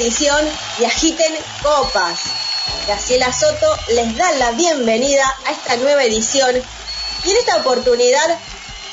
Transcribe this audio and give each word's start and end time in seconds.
Edición 0.00 0.46
de 0.78 0.86
Agiten 0.86 1.34
Copas. 1.62 2.20
Graciela 2.86 3.32
Soto 3.32 3.76
les 3.88 4.16
da 4.16 4.32
la 4.32 4.52
bienvenida 4.52 5.24
a 5.46 5.52
esta 5.52 5.76
nueva 5.76 6.02
edición 6.04 6.56
y 7.24 7.30
en 7.30 7.36
esta 7.36 7.58
oportunidad 7.58 8.38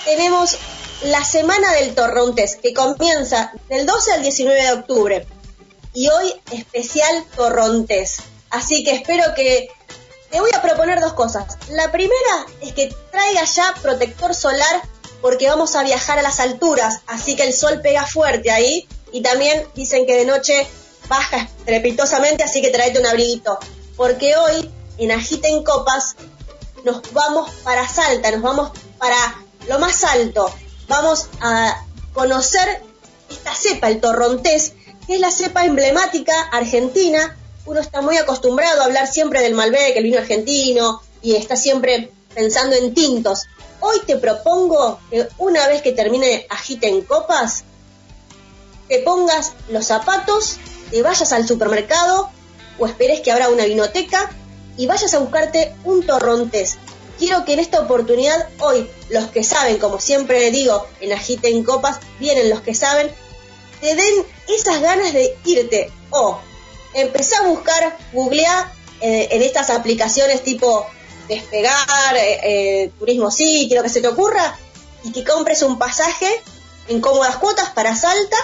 tenemos 0.03 0.57
la 1.03 1.23
Semana 1.23 1.71
del 1.73 1.95
Torrontés 1.95 2.57
que 2.57 2.73
comienza 2.73 3.53
del 3.70 3.85
12 3.85 4.13
al 4.13 4.21
19 4.21 4.61
de 4.61 4.71
octubre 4.73 5.27
y 5.93 6.09
hoy 6.09 6.33
especial 6.52 7.23
Torrontés. 7.38 8.17
Así 8.49 8.83
que 8.83 8.91
espero 8.91 9.33
que 9.33 9.69
te 10.30 10.41
voy 10.41 10.52
a 10.53 10.61
proponer 10.61 10.99
dos 10.99 11.13
cosas. 11.13 11.58
La 11.69 11.89
primera 11.89 12.45
es 12.61 12.73
que 12.73 12.94
traiga 13.11 13.45
ya 13.45 13.73
protector 13.81 14.35
solar 14.35 14.81
porque 15.21 15.47
vamos 15.47 15.73
a 15.77 15.83
viajar 15.83 16.19
a 16.19 16.21
las 16.21 16.41
alturas, 16.41 16.99
así 17.08 17.38
que 17.38 17.44
el 17.44 17.53
sol 17.53 17.80
pega 17.81 18.05
fuerte 18.05 18.52
ahí 18.52 18.89
y 19.13 19.22
también 19.22 19.66
dicen 19.73 20.05
que 20.05 20.17
de 20.17 20.25
noche 20.25 20.67
baja 21.08 21.47
estrepitosamente, 21.59 22.44
así 22.44 22.61
que 22.61 22.69
tráete 22.69 23.00
un 23.00 23.05
abriguito, 23.05 23.58
porque 23.95 24.36
hoy 24.36 24.72
en 24.97 25.11
Agiten 25.11 25.63
Copas 25.63 26.16
nos 26.83 27.02
vamos 27.13 27.52
para 27.63 27.88
Salta, 27.88 28.31
nos 28.31 28.41
vamos 28.41 28.72
para 28.97 29.17
lo 29.67 29.80
más 29.80 30.03
alto, 30.03 30.52
vamos 30.88 31.28
a 31.41 31.83
conocer 32.13 32.81
esta 33.30 33.53
cepa, 33.53 33.89
el 33.89 34.00
torrontés, 34.00 34.73
que 35.05 35.16
es 35.16 35.19
la 35.19 35.31
cepa 35.31 35.66
emblemática 35.66 36.33
argentina. 36.52 37.38
Uno 37.66 37.81
está 37.81 38.02
muy 38.02 38.17
acostumbrado 38.17 38.81
a 38.81 38.85
hablar 38.85 39.08
siempre 39.08 39.41
del 39.41 39.53
Malbec, 39.53 39.97
el 39.97 40.03
vino 40.03 40.19
argentino, 40.19 41.02
y 41.22 41.35
está 41.35 41.55
siempre 41.55 42.11
pensando 42.33 42.75
en 42.75 42.94
tintos. 42.94 43.45
Hoy 43.80 44.00
te 44.05 44.17
propongo 44.17 45.00
que 45.09 45.28
una 45.38 45.67
vez 45.67 45.81
que 45.81 45.91
termine 45.91 46.47
Agita 46.50 46.88
en 46.88 47.02
Copas, 47.02 47.63
te 48.88 49.00
pongas 49.00 49.53
los 49.69 49.85
zapatos, 49.85 50.58
te 50.91 51.02
vayas 51.02 51.31
al 51.31 51.47
supermercado 51.47 52.30
o 52.80 52.85
esperes 52.85 53.21
que 53.21 53.31
abra 53.31 53.49
una 53.49 53.66
vinoteca 53.66 54.30
y 54.77 54.85
vayas 54.85 55.13
a 55.13 55.19
buscarte 55.19 55.75
un 55.83 56.05
torrontés. 56.05 56.77
Quiero 57.17 57.45
que 57.45 57.53
en 57.53 57.59
esta 57.59 57.79
oportunidad, 57.79 58.47
hoy, 58.59 58.88
los 59.09 59.25
que 59.31 59.44
saben, 59.44 59.79
como 59.79 59.99
siempre 59.99 60.52
digo, 60.52 60.85
en 61.02 61.13
Agita 61.13 61.47
en 61.47 61.63
Copas, 61.63 61.99
vienen 62.19 62.49
los 62.49 62.61
que 62.61 62.75
saben, 62.75 63.09
te 63.81 63.95
den 63.95 64.25
esas 64.47 64.81
ganas 64.81 65.13
de 65.13 65.35
irte 65.45 65.91
o 66.11 66.39
empezar 66.94 67.45
a 67.45 67.47
buscar, 67.47 67.97
googlear 68.13 68.72
eh, 69.01 69.29
en 69.31 69.41
estas 69.41 69.72
aplicaciones 69.72 70.44
tipo 70.44 70.85
despegar, 71.27 72.16
eh, 72.16 72.39
eh, 72.44 72.91
turismo 72.97 73.31
sitio, 73.31 73.77
lo 73.77 73.83
que 73.83 73.89
se 73.89 74.01
te 74.01 74.07
ocurra, 74.07 74.57
y 75.03 75.11
que 75.11 75.23
compres 75.23 75.61
un 75.61 75.77
pasaje 75.77 76.27
en 76.88 77.01
cómodas 77.01 77.38
cuotas 77.38 77.69
para 77.72 77.95
Salta. 77.95 78.38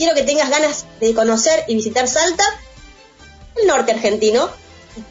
Quiero 0.00 0.14
que 0.14 0.22
tengas 0.22 0.48
ganas 0.48 0.86
de 0.98 1.14
conocer 1.14 1.62
y 1.68 1.74
visitar 1.74 2.08
Salta, 2.08 2.42
el 3.54 3.66
norte 3.66 3.92
argentino, 3.92 4.48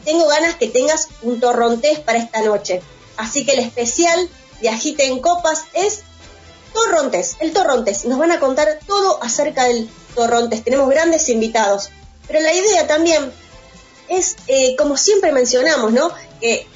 tengo 0.04 0.26
ganas 0.26 0.56
que 0.56 0.66
tengas 0.66 1.06
un 1.22 1.38
torrontés 1.38 2.00
para 2.00 2.18
esta 2.18 2.42
noche. 2.42 2.82
Así 3.16 3.46
que 3.46 3.52
el 3.52 3.60
especial 3.60 4.28
de 4.60 4.68
Agite 4.68 5.06
en 5.06 5.20
Copas 5.20 5.60
es 5.74 6.00
Torrontés, 6.74 7.36
el 7.38 7.52
Torrontés. 7.52 8.04
Nos 8.06 8.18
van 8.18 8.32
a 8.32 8.40
contar 8.40 8.80
todo 8.84 9.22
acerca 9.22 9.66
del 9.66 9.88
Torrontés. 10.16 10.64
Tenemos 10.64 10.90
grandes 10.90 11.28
invitados. 11.28 11.90
Pero 12.26 12.40
la 12.40 12.52
idea 12.52 12.88
también 12.88 13.32
es, 14.08 14.38
eh, 14.48 14.74
como 14.74 14.96
siempre 14.96 15.30
mencionamos, 15.30 15.92
¿no? 15.92 16.12
Que 16.40 16.66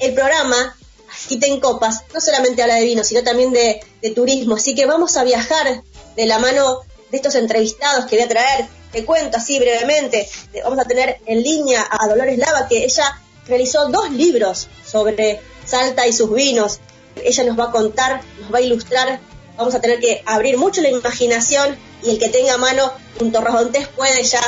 el 0.00 0.12
programa 0.12 0.76
Agiten 1.10 1.60
Copas 1.60 2.02
no 2.12 2.20
solamente 2.20 2.60
habla 2.60 2.74
de 2.74 2.84
vino, 2.84 3.02
sino 3.04 3.24
también 3.24 3.52
de, 3.52 3.80
turismo. 4.14 4.56
Así 4.56 4.74
que 4.74 4.84
vamos 4.84 5.16
a 5.16 5.24
viajar 5.24 5.82
de 6.14 6.26
la 6.26 6.38
mano 6.38 6.82
de 7.10 7.16
estos 7.16 7.34
entrevistados 7.34 8.06
que 8.06 8.16
voy 8.16 8.24
a 8.24 8.28
traer. 8.28 8.66
Te 8.92 9.04
cuento 9.04 9.36
así 9.36 9.58
brevemente. 9.58 10.28
Vamos 10.64 10.78
a 10.78 10.84
tener 10.84 11.20
en 11.26 11.42
línea 11.42 11.86
a 11.90 12.08
Dolores 12.08 12.38
Lava, 12.38 12.68
que 12.68 12.84
ella 12.84 13.20
realizó 13.46 13.88
dos 13.88 14.10
libros 14.10 14.68
sobre 14.86 15.40
Salta 15.64 16.06
y 16.06 16.12
sus 16.12 16.32
vinos. 16.32 16.80
Ella 17.22 17.44
nos 17.44 17.58
va 17.58 17.64
a 17.64 17.70
contar, 17.70 18.20
nos 18.40 18.52
va 18.52 18.58
a 18.58 18.62
ilustrar. 18.62 19.20
Vamos 19.56 19.74
a 19.74 19.80
tener 19.80 20.00
que 20.00 20.22
abrir 20.24 20.56
mucho 20.56 20.80
la 20.80 20.88
imaginación 20.88 21.76
y 22.02 22.10
el 22.10 22.18
que 22.18 22.28
tenga 22.28 22.56
mano 22.58 22.92
un 23.20 23.32
torrontés 23.32 23.88
puede 23.88 24.22
ya 24.22 24.40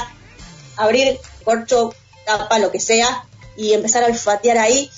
abrir 0.76 1.18
corcho, 1.44 1.92
tapa, 2.24 2.58
lo 2.58 2.70
que 2.70 2.78
sea 2.78 3.26
y 3.56 3.72
empezar 3.72 4.04
a 4.04 4.06
olfatear 4.06 4.56
ahí 4.58 4.90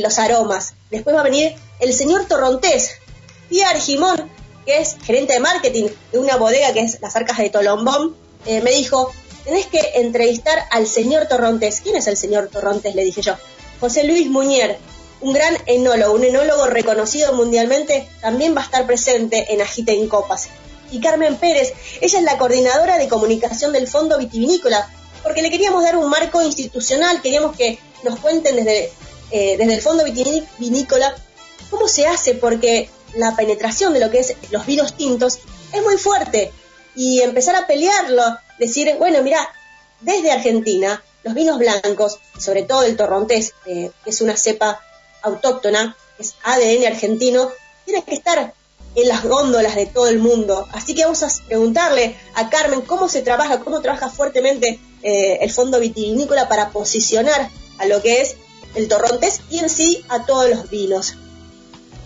los 0.00 0.18
aromas. 0.18 0.74
Después 0.90 1.14
va 1.14 1.20
a 1.20 1.24
venir 1.24 1.54
el 1.80 1.92
señor 1.92 2.26
Torrontés, 2.26 2.92
Pierre 3.48 3.80
Jimón, 3.80 4.30
que 4.64 4.78
es 4.78 4.96
gerente 5.04 5.34
de 5.34 5.40
marketing 5.40 5.88
de 6.12 6.18
una 6.18 6.36
bodega 6.36 6.72
que 6.72 6.80
es 6.80 7.00
las 7.00 7.14
Arcas 7.16 7.38
de 7.38 7.50
Tolombón, 7.50 8.16
eh, 8.46 8.60
me 8.60 8.72
dijo, 8.72 9.12
tenés 9.44 9.66
que 9.66 9.80
entrevistar 9.96 10.66
al 10.70 10.86
señor 10.86 11.26
Torrontés. 11.26 11.80
¿Quién 11.80 11.96
es 11.96 12.06
el 12.06 12.16
señor 12.16 12.48
Torrontés? 12.48 12.94
Le 12.94 13.04
dije 13.04 13.22
yo. 13.22 13.34
José 13.80 14.04
Luis 14.04 14.28
Muñer, 14.28 14.78
un 15.20 15.32
gran 15.32 15.56
enólogo, 15.66 16.14
un 16.14 16.24
enólogo 16.24 16.66
reconocido 16.66 17.32
mundialmente, 17.32 18.08
también 18.20 18.56
va 18.56 18.60
a 18.60 18.64
estar 18.64 18.86
presente 18.86 19.52
en 19.52 19.60
Agite 19.60 19.92
en 19.92 20.08
Copas. 20.08 20.48
Y 20.90 21.00
Carmen 21.00 21.36
Pérez, 21.36 21.72
ella 22.00 22.18
es 22.18 22.24
la 22.24 22.38
coordinadora 22.38 22.98
de 22.98 23.08
comunicación 23.08 23.72
del 23.72 23.88
Fondo 23.88 24.18
Vitivinícola, 24.18 24.88
porque 25.22 25.42
le 25.42 25.50
queríamos 25.50 25.82
dar 25.82 25.96
un 25.96 26.10
marco 26.10 26.42
institucional, 26.42 27.22
queríamos 27.22 27.56
que 27.56 27.78
nos 28.04 28.18
cuenten 28.18 28.56
desde 28.56 28.92
eh, 29.32 29.56
desde 29.56 29.74
el 29.74 29.80
fondo 29.80 30.04
vinícola, 30.58 31.16
cómo 31.70 31.88
se 31.88 32.06
hace, 32.06 32.34
porque 32.34 32.90
la 33.16 33.36
penetración 33.36 33.92
de 33.92 34.00
lo 34.00 34.10
que 34.10 34.20
es 34.20 34.34
los 34.50 34.66
vinos 34.66 34.96
tintos 34.96 35.38
es 35.72 35.82
muy 35.82 35.96
fuerte 35.96 36.52
y 36.94 37.20
empezar 37.20 37.56
a 37.56 37.66
pelearlo, 37.66 38.22
decir, 38.58 38.94
bueno, 38.98 39.22
mira, 39.22 39.48
desde 40.00 40.32
Argentina, 40.32 41.02
los 41.22 41.34
vinos 41.34 41.58
blancos, 41.58 42.18
sobre 42.38 42.62
todo 42.64 42.82
el 42.82 42.96
torrontés, 42.96 43.54
eh, 43.66 43.90
que 44.04 44.10
es 44.10 44.20
una 44.20 44.36
cepa 44.36 44.80
autóctona, 45.22 45.96
es 46.18 46.34
ADN 46.42 46.86
argentino, 46.86 47.50
tiene 47.84 48.04
que 48.04 48.14
estar 48.14 48.52
en 48.94 49.08
las 49.08 49.24
góndolas 49.24 49.74
de 49.74 49.86
todo 49.86 50.08
el 50.08 50.18
mundo. 50.18 50.66
Así 50.72 50.94
que 50.94 51.04
vamos 51.04 51.22
a 51.22 51.28
preguntarle 51.46 52.16
a 52.34 52.50
Carmen 52.50 52.82
cómo 52.82 53.08
se 53.08 53.22
trabaja, 53.22 53.60
cómo 53.60 53.80
trabaja 53.80 54.10
fuertemente 54.10 54.80
eh, 55.02 55.38
el 55.40 55.50
fondo 55.50 55.80
vitivinícola 55.80 56.48
para 56.48 56.70
posicionar 56.70 57.48
a 57.78 57.86
lo 57.86 58.02
que 58.02 58.20
es 58.20 58.36
el 58.74 58.88
torrontés 58.88 59.40
y 59.50 59.58
en 59.58 59.70
sí 59.70 60.04
a 60.08 60.26
todos 60.26 60.50
los 60.50 60.68
vinos. 60.70 61.14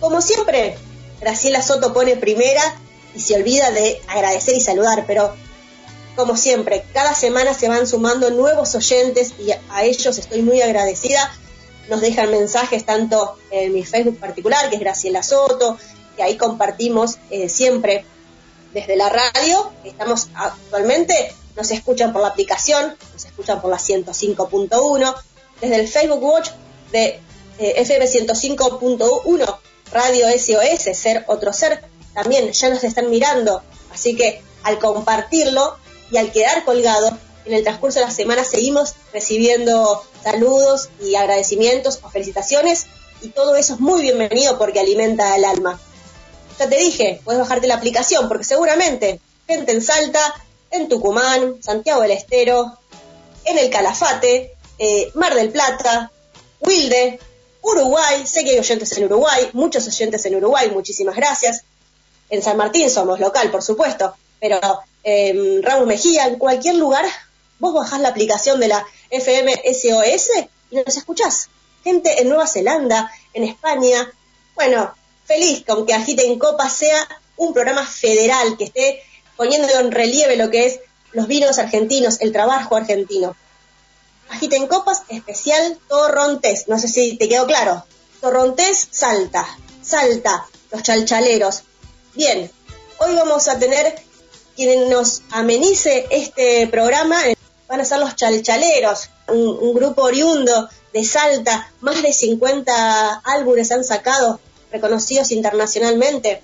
Como 0.01 0.21
siempre, 0.21 0.79
Graciela 1.21 1.63
Soto 1.63 1.93
pone 1.93 2.17
primera 2.17 2.63
y 3.15 3.21
se 3.21 3.35
olvida 3.35 3.71
de 3.71 4.01
agradecer 4.09 4.55
y 4.55 4.61
saludar, 4.61 5.05
pero 5.07 5.35
como 6.17 6.37
siempre, 6.37 6.85
cada 6.95 7.15
semana 7.15 7.53
se 7.53 7.69
van 7.69 7.87
sumando 7.87 8.31
nuevos 8.31 8.75
oyentes 8.75 9.35
y 9.39 9.51
a 9.51 9.85
ellos 9.85 10.19
estoy 10.19 10.43
muy 10.43 10.63
agradecida. 10.63 11.33
Nos 11.91 12.01
dejan 12.01 12.31
mensajes 12.31 12.85
tanto 12.85 13.37
en 13.51 13.73
mi 13.75 13.85
Facebook 13.85 14.19
particular, 14.19 14.69
que 14.71 14.77
es 14.77 14.81
Graciela 14.81 15.23
Soto, 15.23 15.79
que 16.17 16.23
ahí 16.23 16.37
compartimos 16.37 17.19
eh, 17.31 17.49
siempre 17.49 18.05
desde 18.73 18.97
la 18.97 19.11
radio. 19.11 19.71
Estamos 19.85 20.29
actualmente, 20.35 21.33
nos 21.55 21.71
escuchan 21.71 22.13
por 22.13 22.23
la 22.23 22.29
aplicación, 22.29 22.97
nos 23.13 23.25
escuchan 23.25 23.61
por 23.61 23.71
la 23.71 23.79
105.1 23.79 25.15
desde 25.61 25.77
el 25.77 25.89
Facebook 25.89 26.23
Watch 26.23 26.51
de 26.93 27.21
eh, 27.59 27.75
FM 27.77 28.07
105.1, 28.07 29.59
Radio 29.93 30.27
SOS, 30.29 30.97
Ser 30.97 31.25
Otro 31.27 31.53
Ser, 31.53 31.83
también 32.15 32.53
ya 32.53 32.69
nos 32.69 32.85
están 32.85 33.11
mirando. 33.11 33.63
Así 33.93 34.17
que 34.17 34.43
al 34.63 34.79
compartirlo 34.79 35.77
y 36.11 36.17
al 36.17 36.33
quedar 36.33 36.65
colgado, 36.65 37.17
en 37.45 37.53
el 37.53 37.63
transcurso 37.63 38.01
de 38.01 38.07
la 38.07 38.11
semana 38.11 38.45
seguimos 38.45 38.95
recibiendo 39.13 40.05
saludos 40.23 40.89
y 41.01 41.15
agradecimientos 41.15 42.01
o 42.03 42.11
felicitaciones 42.11 42.87
y 43.23 43.29
todo 43.29 43.57
eso 43.57 43.75
es 43.75 43.81
muy 43.81 44.03
bienvenido 44.03 44.59
porque 44.59 44.81
alimenta 44.81 45.37
el 45.37 45.45
alma. 45.45 45.81
Ya 46.59 46.69
te 46.69 46.77
dije, 46.77 47.21
puedes 47.25 47.41
bajarte 47.41 47.67
la 47.67 47.77
aplicación 47.77 48.29
porque 48.29 48.45
seguramente 48.45 49.21
gente 49.47 49.73
en 49.73 49.83
Salta, 49.83 50.35
en 50.71 50.89
Tucumán, 50.89 51.63
Santiago 51.63 52.03
del 52.03 52.11
Estero, 52.11 52.79
en 53.45 53.59
el 53.59 53.71
Calafate, 53.71 54.55
eh, 54.79 55.11
Mar 55.15 55.35
del 55.35 55.51
Plata, 55.51 56.11
Wilde, 56.61 57.21
Uruguay, 57.67 58.27
sé 58.27 58.45
que 58.45 58.51
hay 58.51 58.59
oyentes 58.59 58.97
en 58.97 59.05
Uruguay, 59.05 59.51
muchos 59.53 59.87
oyentes 59.89 60.25
en 60.25 60.37
Uruguay, 60.37 60.71
muchísimas 60.71 61.17
gracias. 61.17 61.65
En 62.31 62.41
San 62.43 62.57
Martín 62.57 62.89
somos 62.91 63.19
local, 63.19 63.51
por 63.51 63.63
supuesto, 63.63 64.15
pero 64.41 64.61
eh, 65.03 65.61
Ramos 65.63 65.87
Mejía, 65.87 66.27
en 66.27 66.39
cualquier 66.39 66.77
lugar, 66.77 67.05
vos 67.59 67.75
bajás 67.75 68.01
la 68.01 68.09
aplicación 68.09 68.61
de 68.61 68.69
la 68.69 68.87
FM 69.11 69.63
SOS 69.65 70.31
y 70.71 70.77
nos 70.77 70.97
escuchás. 70.97 71.49
Gente 71.83 72.21
en 72.21 72.29
Nueva 72.29 72.47
Zelanda, 72.47 73.11
en 73.33 73.45
España. 73.45 74.13
Bueno, 74.55 74.95
feliz 75.25 75.65
con 75.67 75.87
que 75.87 75.95
Agiten 75.95 76.39
Copa 76.39 76.69
sea 76.69 77.07
un 77.37 77.53
programa 77.53 77.85
federal 77.85 78.57
que 78.57 78.65
esté 78.65 79.03
poniendo 79.37 79.69
en 79.79 79.91
relieve 79.91 80.37
lo 80.37 80.51
que 80.51 80.67
es 80.67 80.81
los 81.13 81.27
vinos 81.27 81.59
argentinos, 81.59 82.21
el 82.21 82.33
trabajo 82.33 82.77
argentino. 82.77 83.37
Agiten 84.29 84.67
Copas 84.67 85.03
especial 85.09 85.79
Torrontés, 85.89 86.69
no 86.69 86.79
sé 86.79 86.89
si 86.89 87.17
te 87.17 87.29
quedó 87.29 87.47
claro. 87.47 87.85
Torrontés 88.21 88.89
Salta, 88.91 89.47
Salta, 89.83 90.47
los 90.71 90.83
chalchaleros. 90.83 91.63
Bien, 92.15 92.51
hoy 92.99 93.15
vamos 93.15 93.49
a 93.49 93.59
tener 93.59 93.95
quien 94.57 94.89
nos 94.89 95.23
amenice 95.31 96.07
este 96.11 96.67
programa, 96.67 97.21
van 97.69 97.81
a 97.81 97.85
ser 97.85 97.99
los 97.99 98.17
chalchaleros, 98.17 99.11
un, 99.29 99.75
grupo 99.75 100.03
oriundo 100.03 100.69
de 100.93 101.05
Salta, 101.05 101.71
más 101.81 102.03
de 102.03 102.13
50 102.13 103.21
álbumes 103.25 103.71
han 103.71 103.85
sacado, 103.85 104.41
reconocidos 104.73 105.31
internacionalmente. 105.31 106.43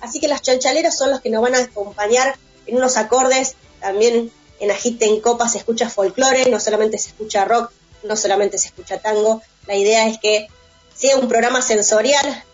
Así 0.00 0.18
que 0.18 0.28
los 0.28 0.40
chalchaleros 0.40 0.96
son 0.96 1.10
los 1.10 1.20
que 1.20 1.30
nos 1.30 1.42
van 1.42 1.54
a 1.54 1.58
acompañar 1.58 2.36
en 2.66 2.76
unos 2.76 2.96
acordes, 2.96 3.54
también 3.80 4.32
en 4.60 4.70
Agite 4.70 5.06
en 5.06 5.20
Copa 5.20 5.48
se 5.48 5.58
escucha 5.58 5.90
folclore, 5.90 6.50
no 6.50 6.60
solamente 6.60 6.98
se 6.98 7.08
escucha 7.08 7.44
rock, 7.44 7.72
no 8.02 8.16
solamente 8.16 8.58
se 8.58 8.68
escucha 8.68 8.98
tango, 8.98 9.42
la 9.66 9.74
idea 9.74 10.06
es 10.08 10.18
que 10.18 10.48
sea 10.94 11.16
un 11.16 11.28
programa 11.28 11.60
sensorial. 11.62 12.44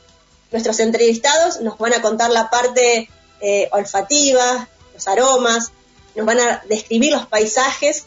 Nuestros 0.51 0.81
entrevistados 0.81 1.61
nos 1.61 1.79
van 1.79 1.95
a 1.95 2.03
contar 2.03 2.31
la 2.31 2.51
parte 2.51 3.09
eh, 3.41 3.69
olfativa, 3.73 4.69
los 4.95 5.09
aromas, 5.09 5.73
nos 6.15 6.27
van 6.27 6.41
a 6.41 6.63
describir 6.69 7.13
los 7.13 7.27
paisajes. 7.27 8.05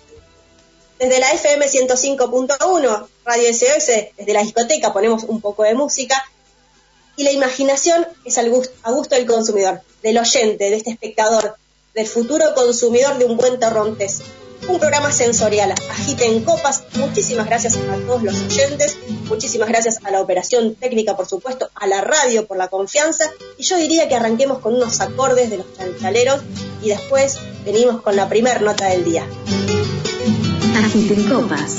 Desde 1.00 1.19
la 1.19 1.31
FM 1.31 1.65
105.1, 1.68 3.07
Radio 3.25 3.53
SOS, 3.53 4.13
desde 4.18 4.33
la 4.33 4.42
discoteca 4.42 4.94
ponemos 4.94 5.24
un 5.24 5.42
poco 5.42 5.63
de 5.63 5.74
música 5.74 6.24
y 7.18 7.24
la 7.24 7.31
imaginación 7.31 8.07
es 8.24 8.38
al 8.38 8.50
gusto, 8.50 8.74
a 8.83 8.92
gusto 8.92 9.15
del 9.15 9.25
consumidor, 9.25 9.81
del 10.03 10.18
oyente, 10.18 10.69
de 10.69 10.75
este 10.75 10.92
espectador, 10.92 11.57
del 11.95 12.07
futuro 12.07 12.53
consumidor 12.53 13.18
de 13.18 13.25
un 13.25 13.38
buen 13.38 13.57
torrontés. 13.59 14.21
Un 14.68 14.80
programa 14.80 15.12
sensorial, 15.12 15.71
agiten 15.71 16.44
copas. 16.44 16.83
Muchísimas 16.95 17.45
gracias 17.45 17.77
a 17.77 17.95
todos 18.06 18.24
los 18.24 18.36
oyentes, 18.42 18.97
muchísimas 19.27 19.69
gracias 19.69 20.00
a 20.03 20.12
la 20.12 20.21
operación 20.21 20.75
técnica, 20.75 21.15
por 21.15 21.27
supuesto, 21.27 21.69
a 21.75 21.88
la 21.88 22.01
radio 22.01 22.47
por 22.47 22.57
la 22.57 22.68
confianza. 22.68 23.25
Y 23.57 23.63
yo 23.63 23.77
diría 23.77 24.09
que 24.09 24.15
arranquemos 24.15 24.59
con 24.59 24.75
unos 24.75 25.00
acordes 25.01 25.50
de 25.50 25.57
los 25.57 25.74
chanchaleros 25.77 26.42
y 26.81 26.89
después 26.89 27.38
venimos 27.63 28.01
con 28.01 28.15
la 28.15 28.27
primer 28.27 28.62
nota 28.62 28.88
del 28.88 29.06
día. 29.06 29.25
Agiten 30.77 31.24
copas. 31.30 31.75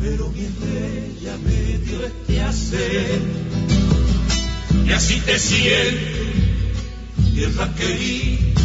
Pero 0.00 0.28
mi 0.30 0.44
estrella 0.44 1.36
me 1.44 1.78
dio 1.78 2.04
este 2.04 2.40
hacer, 2.42 3.20
y 4.86 4.92
así 4.92 5.20
te 5.20 5.38
siento, 5.38 6.00
tierra 7.34 7.74
querida, 7.74 8.60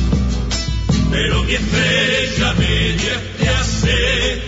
pero 1.10 1.44
mi 1.44 1.54
estrella 1.54 2.54
me 2.54 2.94
dio 2.98 3.12
este 3.12 3.50
hacer, 3.50 4.42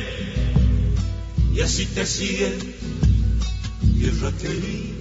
y 1.53 1.61
así 1.61 1.85
te 1.85 2.05
siento, 2.05 2.65
tierra 3.97 4.31
querida, 4.41 4.95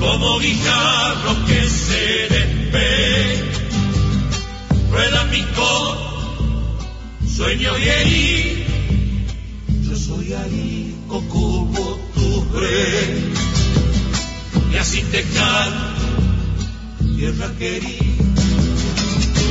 como 0.00 0.38
guijarro 0.40 1.46
que 1.46 1.68
se 1.68 2.28
despeja, 2.34 3.44
rueda 4.90 5.24
mi 5.24 5.42
corazón 5.54 6.15
sueño 7.36 7.76
herido, 7.76 8.64
yo 9.82 9.94
soy 9.94 10.32
arico 10.32 11.22
como 11.28 11.98
tu 12.14 12.46
rey, 12.58 13.34
y 14.72 14.76
así 14.76 15.02
te 15.02 15.22
canto, 15.22 16.06
tierra 17.14 17.52
querida, 17.58 18.04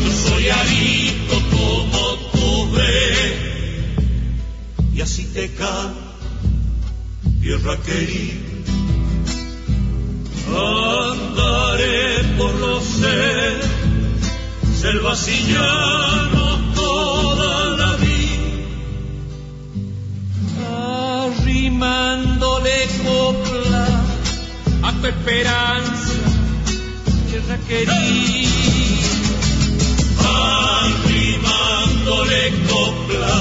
yo 0.04 0.12
soy 0.30 0.50
arico 0.50 1.36
como 1.52 2.16
tu 2.34 2.76
rey, 2.76 3.34
y 4.92 5.02
así 5.02 5.26
te 5.26 5.52
canto, 5.54 6.02
tierra 7.40 7.78
querida. 7.84 8.42
Andaré 10.48 12.24
por 12.36 12.54
los 12.56 12.84
selvas 14.82 15.28
y 15.28 15.54
llanos 15.54 16.45
arrimándole 21.96 22.88
copla 23.04 23.86
a 24.84 24.92
tu 25.02 25.08
esperanza, 25.08 26.14
tierra 27.30 27.58
querida. 27.68 28.50
Arrimándole 30.84 32.42
copla 32.68 33.36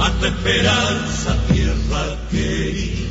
a 0.00 0.10
tu 0.18 0.26
esperanza, 0.26 1.30
tierra 1.52 2.04
querida. 2.30 3.06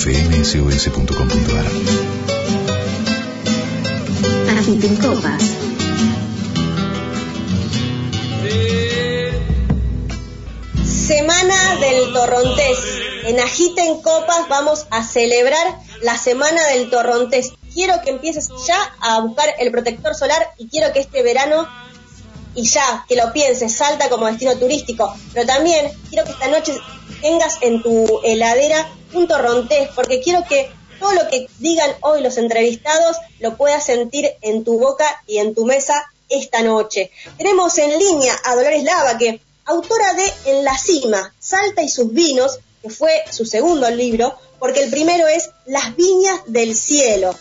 fmsos.com.ar 0.00 1.66
Agiten 4.58 4.96
Copas. 4.96 5.42
Semana 10.86 11.76
del 11.80 12.14
Torrontés. 12.14 12.78
En 13.26 13.40
Agiten 13.40 14.00
Copas 14.00 14.48
vamos 14.48 14.86
a 14.90 15.04
celebrar 15.04 15.76
la 16.00 16.16
Semana 16.16 16.66
del 16.68 16.88
Torrontés. 16.88 17.52
Quiero 17.74 18.00
que 18.00 18.08
empieces 18.08 18.48
ya 18.66 18.78
a 19.00 19.20
buscar 19.20 19.54
el 19.58 19.70
protector 19.70 20.14
solar 20.14 20.54
y 20.56 20.68
quiero 20.68 20.94
que 20.94 21.00
este 21.00 21.22
verano 21.22 21.68
y 22.54 22.66
ya, 22.66 23.04
que 23.06 23.16
lo 23.16 23.34
pienses, 23.34 23.76
salta 23.76 24.08
como 24.08 24.24
destino 24.24 24.56
turístico. 24.56 25.14
Pero 25.34 25.46
también 25.46 25.92
quiero 26.08 26.24
que 26.24 26.32
esta 26.32 26.48
noche 26.48 26.80
tengas 27.20 27.58
en 27.60 27.82
tu 27.82 28.20
heladera 28.24 28.90
un 29.12 29.28
torrontés, 29.28 29.90
porque 29.94 30.20
quiero 30.20 30.44
que 30.48 30.70
todo 30.98 31.12
lo 31.12 31.28
que 31.28 31.48
digan 31.58 31.90
hoy 32.02 32.22
los 32.22 32.36
entrevistados 32.36 33.16
lo 33.38 33.56
puedas 33.56 33.84
sentir 33.84 34.30
en 34.42 34.64
tu 34.64 34.78
boca 34.78 35.22
y 35.26 35.38
en 35.38 35.54
tu 35.54 35.64
mesa 35.64 36.12
esta 36.28 36.62
noche. 36.62 37.10
Tenemos 37.38 37.76
en 37.78 37.98
línea 37.98 38.34
a 38.44 38.54
Dolores 38.54 38.84
Lava, 38.84 39.18
que 39.18 39.40
autora 39.64 40.14
de 40.14 40.32
En 40.46 40.64
la 40.64 40.76
cima, 40.76 41.34
Salta 41.38 41.82
y 41.82 41.88
sus 41.88 42.12
vinos, 42.12 42.60
que 42.82 42.90
fue 42.90 43.24
su 43.30 43.44
segundo 43.44 43.90
libro, 43.90 44.34
porque 44.58 44.82
el 44.82 44.90
primero 44.90 45.26
es 45.26 45.50
Las 45.66 45.96
viñas 45.96 46.40
del 46.46 46.74
cielo. 46.74 47.34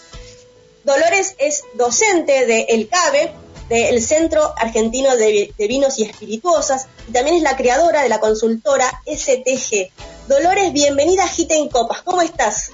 Dolores 0.83 1.35
es 1.37 1.63
docente 1.75 2.45
de 2.45 2.61
El 2.69 2.87
CABE, 2.87 3.31
del 3.69 4.01
Centro 4.01 4.53
Argentino 4.57 5.15
de, 5.15 5.53
Vinos 5.57 5.99
y 5.99 6.03
Espirituosas, 6.03 6.87
y 7.07 7.11
también 7.11 7.37
es 7.37 7.43
la 7.43 7.55
creadora 7.55 8.01
de 8.01 8.09
la 8.09 8.19
consultora 8.19 9.01
STG. 9.05 9.91
Dolores, 10.27 10.73
bienvenida 10.73 11.23
a 11.23 11.27
Gita 11.27 11.53
en 11.53 11.69
Copas, 11.69 12.01
¿cómo 12.01 12.21
estás? 12.23 12.71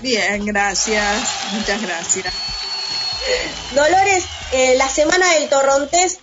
Bien, 0.00 0.44
gracias, 0.44 1.22
muchas 1.52 1.80
gracias. 1.80 2.34
Dolores, 3.74 4.24
eh, 4.52 4.74
la 4.76 4.88
semana 4.88 5.34
del 5.34 5.48
Torrontés, 5.48 6.18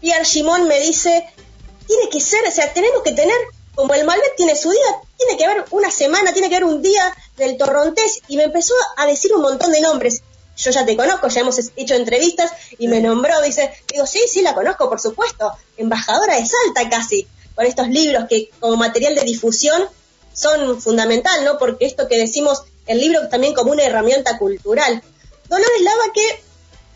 Pierre 0.00 0.24
Simón 0.24 0.66
me 0.66 0.80
dice, 0.80 1.24
tiene 1.86 2.08
que 2.10 2.20
ser, 2.20 2.44
o 2.48 2.50
sea, 2.50 2.72
tenemos 2.72 3.02
que 3.04 3.12
tener, 3.12 3.36
como 3.76 3.94
el 3.94 4.04
Malbec 4.04 4.34
tiene 4.36 4.56
su 4.56 4.70
día, 4.70 5.02
tiene 5.16 5.38
que 5.38 5.44
haber 5.44 5.64
una 5.70 5.90
semana, 5.92 6.32
tiene 6.32 6.48
que 6.48 6.56
haber 6.56 6.68
un 6.68 6.82
día 6.82 7.14
del 7.36 7.56
Torrontés, 7.56 8.22
y 8.26 8.36
me 8.36 8.44
empezó 8.44 8.74
a 8.96 9.06
decir 9.06 9.32
un 9.32 9.42
montón 9.42 9.70
de 9.70 9.80
nombres 9.80 10.22
yo 10.56 10.70
ya 10.70 10.86
te 10.86 10.96
conozco, 10.96 11.28
ya 11.28 11.40
hemos 11.40 11.58
hecho 11.76 11.94
entrevistas 11.94 12.50
y 12.78 12.88
me 12.88 13.00
nombró, 13.00 13.40
dice, 13.42 13.70
digo, 13.92 14.06
sí, 14.06 14.20
sí, 14.28 14.42
la 14.42 14.54
conozco, 14.54 14.88
por 14.88 15.00
supuesto, 15.00 15.52
embajadora 15.76 16.36
de 16.36 16.46
Salta 16.46 16.88
casi. 16.88 17.26
con 17.54 17.64
estos 17.64 17.88
libros 17.88 18.26
que 18.28 18.50
como 18.60 18.76
material 18.76 19.14
de 19.14 19.22
difusión 19.22 19.88
son 20.32 20.80
fundamental, 20.80 21.44
¿no? 21.44 21.58
Porque 21.58 21.86
esto 21.86 22.06
que 22.08 22.18
decimos, 22.18 22.64
el 22.86 23.00
libro 23.00 23.28
también 23.28 23.54
como 23.54 23.72
una 23.72 23.84
herramienta 23.84 24.38
cultural. 24.38 25.02
Dolores 25.48 25.80
Lava 25.80 26.12
que 26.12 26.42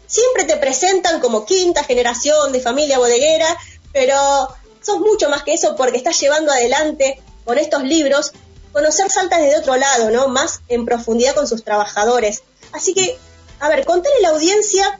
siempre 0.06 0.44
te 0.44 0.56
presentan 0.56 1.20
como 1.20 1.46
quinta 1.46 1.84
generación 1.84 2.52
de 2.52 2.60
familia 2.60 2.98
bodeguera, 2.98 3.56
pero 3.92 4.16
sos 4.82 4.98
mucho 4.98 5.30
más 5.30 5.42
que 5.42 5.54
eso 5.54 5.76
porque 5.76 5.96
estás 5.96 6.20
llevando 6.20 6.52
adelante 6.52 7.22
con 7.44 7.58
estos 7.58 7.82
libros 7.82 8.32
conocer 8.72 9.10
Salta 9.10 9.38
desde 9.38 9.58
otro 9.58 9.76
lado, 9.76 10.10
¿no? 10.10 10.28
Más 10.28 10.60
en 10.68 10.84
profundidad 10.84 11.34
con 11.34 11.46
sus 11.46 11.64
trabajadores. 11.64 12.42
Así 12.72 12.94
que, 12.94 13.18
a 13.60 13.68
ver, 13.68 13.84
contale 13.84 14.14
a 14.18 14.22
la 14.22 14.28
audiencia, 14.30 14.98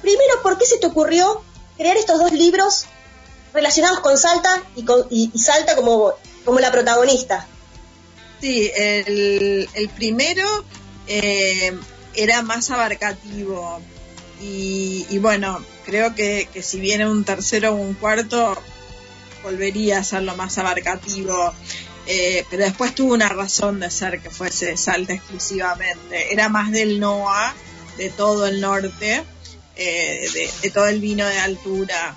primero, 0.00 0.42
¿por 0.42 0.58
qué 0.58 0.66
se 0.66 0.78
te 0.78 0.86
ocurrió 0.86 1.42
crear 1.76 1.96
estos 1.96 2.18
dos 2.18 2.32
libros 2.32 2.86
relacionados 3.54 4.00
con 4.00 4.18
Salta 4.18 4.62
y, 4.76 4.84
con, 4.84 5.06
y, 5.10 5.30
Salta 5.38 5.76
como, 5.76 6.14
como 6.44 6.58
la 6.60 6.72
protagonista? 6.72 7.46
Sí, 8.40 8.70
el, 8.74 9.90
primero 9.94 10.46
eh, 11.06 11.78
era 12.14 12.42
más 12.42 12.70
abarcativo 12.70 13.80
y, 14.40 15.18
bueno, 15.18 15.64
creo 15.86 16.16
que, 16.16 16.48
que, 16.52 16.62
si 16.62 16.80
viene 16.80 17.08
un 17.08 17.22
tercero 17.22 17.72
o 17.72 17.76
un 17.76 17.94
cuarto, 17.94 18.60
volvería 19.44 20.00
a 20.00 20.04
ser 20.04 20.24
lo 20.24 20.34
más 20.34 20.58
abarcativo. 20.58 21.54
Eh, 22.06 22.44
pero 22.50 22.64
después 22.64 22.96
tuvo 22.96 23.14
una 23.14 23.28
razón 23.28 23.78
de 23.78 23.88
ser 23.88 24.20
que 24.20 24.30
fuese 24.30 24.76
Salta 24.76 25.12
exclusivamente. 25.12 26.32
Era 26.32 26.48
más 26.48 26.72
del 26.72 26.98
NOA, 26.98 27.54
de 27.96 28.10
todo 28.10 28.46
el 28.46 28.60
norte, 28.60 29.22
eh, 29.76 30.50
de, 30.62 30.70
todo 30.70 30.86
el 30.88 31.00
vino 31.00 31.26
de 31.26 31.38
altura. 31.38 32.14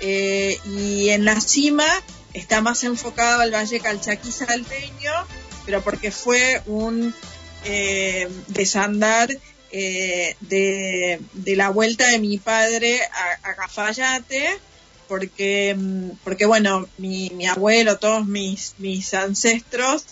Eh, 0.00 0.58
y 0.66 1.08
en 1.10 1.24
la 1.24 1.40
cima 1.40 1.86
está 2.34 2.60
más 2.60 2.84
enfocado 2.84 3.40
al 3.40 3.52
Valle 3.52 3.80
Calchaquí 3.80 4.30
salteño, 4.30 5.12
pero 5.64 5.82
porque 5.82 6.10
fue 6.10 6.62
un 6.66 7.14
desandar 8.48 9.28
de, 9.72 10.36
de, 10.40 11.56
la 11.56 11.70
vuelta 11.70 12.06
de 12.06 12.20
mi 12.20 12.38
padre 12.38 13.00
a, 13.02 13.50
a 13.50 13.56
Cafayate 13.56 14.60
porque, 15.08 15.74
mm, 15.76 16.10
porque 16.24 16.46
bueno, 16.46 16.88
mi, 16.98 17.30
mi 17.30 17.46
abuelo, 17.46 17.98
todos 17.98 18.26
mis, 18.26 18.74
mis 18.78 19.14
ancestros 19.14 20.04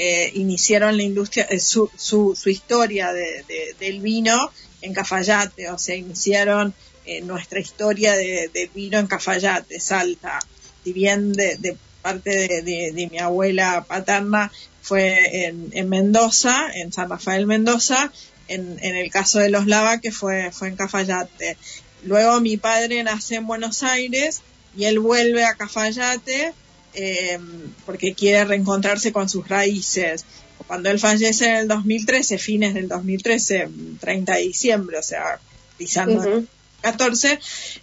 eh, 0.00 0.30
iniciaron 0.34 0.96
la 0.96 1.02
industria, 1.02 1.48
eh, 1.50 1.58
su, 1.58 1.90
su, 1.96 2.36
su, 2.40 2.48
historia 2.50 3.12
de, 3.12 3.44
del 3.80 4.00
vino 4.00 4.52
en 4.80 4.94
Cafayate, 4.94 5.68
o 5.70 5.76
sea, 5.76 5.96
iniciaron 5.96 6.72
eh, 7.04 7.20
nuestra 7.22 7.58
historia 7.58 8.12
de, 8.12 8.48
del 8.54 8.68
vino 8.68 9.00
en 9.00 9.08
Cafayate, 9.08 9.80
Salta. 9.80 10.38
Si 10.84 10.92
bien 10.92 11.32
de, 11.32 11.76
parte 12.00 12.62
de, 12.62 13.08
mi 13.10 13.18
abuela 13.18 13.84
paterna 13.88 14.52
fue 14.82 15.46
en, 15.46 15.70
en, 15.72 15.88
Mendoza, 15.88 16.70
en 16.72 16.92
San 16.92 17.10
Rafael 17.10 17.48
Mendoza, 17.48 18.12
en, 18.46 18.78
en 18.80 18.94
el 18.94 19.10
caso 19.10 19.40
de 19.40 19.50
los 19.50 19.66
Lava 19.66 20.00
que 20.00 20.12
fue, 20.12 20.52
fue 20.52 20.68
en 20.68 20.76
Cafayate. 20.76 21.56
Luego 22.04 22.40
mi 22.40 22.56
padre 22.56 23.02
nace 23.02 23.34
en 23.34 23.48
Buenos 23.48 23.82
Aires 23.82 24.42
y 24.76 24.84
él 24.84 25.00
vuelve 25.00 25.44
a 25.44 25.56
Cafayate 25.56 26.54
eh, 26.94 27.38
porque 27.86 28.14
quiere 28.14 28.44
reencontrarse 28.44 29.12
con 29.12 29.28
sus 29.28 29.48
raíces. 29.48 30.24
Cuando 30.66 30.90
él 30.90 30.98
fallece 30.98 31.48
en 31.48 31.56
el 31.56 31.68
2013, 31.68 32.38
fines 32.38 32.74
del 32.74 32.88
2013, 32.88 33.68
30 34.00 34.34
de 34.34 34.40
diciembre, 34.40 34.98
o 34.98 35.02
sea, 35.02 35.38
pisando 35.76 36.22
el 36.22 36.48
14, 36.80 37.38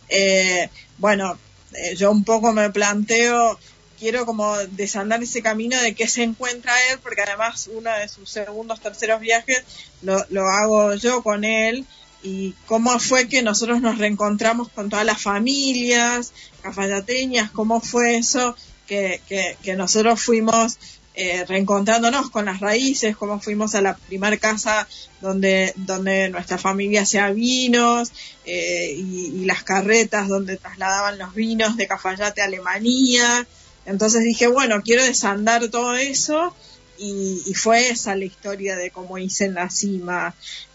eh, 0.10 0.70
bueno, 0.98 1.38
eh, 1.74 1.96
yo 1.96 2.12
un 2.12 2.24
poco 2.24 2.54
me 2.54 2.70
planteo, 2.70 3.58
quiero 3.98 4.26
como 4.26 4.58
desandar 4.58 5.24
ese 5.24 5.42
camino 5.42 5.82
de 5.82 5.96
qué 5.96 6.08
se 6.08 6.24
encuentra 6.24 6.74
él, 6.92 7.00
porque 7.02 7.22
además 7.22 7.70
uno 7.74 7.90
de 7.98 8.08
sus 8.08 8.30
segundos, 8.30 8.82
terceros 8.82 9.22
viajes 9.22 9.64
lo, 10.02 10.24
lo 10.30 10.48
hago 10.48 10.94
yo 10.96 11.24
con 11.24 11.44
él, 11.44 11.86
y 12.26 12.56
cómo 12.66 13.00
fue 13.00 13.28
que 13.28 13.44
nosotros 13.44 13.82
nos 13.82 14.00
reencontramos 14.00 14.70
con 14.70 14.90
todas 14.90 15.06
las 15.06 15.22
familias 15.22 16.34
cafayateñas, 16.64 17.52
cómo 17.52 17.82
fue 17.82 18.18
eso 18.18 18.56
que, 18.88 19.22
que, 19.64 19.76
nosotros 19.76 20.22
fuimos 20.22 20.78
eh, 21.16 21.46
reencontrándonos 21.46 22.30
con 22.30 22.46
las 22.46 22.60
raíces, 22.60 23.16
cómo 23.16 23.40
fuimos 23.40 23.74
a 23.76 23.82
la 23.82 23.96
primera 23.96 24.38
casa 24.38 24.88
donde, 25.22 25.74
donde 25.78 26.30
nuestra 26.30 26.58
familia 26.58 27.04
hacía 27.04 27.30
vinos 27.32 28.12
eh, 28.46 28.94
y, 28.96 29.46
las 29.46 29.64
carretas 29.64 30.28
donde 30.28 30.58
trasladaban 30.58 31.18
los 31.18 31.34
vinos 31.34 31.78
de 31.78 31.88
Cafayate 31.88 32.42
a 32.42 32.46
Alemania. 32.46 33.48
Entonces 33.86 34.24
dije, 34.24 34.48
bueno, 34.48 34.82
quiero 34.84 35.04
desandar 35.04 35.68
todo 35.70 35.96
eso 35.96 36.56
y, 36.98 37.42
y 37.46 37.54
fue 37.54 37.90
esa 37.90 38.16
la 38.16 38.26
historia 38.26 38.76
de 38.76 38.92
cómo 38.92 39.18
hice 39.18 39.46
en 39.46 39.54
la 39.54 39.70
cima. 39.70 40.34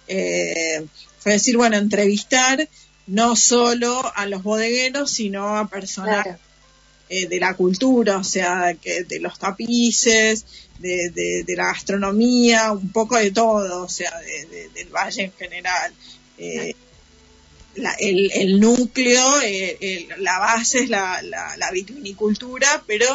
Eh, 0.09 0.87
fue 1.19 1.33
decir, 1.33 1.57
bueno, 1.57 1.77
entrevistar 1.77 2.69
no 3.07 3.37
solo 3.37 4.11
a 4.15 4.27
los 4.27 4.43
bodegueros, 4.43 5.11
sino 5.11 5.59
a 5.59 5.69
personas 5.69 6.27
eh, 7.13 7.27
de 7.27 7.41
la 7.41 7.55
cultura, 7.55 8.19
o 8.19 8.23
sea, 8.23 8.77
que 8.81 9.03
de 9.03 9.19
los 9.19 9.37
tapices, 9.37 10.45
de, 10.79 11.11
de, 11.45 11.57
la 11.57 11.65
gastronomía, 11.65 12.71
un 12.71 12.93
poco 12.93 13.17
de 13.17 13.33
todo, 13.33 13.83
o 13.83 13.89
sea, 13.89 14.13
del 14.75 14.89
valle 14.91 15.25
en 15.25 15.33
general. 15.33 15.93
Eh, 16.39 16.73
el, 17.99 18.31
el, 18.33 18.61
núcleo, 18.61 19.41
eh, 19.43 20.07
la 20.19 20.39
base 20.39 20.85
es 20.85 20.89
la, 20.89 21.21
la, 21.23 21.57
la 21.57 21.71
vitivinicultura, 21.73 22.85
pero 22.87 23.07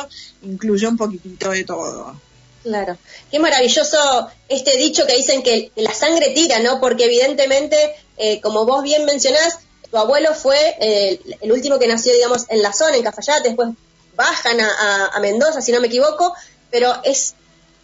incluye 0.43 0.85
un 0.87 0.97
poquitito 0.97 1.51
de 1.51 1.63
todo. 1.63 2.19
Claro, 2.63 2.97
qué 3.31 3.39
maravilloso 3.39 4.29
este 4.49 4.75
dicho 4.75 5.07
que 5.07 5.15
dicen 5.15 5.41
que 5.41 5.71
la 5.75 5.93
sangre 5.93 6.31
tira, 6.31 6.59
¿no? 6.59 6.81
Porque 6.81 7.05
evidentemente, 7.05 7.77
eh, 8.17 8.41
como 8.41 8.65
vos 8.65 8.83
bien 8.83 9.05
mencionás, 9.05 9.59
tu 9.89 9.97
abuelo 9.97 10.33
fue 10.33 10.57
el 11.41 11.51
último 11.53 11.79
que 11.79 11.87
nació, 11.87 12.13
digamos, 12.13 12.43
en 12.49 12.61
la 12.61 12.73
zona, 12.73 12.97
en 12.97 13.03
Cafayate, 13.03 13.47
después 13.47 13.69
bajan 14.15 14.60
a, 14.60 15.19
Mendoza, 15.19 15.62
si 15.62 15.72
no 15.72 15.81
me 15.81 15.88
equivoco, 15.88 16.34
pero 16.72 16.93
es 17.03 17.36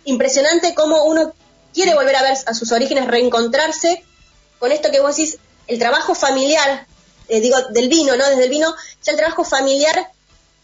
impresionante 0.05 0.73
cómo 0.73 1.05
uno 1.05 1.33
quiere 1.73 1.93
volver 1.93 2.15
a 2.15 2.23
ver 2.23 2.37
a 2.45 2.53
sus 2.53 2.71
orígenes, 2.71 3.07
reencontrarse 3.07 4.03
con 4.59 4.71
esto 4.71 4.91
que 4.91 4.99
vos 4.99 5.15
decís, 5.15 5.37
el 5.67 5.79
trabajo 5.79 6.13
familiar, 6.13 6.85
eh, 7.27 7.39
digo, 7.39 7.57
del 7.71 7.89
vino, 7.89 8.15
¿no? 8.15 8.27
Desde 8.29 8.43
el 8.43 8.49
vino, 8.49 8.73
ya 9.03 9.11
el 9.11 9.17
trabajo 9.17 9.43
familiar 9.43 10.11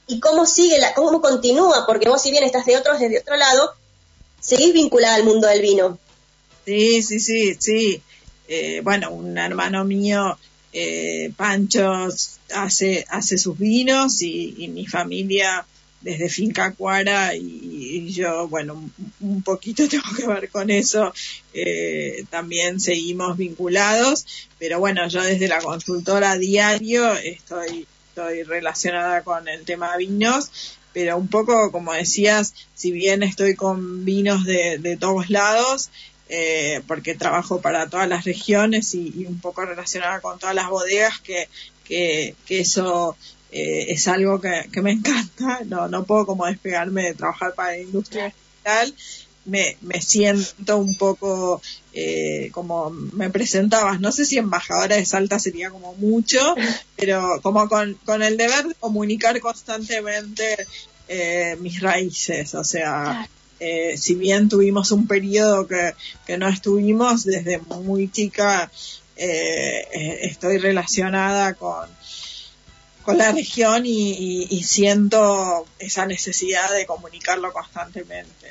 y 0.05 0.19
cómo 0.19 0.45
sigue, 0.45 0.79
la, 0.79 0.93
cómo 0.93 1.21
continúa, 1.21 1.85
porque 1.85 2.09
vos 2.09 2.21
si 2.21 2.31
bien 2.31 2.43
estás 2.43 2.65
de 2.65 2.77
otros, 2.77 2.99
desde 2.99 3.19
otro 3.19 3.35
lado, 3.35 3.73
seguís 4.39 4.73
vinculada 4.73 5.15
al 5.15 5.23
mundo 5.23 5.47
del 5.47 5.61
vino. 5.61 5.97
Sí, 6.65 7.01
sí, 7.01 7.19
sí, 7.19 7.55
sí. 7.59 8.01
Eh, 8.47 8.81
bueno, 8.83 9.11
un 9.11 9.37
hermano 9.37 9.83
mío, 9.83 10.37
eh, 10.71 11.31
Pancho, 11.35 12.07
hace, 12.53 13.05
hace 13.09 13.37
sus 13.37 13.57
vinos 13.57 14.21
y, 14.21 14.69
mi 14.73 14.85
familia 14.87 15.65
desde 16.01 16.29
Finca 16.29 16.73
Cuara 16.73 17.35
y, 17.35 18.11
yo, 18.11 18.47
bueno, 18.47 18.89
un, 19.19 19.41
poquito 19.43 19.87
tengo 19.89 20.05
que 20.15 20.27
ver 20.27 20.49
con 20.49 20.69
eso, 20.69 21.13
eh, 21.53 22.25
también 22.29 22.79
seguimos 22.79 23.37
vinculados, 23.37 24.25
pero 24.59 24.79
bueno, 24.79 25.07
yo 25.07 25.21
desde 25.21 25.47
la 25.47 25.59
consultora 25.59 26.37
diario 26.37 27.13
estoy, 27.13 27.87
estoy 28.09 28.43
relacionada 28.43 29.23
con 29.23 29.47
el 29.47 29.63
tema 29.63 29.95
vinos 29.97 30.51
pero 30.93 31.15
un 31.15 31.27
poco, 31.27 31.71
como 31.71 31.93
decías, 31.93 32.55
si 32.73 32.91
bien 32.91 33.21
estoy 33.21 33.53
con 33.53 34.03
vinos 34.03 34.45
de, 34.45 34.79
de 34.79 34.97
todos 34.97 35.29
lados, 35.29 35.91
eh, 36.29 36.81
porque 36.87 37.15
trabajo 37.15 37.61
para 37.61 37.87
todas 37.87 38.09
las 38.09 38.25
regiones 38.25 38.93
y, 38.93 39.25
un 39.25 39.39
poco 39.39 39.63
relacionada 39.63 40.19
con 40.19 40.37
todas 40.39 40.53
las 40.55 40.69
bodegas, 40.69 41.19
que, 41.21 41.47
que, 41.87 42.35
eso 42.49 43.15
eh, 43.51 43.85
es 43.89 44.07
algo 44.07 44.39
que, 44.41 44.81
me 44.81 44.91
encanta, 44.91 45.61
no, 45.65 45.87
no 45.87 46.03
puedo 46.03 46.25
como 46.25 46.45
despegarme 46.45 47.03
de 47.03 47.13
trabajar 47.13 47.53
para 47.55 47.71
la 47.71 47.79
industria 47.79 48.25
digital. 48.25 48.93
Me, 49.45 49.77
me 49.79 50.01
siento 50.01 50.77
un 50.77 50.95
poco 50.95 51.61
eh, 51.93 52.49
como 52.51 52.89
me 52.91 53.29
presentabas, 53.29 53.99
no 54.01 54.11
sé 54.11 54.25
si 54.25 54.37
embajadora 54.37 54.97
de 54.97 55.05
Salta 55.05 55.39
sería 55.39 55.69
como 55.69 55.95
mucho, 55.95 56.37
pero 56.95 57.39
como 57.41 57.67
con, 57.69 57.95
con 58.05 58.21
el 58.21 58.35
deber 58.35 58.67
de 58.67 58.75
comunicar 58.75 59.39
constantemente 59.39 60.67
eh, 61.07 61.57
mis 61.61 61.79
raíces, 61.79 62.53
o 62.53 62.63
sea, 62.63 63.27
eh, 63.59 63.97
si 63.97 64.13
bien 64.13 64.49
tuvimos 64.49 64.91
un 64.91 65.07
periodo 65.07 65.67
que, 65.67 65.93
que 66.25 66.37
no 66.37 66.47
estuvimos, 66.47 67.23
desde 67.23 67.57
muy 67.59 68.09
chica 68.09 68.69
eh, 69.17 70.19
estoy 70.23 70.57
relacionada 70.57 71.53
con, 71.53 71.89
con 73.03 73.17
la 73.17 73.31
región 73.31 73.83
y, 73.85 74.63
siento 74.63 75.65
esa 75.79 76.05
necesidad 76.05 76.71
de 76.73 76.85
comunicarlo 76.85 77.53
constantemente. 77.53 78.47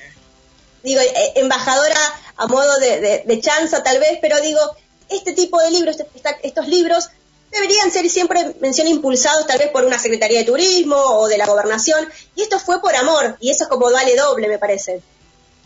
Digo, 0.83 1.01
embajadora 1.35 2.01
a 2.37 2.47
modo 2.47 2.79
de, 2.79 3.23
de, 3.27 3.41
chanza 3.41 3.83
tal 3.83 3.99
vez, 3.99 4.19
pero 4.21 4.41
digo, 4.41 4.61
este 5.09 5.33
tipo 5.33 5.61
de 5.61 5.71
libros, 5.71 5.97
estos 6.43 6.69
libros 6.69 7.11
deberían 7.51 7.91
ser 7.91 8.09
siempre 8.09 8.55
mención 8.61 8.87
impulsados 8.87 9.47
tal 9.47 9.59
vez 9.59 9.69
por 9.69 9.85
una 9.85 9.99
Secretaría 9.99 10.41
de 10.41 10.45
Turismo 10.45 10.97
o 10.97 11.29
de 11.29 11.39
la 11.39 11.47
Gobernación, 11.47 12.09
y 12.35 12.43
esto 12.43 12.59
fue 12.59 12.81
por 12.81 12.95
amor, 12.95 13.37
y 13.41 13.51
eso 13.51 13.65
es 13.65 13.71
como 13.71 13.91
vale 13.91 14.17
doble, 14.17 14.49
me 14.49 14.59
parece. 14.59 15.01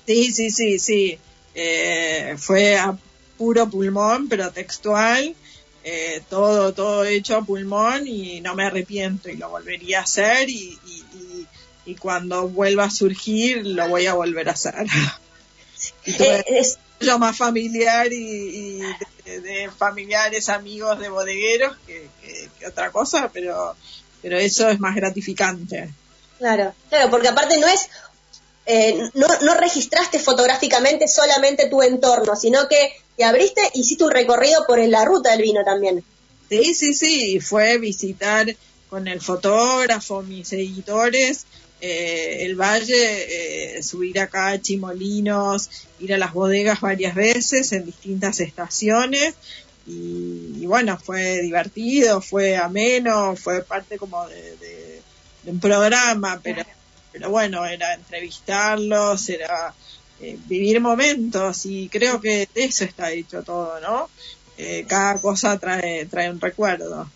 Sí, 0.07 0.33
sí, 0.33 0.51
sí, 0.51 0.79
sí. 0.79 1.19
Eh, 1.55 2.37
fue 2.39 2.77
a 2.77 2.97
puro 3.41 3.71
pulmón, 3.71 4.29
pero 4.29 4.53
textual, 4.53 5.35
eh, 5.83 6.21
todo, 6.29 6.75
todo 6.75 7.07
hecho 7.07 7.39
a 7.39 7.43
pulmón 7.43 8.07
y 8.07 8.43
no 8.43 8.55
me 8.55 8.67
arrepiento 8.67 9.31
y 9.31 9.37
lo 9.37 9.49
volvería 9.49 10.01
a 10.01 10.03
hacer 10.03 10.51
y, 10.51 10.79
cuando 11.99 12.47
vuelva 12.49 12.85
a 12.85 12.91
surgir 12.91 13.67
lo 13.67 13.89
voy 13.89 14.07
a 14.07 14.15
volver 14.15 14.49
a 14.49 14.53
hacer. 14.53 14.75
y 16.05 16.23
eh, 16.23 16.45
es 16.47 16.79
yo 17.01 17.19
más 17.19 17.37
familiar 17.37 18.13
y, 18.13 18.81
de, 19.25 19.71
familiares, 19.77 20.51
amigos 20.51 21.01
de 21.01 21.09
bodegueros 21.09 21.77
que, 21.87 22.09
otra 22.69 22.93
cosa, 22.93 23.31
pero, 23.33 23.75
pero 24.21 24.39
eso 24.39 24.69
es 24.69 24.79
más 24.79 24.95
gratificante. 24.95 25.91
Claro, 26.39 26.75
claro, 26.91 27.11
porque 27.11 27.29
aparte 27.29 27.57
no 27.57 27.67
es, 27.67 27.89
eh, 28.67 29.11
no, 29.15 29.27
no 29.43 29.55
registraste 29.55 30.19
fotográficamente 30.21 31.09
solamente 31.09 31.69
tu 31.69 31.83
entorno, 31.83 32.37
sino 32.37 32.69
que 32.69 32.95
te 33.21 33.27
abriste, 33.27 33.61
hiciste 33.75 34.03
un 34.03 34.13
recorrido 34.13 34.65
por 34.67 34.79
la 34.79 35.05
ruta 35.05 35.33
del 35.33 35.43
vino 35.43 35.63
también. 35.63 36.03
Sí, 36.49 36.73
sí, 36.73 36.95
sí, 36.95 37.39
fue 37.39 37.77
visitar 37.77 38.47
con 38.89 39.07
el 39.09 39.21
fotógrafo, 39.21 40.23
mis 40.23 40.51
editores, 40.55 41.45
eh, 41.83 42.47
el 42.47 42.55
valle, 42.59 43.77
eh, 43.77 43.83
subir 43.83 44.19
acá 44.21 44.49
a 44.49 44.59
Chimolinos, 44.63 45.69
ir 45.99 46.15
a 46.15 46.17
las 46.17 46.33
bodegas 46.33 46.81
varias 46.81 47.15
veces 47.15 47.73
en 47.73 47.85
distintas 47.85 48.41
estaciones 48.41 49.35
y, 49.87 50.65
bueno, 50.65 50.99
fue 50.99 51.43
divertido, 51.43 52.23
fue 52.23 52.57
ameno, 52.57 53.37
fue 53.37 53.63
parte 53.63 53.99
como 53.99 54.27
de, 54.29 55.03
un 55.45 55.61
programa, 55.61 56.41
pero, 56.43 56.63
pero 57.13 57.29
bueno, 57.29 57.67
era 57.67 57.93
entrevistarlos, 57.93 59.29
era 59.29 59.75
eh, 60.21 60.39
vivir 60.47 60.81
momentos 60.81 61.67
y 61.67 61.89
creo 61.89 62.21
que 62.21 62.49
de 62.55 62.65
eso 62.65 62.85
está 62.85 63.11
hecho 63.11 63.43
todo, 63.43 63.81
¿no? 63.81 64.09
cada 64.87 65.19
cosa 65.19 65.59
trae, 65.59 66.05
trae 66.05 66.29
un 66.29 66.39
recuerdo. 66.39 67.09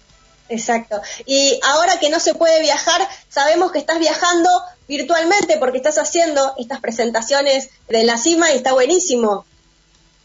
Exacto. 0.48 1.00
Y 1.26 1.58
ahora 1.62 1.98
que 1.98 2.10
no 2.10 2.20
se 2.20 2.34
puede 2.34 2.60
viajar, 2.60 3.06
sabemos 3.28 3.72
que 3.72 3.78
estás 3.78 3.98
viajando 3.98 4.48
virtualmente 4.88 5.56
porque 5.58 5.78
estás 5.78 5.98
haciendo 5.98 6.54
estas 6.58 6.80
presentaciones 6.80 7.70
de 7.88 8.04
la 8.04 8.18
cima 8.18 8.52
y 8.52 8.56
está 8.56 8.72
buenísimo. 8.72 9.46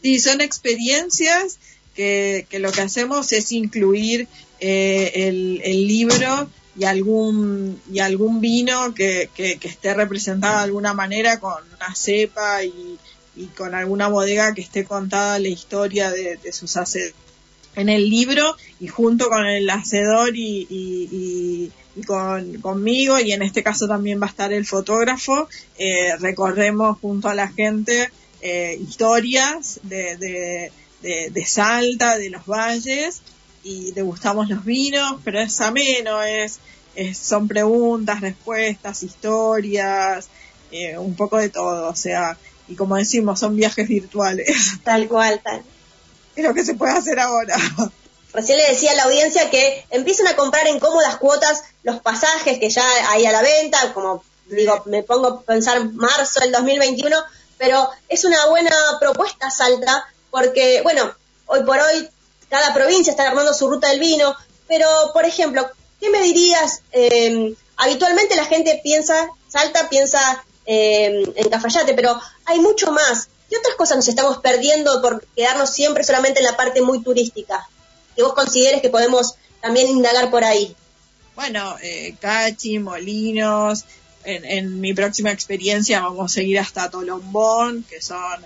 Sí, 0.02 0.18
son 0.18 0.40
experiencias 0.40 1.58
que, 1.94 2.46
lo 2.52 2.72
que 2.72 2.82
hacemos 2.82 3.32
es 3.32 3.52
incluir 3.52 4.28
eh, 4.60 5.12
el, 5.14 5.86
libro 5.86 6.50
y 6.76 6.84
algún, 6.84 7.80
y 7.92 7.98
algún 8.00 8.40
vino 8.40 8.94
que, 8.94 9.28
esté 9.36 9.94
representado 9.94 10.58
de 10.58 10.64
alguna 10.64 10.94
manera 10.94 11.40
con 11.40 11.62
una 11.76 11.94
cepa 11.94 12.64
y, 12.64 12.98
con 13.56 13.74
alguna 13.74 14.08
bodega 14.08 14.52
que 14.54 14.60
esté 14.60 14.84
contada 14.84 15.38
la 15.38 15.48
historia 15.48 16.10
de, 16.10 16.36
de 16.36 16.52
sus 16.52 16.76
hacedores 16.76 17.14
en 17.76 17.88
el 17.88 18.08
libro 18.08 18.56
y 18.78 18.88
junto 18.88 19.28
con 19.28 19.46
el 19.46 19.68
hacedor 19.70 20.30
y, 20.34 21.70
con, 22.06 22.60
conmigo 22.60 23.18
y 23.18 23.32
en 23.32 23.42
este 23.42 23.62
caso 23.62 23.86
también 23.86 24.20
va 24.20 24.26
a 24.26 24.30
estar 24.30 24.52
el 24.52 24.66
fotógrafo, 24.66 25.48
eh, 25.78 26.16
recorremos 26.18 26.98
junto 26.98 27.28
a 27.28 27.34
la 27.34 27.48
gente 27.48 28.10
eh, 28.40 28.78
historias 28.80 29.80
de, 29.82 30.16
de, 31.02 31.30
de, 31.30 31.46
Salta, 31.46 32.16
de 32.16 32.30
los 32.30 32.46
valles 32.46 33.22
y 33.62 33.92
degustamos 33.92 34.48
los 34.48 34.64
vinos, 34.64 35.20
pero 35.24 35.40
es 35.40 35.60
ameno, 35.60 36.22
es, 36.22 36.58
son 37.14 37.48
preguntas, 37.48 38.20
respuestas, 38.20 39.02
historias, 39.02 40.28
eh, 40.70 40.96
un 40.98 41.14
poco 41.14 41.38
de 41.38 41.48
todo, 41.48 41.88
o 41.88 41.94
sea, 41.94 42.36
y 42.68 42.76
como 42.76 42.96
decimos, 42.96 43.40
son 43.40 43.56
viajes 43.56 43.88
virtuales. 43.88 44.48
Tal 44.84 45.08
cual, 45.08 45.40
tal 45.42 45.62
es 46.36 46.44
lo 46.44 46.54
que 46.54 46.64
se 46.64 46.74
puede 46.74 46.92
hacer 46.92 47.18
ahora. 47.20 47.56
Recién 48.32 48.58
le 48.58 48.68
decía 48.68 48.92
a 48.92 48.94
la 48.94 49.04
audiencia 49.04 49.50
que 49.50 49.84
empiecen 49.90 50.28
a 50.28 50.36
comprar 50.36 50.66
en 50.68 50.78
cómodas 50.78 51.16
cuotas 51.16 51.64
los 51.82 52.00
pasajes 52.00 52.58
que 52.58 52.70
ya 52.70 52.84
hay 53.10 53.26
a 53.26 53.32
la 53.32 53.42
venta, 53.42 53.92
como 53.92 54.22
digo, 54.46 54.82
me 54.86 55.02
pongo 55.02 55.28
a 55.28 55.42
pensar 55.42 55.84
marzo 55.92 56.40
del 56.40 56.52
2021, 56.52 57.16
pero 57.58 57.88
es 58.08 58.24
una 58.24 58.46
buena 58.46 58.70
propuesta 59.00 59.50
Salta, 59.50 60.06
porque, 60.30 60.80
bueno, 60.82 61.12
hoy 61.46 61.64
por 61.64 61.78
hoy 61.78 62.08
cada 62.50 62.74
provincia 62.74 63.12
está 63.12 63.28
armando 63.28 63.54
su 63.54 63.68
ruta 63.68 63.88
del 63.88 64.00
vino, 64.00 64.34
pero, 64.68 64.86
por 65.12 65.24
ejemplo, 65.24 65.70
¿qué 66.00 66.10
me 66.10 66.20
dirías? 66.22 66.82
Em, 66.92 67.54
habitualmente 67.76 68.36
la 68.36 68.44
gente 68.44 68.80
piensa, 68.82 69.28
Salta 69.48 69.88
piensa 69.88 70.44
em, 70.66 71.24
en 71.34 71.48
Cafayate, 71.48 71.94
pero 71.94 72.20
hay 72.44 72.60
mucho 72.60 72.92
más. 72.92 73.28
¿Qué 73.48 73.56
otras 73.56 73.74
cosas 73.76 73.96
nos 73.96 74.08
estamos 74.08 74.38
perdiendo 74.38 75.00
por 75.00 75.26
quedarnos 75.34 75.70
siempre 75.70 76.04
solamente 76.04 76.40
en 76.40 76.46
la 76.46 76.56
parte 76.56 76.82
muy 76.82 77.02
turística? 77.02 77.66
Que 78.14 78.22
vos 78.22 78.34
consideres 78.34 78.80
que 78.82 78.90
podemos 78.90 79.34
también 79.60 79.88
indagar 79.88 80.30
por 80.30 80.44
ahí. 80.44 80.76
Bueno, 81.34 81.76
eh, 81.82 82.14
Cachi, 82.20 82.78
Molinos, 82.78 83.84
en, 84.24 84.80
mi 84.80 84.92
próxima 84.94 85.30
experiencia 85.30 86.00
vamos 86.00 86.36
a 86.36 86.42
ir 86.42 86.58
hasta 86.58 86.90
Tolombón, 86.90 87.84
que 87.88 88.00
son 88.00 88.44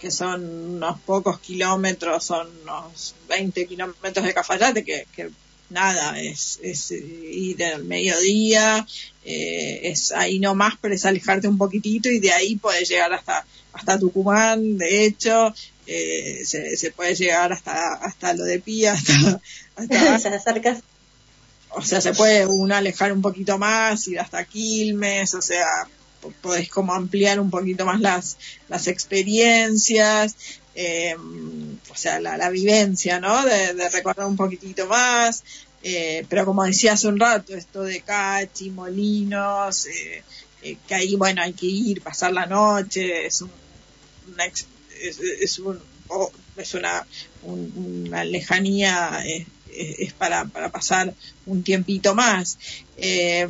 que 0.00 0.10
son 0.10 0.42
unos 0.76 0.98
pocos 1.00 1.38
kilómetros, 1.40 2.24
son 2.24 2.48
unos 2.62 3.14
20 3.28 3.66
kilómetros 3.66 4.24
de 4.24 4.34
Cafayate, 4.34 4.82
que, 4.82 5.06
que 5.14 5.30
nada, 5.68 6.20
es, 6.20 6.58
es 6.62 6.90
ir 6.90 7.62
al 7.64 7.84
mediodía, 7.84 8.86
eh, 9.24 9.80
es 9.84 10.12
ahí 10.12 10.38
nomás, 10.38 10.74
pero 10.80 10.94
es 10.94 11.04
alejarte 11.04 11.48
un 11.48 11.58
poquitito 11.58 12.08
y 12.08 12.18
de 12.18 12.32
ahí 12.32 12.56
puedes 12.56 12.88
llegar 12.88 13.12
hasta, 13.12 13.44
hasta 13.72 13.98
Tucumán, 13.98 14.78
de 14.78 15.04
hecho, 15.04 15.54
eh, 15.86 16.42
se, 16.44 16.76
se, 16.76 16.90
puede 16.90 17.14
llegar 17.14 17.52
hasta, 17.52 17.94
hasta 17.94 18.32
lo 18.34 18.44
de 18.44 18.58
Pía, 18.58 18.92
hasta, 19.76 20.14
hasta 20.14 20.32
o 21.70 21.82
sea, 21.82 22.00
se 22.00 22.14
puede 22.14 22.46
uno 22.46 22.74
alejar 22.74 23.12
un 23.12 23.22
poquito 23.22 23.58
más, 23.58 24.08
ir 24.08 24.18
hasta 24.18 24.44
Quilmes, 24.44 25.34
o 25.34 25.42
sea, 25.42 25.66
podés 26.40 26.68
como 26.68 26.92
ampliar 26.94 27.40
un 27.40 27.50
poquito 27.50 27.84
más 27.84 28.00
las, 28.00 28.36
las 28.68 28.86
experiencias, 28.86 30.36
eh, 30.74 31.14
o 31.16 31.96
sea, 31.96 32.20
la, 32.20 32.36
la 32.36 32.50
vivencia, 32.50 33.20
¿no? 33.20 33.44
De, 33.44 33.88
recordar 33.90 34.26
un 34.26 34.36
poquitito 34.36 34.86
más. 34.86 35.42
Eh, 35.82 36.26
pero 36.28 36.44
como 36.44 36.64
decía 36.64 36.92
hace 36.92 37.08
un 37.08 37.18
rato, 37.18 37.54
esto 37.54 37.82
de 37.82 38.02
Cachi, 38.02 38.70
Molinos, 38.70 39.86
eh, 39.86 40.22
eh 40.62 40.76
que 40.86 40.94
ahí, 40.94 41.16
bueno, 41.16 41.40
hay 41.42 41.54
que 41.54 41.66
ir, 41.66 42.02
pasar 42.02 42.32
la 42.32 42.44
noche, 42.44 43.26
es, 43.26 43.40
un, 43.40 43.50
una, 44.32 44.44
es, 44.44 45.58
un, 45.58 45.80
es 46.58 46.74
una, 46.74 47.06
una 47.42 48.24
lejanía 48.24 49.24
es 49.72 50.12
para, 50.12 50.44
para 50.46 50.70
pasar 50.70 51.12
un 51.46 51.62
tiempito 51.62 52.14
más. 52.14 52.58
Eh, 52.96 53.48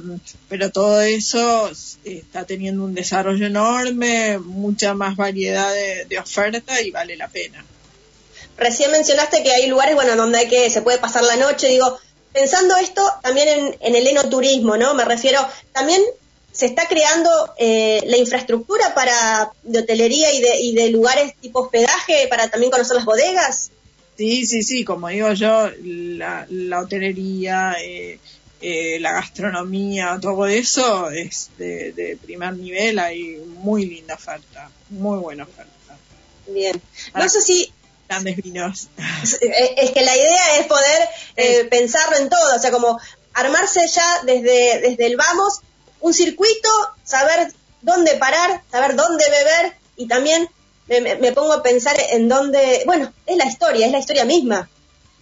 pero 0.48 0.70
todo 0.70 1.00
eso 1.00 1.70
está 2.04 2.44
teniendo 2.44 2.84
un 2.84 2.94
desarrollo 2.94 3.46
enorme, 3.46 4.38
mucha 4.38 4.94
más 4.94 5.16
variedad 5.16 5.72
de, 6.08 6.18
oferta 6.18 6.80
y 6.80 6.90
vale 6.90 7.16
la 7.16 7.28
pena. 7.28 7.64
Recién 8.56 8.90
mencionaste 8.90 9.42
que 9.42 9.52
hay 9.52 9.66
lugares, 9.66 9.94
bueno, 9.94 10.16
donde 10.16 10.38
hay 10.38 10.48
que, 10.48 10.70
se 10.70 10.82
puede 10.82 10.98
pasar 10.98 11.24
la 11.24 11.36
noche, 11.36 11.68
digo, 11.68 11.98
pensando 12.32 12.76
esto 12.76 13.02
también 13.22 13.48
en, 13.48 13.76
en 13.80 13.94
el 13.94 14.06
enoturismo, 14.06 14.76
¿no? 14.76 14.94
Me 14.94 15.04
refiero, 15.04 15.40
también 15.72 16.02
se 16.52 16.66
está 16.66 16.86
creando 16.88 17.30
eh, 17.58 18.02
la 18.06 18.16
infraestructura 18.16 18.94
para 18.94 19.52
de 19.62 19.80
hotelería 19.80 20.32
y 20.32 20.40
de, 20.40 20.60
y 20.60 20.74
de 20.74 20.90
lugares 20.90 21.34
tipo 21.40 21.60
hospedaje 21.60 22.26
para 22.28 22.48
también 22.48 22.70
conocer 22.70 22.96
las 22.96 23.04
bodegas. 23.04 23.70
Sí, 24.20 24.44
sí, 24.44 24.62
sí, 24.62 24.84
como 24.84 25.08
digo 25.08 25.32
yo, 25.32 25.70
la, 25.82 26.44
la 26.50 26.80
hotelería, 26.80 27.76
eh, 27.80 28.20
eh, 28.60 28.98
la 29.00 29.12
gastronomía, 29.12 30.18
todo 30.20 30.46
eso 30.46 31.10
es 31.10 31.48
de, 31.56 32.18
primer 32.22 32.52
nivel, 32.52 32.98
hay 32.98 33.42
muy 33.62 33.86
linda 33.86 34.16
oferta, 34.16 34.70
muy 34.90 35.18
buena 35.20 35.44
oferta. 35.44 35.96
Bien, 36.48 36.82
no 37.14 37.28
sé 37.30 37.40
si... 37.40 37.72
Grandes 38.10 38.36
vinos. 38.36 38.88
Es 39.22 39.90
que 39.92 40.02
la 40.02 40.14
idea 40.14 40.58
es 40.58 40.66
poder 40.66 41.08
eh, 41.36 41.64
pensarlo 41.70 42.18
en 42.18 42.28
todo, 42.28 42.56
o 42.56 42.58
sea, 42.58 42.70
como 42.70 43.00
armarse 43.32 43.88
ya 43.88 44.22
desde, 44.24 44.80
desde 44.80 45.06
el 45.06 45.16
vamos, 45.16 45.62
un 46.00 46.12
circuito, 46.12 46.68
saber 47.04 47.54
dónde 47.80 48.16
parar, 48.16 48.64
saber 48.70 48.96
dónde 48.96 49.24
beber 49.30 49.76
y 49.96 50.08
también 50.08 50.46
me, 51.00 51.32
pongo 51.32 51.52
a 51.52 51.62
pensar 51.62 51.96
en 52.10 52.28
dónde, 52.28 52.82
bueno, 52.84 53.12
es 53.26 53.36
la 53.36 53.46
historia, 53.46 53.86
es 53.86 53.92
la 53.92 54.00
historia 54.00 54.24
misma. 54.24 54.68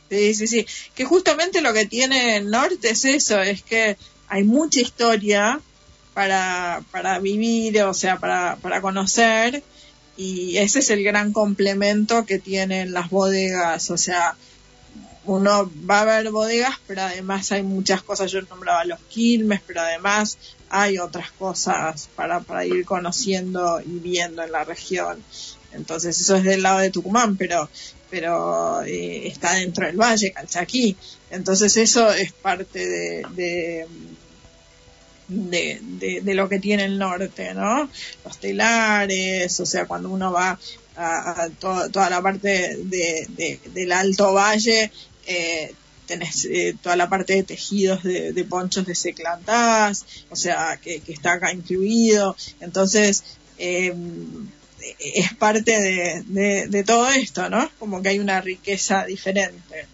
Sí, 0.09 0.35
sí, 0.35 0.46
sí. 0.46 0.66
Que 0.94 1.04
justamente 1.04 1.61
lo 1.61 1.74
que 1.74 1.85
tiene 1.85 2.38
el 2.38 2.50
norte 2.50 2.90
es 2.90 3.04
eso, 3.04 3.42
es 3.42 3.62
que 3.62 3.98
hay 4.28 4.44
mucha 4.44 4.81
historia 4.81 5.61
para, 6.14 6.83
para 6.90 7.18
vivir, 7.18 7.83
o 7.83 7.92
sea, 7.92 8.16
para, 8.16 8.57
para 8.57 8.81
conocer, 8.81 9.62
y 10.16 10.57
ese 10.57 10.78
es 10.78 10.90
el 10.90 11.04
gran 11.04 11.33
complemento 11.33 12.24
que 12.24 12.38
tienen 12.38 12.92
las 12.92 13.11
bodegas, 13.11 13.90
o 13.90 13.98
sea, 13.98 14.37
uno 15.24 15.70
va 15.88 16.00
a 16.00 16.04
ver 16.07 16.31
bodegas, 16.31 16.76
pero 16.87 17.02
además 17.02 17.52
hay 17.52 17.62
muchas 17.62 18.02
cosas, 18.02 18.33
yo 18.33 18.40
nombraba 18.42 18.87
los 18.87 18.98
quilmes, 19.11 19.61
pero 19.66 19.83
además 19.83 20.38
hay 20.70 20.98
otras 20.98 21.31
cosas 21.33 22.09
para, 22.16 22.40
para 22.40 22.64
ir 22.64 22.87
conociendo 22.87 23.81
y 23.81 23.98
viendo 23.98 24.42
en 24.42 24.52
la 24.52 24.64
región. 24.64 25.22
Entonces 25.72 26.20
eso 26.20 26.37
es 26.37 26.44
del 26.44 26.62
lado 26.62 26.78
de 26.81 26.90
Tucumán, 26.90 27.37
pero 27.37 27.68
pero 28.11 28.83
eh, 28.83 29.28
está 29.28 29.54
dentro 29.54 29.87
del 29.87 29.96
valle, 29.96 30.33
Calchaquí. 30.33 30.96
Entonces 31.31 31.76
eso 31.76 32.11
es 32.11 32.33
parte 32.33 32.87
de, 32.87 33.87
de, 35.28 36.35
lo 36.35 36.48
que 36.48 36.59
tiene 36.59 36.85
el 36.85 36.98
norte, 36.98 37.52
¿no? 37.54 37.90
Los 38.24 38.38
telares, 38.38 39.61
o 39.61 39.66
sea, 39.66 39.87
cuando 39.87 40.09
uno 40.11 40.33
va 40.33 40.59
a, 40.96 41.48
toda 41.61 42.11
la 42.11 42.22
parte 42.22 42.78
de, 42.83 43.61
del 43.74 43.92
Alto 43.92 44.33
Valle, 44.33 44.90
eh, 45.26 45.72
tenés 46.07 46.46
eh, 46.46 46.74
toda 46.83 46.96
la 46.96 47.09
parte 47.09 47.35
de 47.35 47.42
tejidos 47.42 48.02
de, 48.02 48.46
ponchos 48.48 48.87
de 48.87 48.94
seclantás, 48.94 50.07
o 50.31 50.37
sea, 50.37 50.78
que, 50.83 51.02
está 51.07 51.35
acá 51.35 51.52
incluido. 51.52 52.35
Entonces, 52.61 53.24
eh, 53.59 53.94
es 54.98 55.33
parte 55.35 55.81
de, 55.81 56.85
todo 56.85 57.09
esto, 57.09 57.48
¿no? 57.48 57.70
Como 57.79 58.03
que 58.03 58.11
hay 58.11 58.18
una 58.18 58.40
riqueza 58.40 59.05
diferente. 59.05 59.87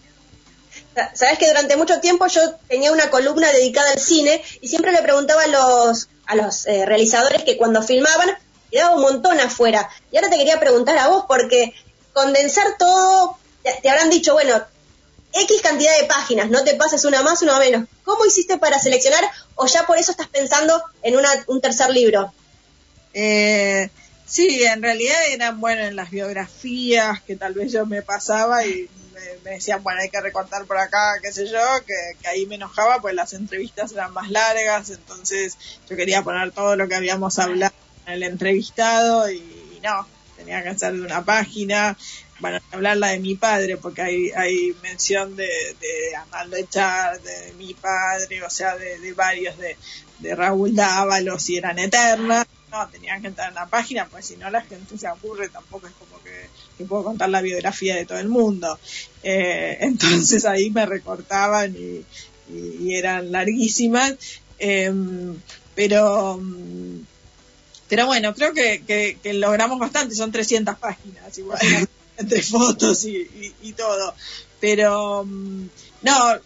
Sabes 1.13 1.37
que 1.37 1.47
durante 1.47 1.75
mucho 1.75 1.99
tiempo 1.99 2.27
yo 2.27 2.55
tenía 2.69 2.91
una 2.91 3.09
columna 3.09 3.51
dedicada 3.51 3.91
al 3.91 3.99
cine 3.99 4.41
y 4.61 4.69
siempre 4.69 4.93
le 4.93 5.01
preguntaba 5.01 5.43
a 5.43 5.47
los, 5.47 6.07
a 6.25 6.35
los 6.35 6.65
eh, 6.67 6.85
realizadores 6.85 7.43
que 7.43 7.57
cuando 7.57 7.83
filmaban 7.83 8.37
quedaba 8.71 8.95
un 8.95 9.01
montón 9.01 9.39
afuera. 9.39 9.89
Y 10.11 10.17
ahora 10.17 10.29
te 10.29 10.37
quería 10.37 10.59
preguntar 10.59 10.97
a 10.97 11.07
vos 11.07 11.25
porque 11.27 11.73
condensar 12.13 12.77
todo, 12.77 13.37
te, 13.81 13.89
habrán 13.89 14.09
dicho, 14.09 14.33
bueno, 14.33 14.61
X 15.33 15.61
cantidad 15.61 15.97
de 15.99 16.05
páginas, 16.05 16.49
no 16.49 16.63
te 16.63 16.75
pases 16.75 17.03
una 17.03 17.21
más, 17.21 17.41
una 17.41 17.59
menos. 17.59 17.87
¿Cómo 18.05 18.25
hiciste 18.25 18.57
para 18.57 18.79
seleccionar 18.79 19.23
o 19.55 19.67
ya 19.67 19.85
por 19.85 19.97
eso 19.97 20.11
estás 20.11 20.27
pensando 20.27 20.81
en 21.03 21.17
una, 21.17 21.29
un 21.47 21.59
tercer 21.59 21.89
libro? 21.89 22.33
Eh, 23.13 23.89
Sí, 24.25 24.63
en 24.63 24.81
realidad 24.81 25.15
eran, 25.31 25.59
bueno, 25.59 25.83
en 25.83 25.95
las 25.95 26.09
biografías 26.09 27.21
que 27.21 27.35
tal 27.35 27.53
vez 27.53 27.71
yo 27.71 27.85
me 27.85 28.01
pasaba 28.01 28.65
y 28.65 28.89
me, 29.43 29.51
decían, 29.51 29.83
bueno, 29.83 30.01
hay 30.01 30.09
que 30.09 30.19
recortar 30.19 30.65
por 30.65 30.77
acá, 30.77 31.19
qué 31.21 31.31
sé 31.31 31.47
yo, 31.47 31.59
que, 31.85 32.27
ahí 32.27 32.47
me 32.47 32.55
enojaba, 32.55 32.99
pues 33.01 33.13
las 33.13 33.33
entrevistas 33.33 33.91
eran 33.91 34.13
más 34.13 34.31
largas, 34.31 34.89
entonces 34.89 35.57
yo 35.87 35.95
quería 35.95 36.23
poner 36.23 36.51
todo 36.51 36.75
lo 36.75 36.87
que 36.87 36.95
habíamos 36.95 37.37
hablado 37.37 37.73
en 38.07 38.13
el 38.13 38.23
entrevistado 38.23 39.29
y, 39.29 39.79
no, 39.83 40.07
tenía 40.35 40.63
que 40.63 40.69
hacer 40.69 40.93
de 40.93 41.01
una 41.01 41.23
página, 41.23 41.95
bueno, 42.39 42.59
hablarla 42.71 43.09
de 43.09 43.19
mi 43.19 43.35
padre, 43.35 43.77
porque 43.77 44.01
hay, 44.01 44.31
hay 44.31 44.75
mención 44.81 45.35
de, 45.35 45.45
de 45.79 46.59
Echar, 46.59 47.21
de 47.21 47.53
mi 47.57 47.75
padre, 47.75 48.43
o 48.43 48.49
sea, 48.49 48.75
de, 48.75 48.97
de 48.99 49.13
varios, 49.13 49.57
de, 49.59 49.77
de 50.19 50.35
Raúl 50.35 50.75
Dávalos, 50.75 51.47
y 51.49 51.57
eran 51.57 51.77
eternas 51.77 52.47
no, 52.75 52.87
tenían 52.89 53.21
que 53.21 53.27
entrar 53.27 53.49
en 53.49 53.55
la 53.55 53.67
página, 53.67 54.07
pues 54.07 54.25
si 54.25 54.37
no 54.37 54.49
la 54.49 54.61
gente 54.61 54.97
se 54.97 55.07
aburre, 55.07 55.49
tampoco 55.49 55.87
es 55.87 55.93
como 55.93 56.21
que, 56.23 56.85
puedo 56.85 57.03
contar 57.03 57.29
la 57.29 57.41
biografía 57.41 57.95
de 57.95 58.05
todo 58.05 58.19
el 58.19 58.29
mundo. 58.29 58.79
Eh, 59.23 59.77
entonces 59.81 60.45
ahí 60.45 60.69
me 60.69 60.85
recortaban 60.85 61.75
y, 61.75 62.05
eran 62.93 63.31
larguísimas, 63.31 64.15
em, 64.59 65.35
pero 65.73 66.39
pero 67.87 68.07
bueno, 68.07 68.33
creo 68.33 68.53
que, 68.53 69.17
logramos 69.33 69.79
bastante, 69.79 70.15
son 70.15 70.31
300 70.31 70.77
páginas, 70.77 71.37
igual, 71.37 71.59
entre 72.17 72.41
fotos 72.41 73.05
y, 73.05 73.73
todo. 73.73 74.13
Pero 74.59 75.23
mm, 75.25 75.67
no, 76.01 76.39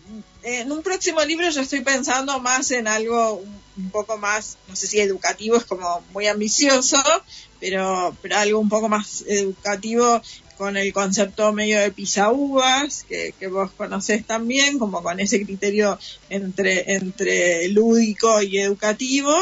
en 0.44 0.72
un 0.72 0.82
próximo 0.84 1.24
libro 1.24 1.50
yo 1.50 1.62
estoy 1.62 1.82
pensando 1.82 2.40
más 2.40 2.72
en 2.72 2.88
algo 2.88 3.44
un 3.78 3.90
poco 3.92 4.18
más, 4.18 4.58
no 4.68 4.76
sé 4.76 4.88
si 4.88 5.00
educativo 5.00 5.58
es 5.58 5.66
como 5.66 6.04
muy 6.14 6.28
ambicioso, 6.28 6.98
pero, 7.60 8.16
pero 8.22 8.38
algo 8.38 8.60
un 8.60 8.70
poco 8.70 8.90
más 8.90 9.24
educativo 9.28 10.22
con 10.58 10.76
el 10.76 10.92
concepto 10.92 11.54
medio 11.54 11.80
de 11.80 11.92
pisaúvas, 11.92 13.06
que, 13.08 13.34
que 13.40 13.48
vos 13.48 13.72
conocés 13.72 14.26
también, 14.26 14.78
como 14.78 15.02
con 15.02 15.20
ese 15.22 15.46
criterio 15.46 15.98
entre, 16.30 16.94
entre 16.96 17.70
lúdico 17.70 18.42
y 18.42 18.58
educativo, 18.60 19.34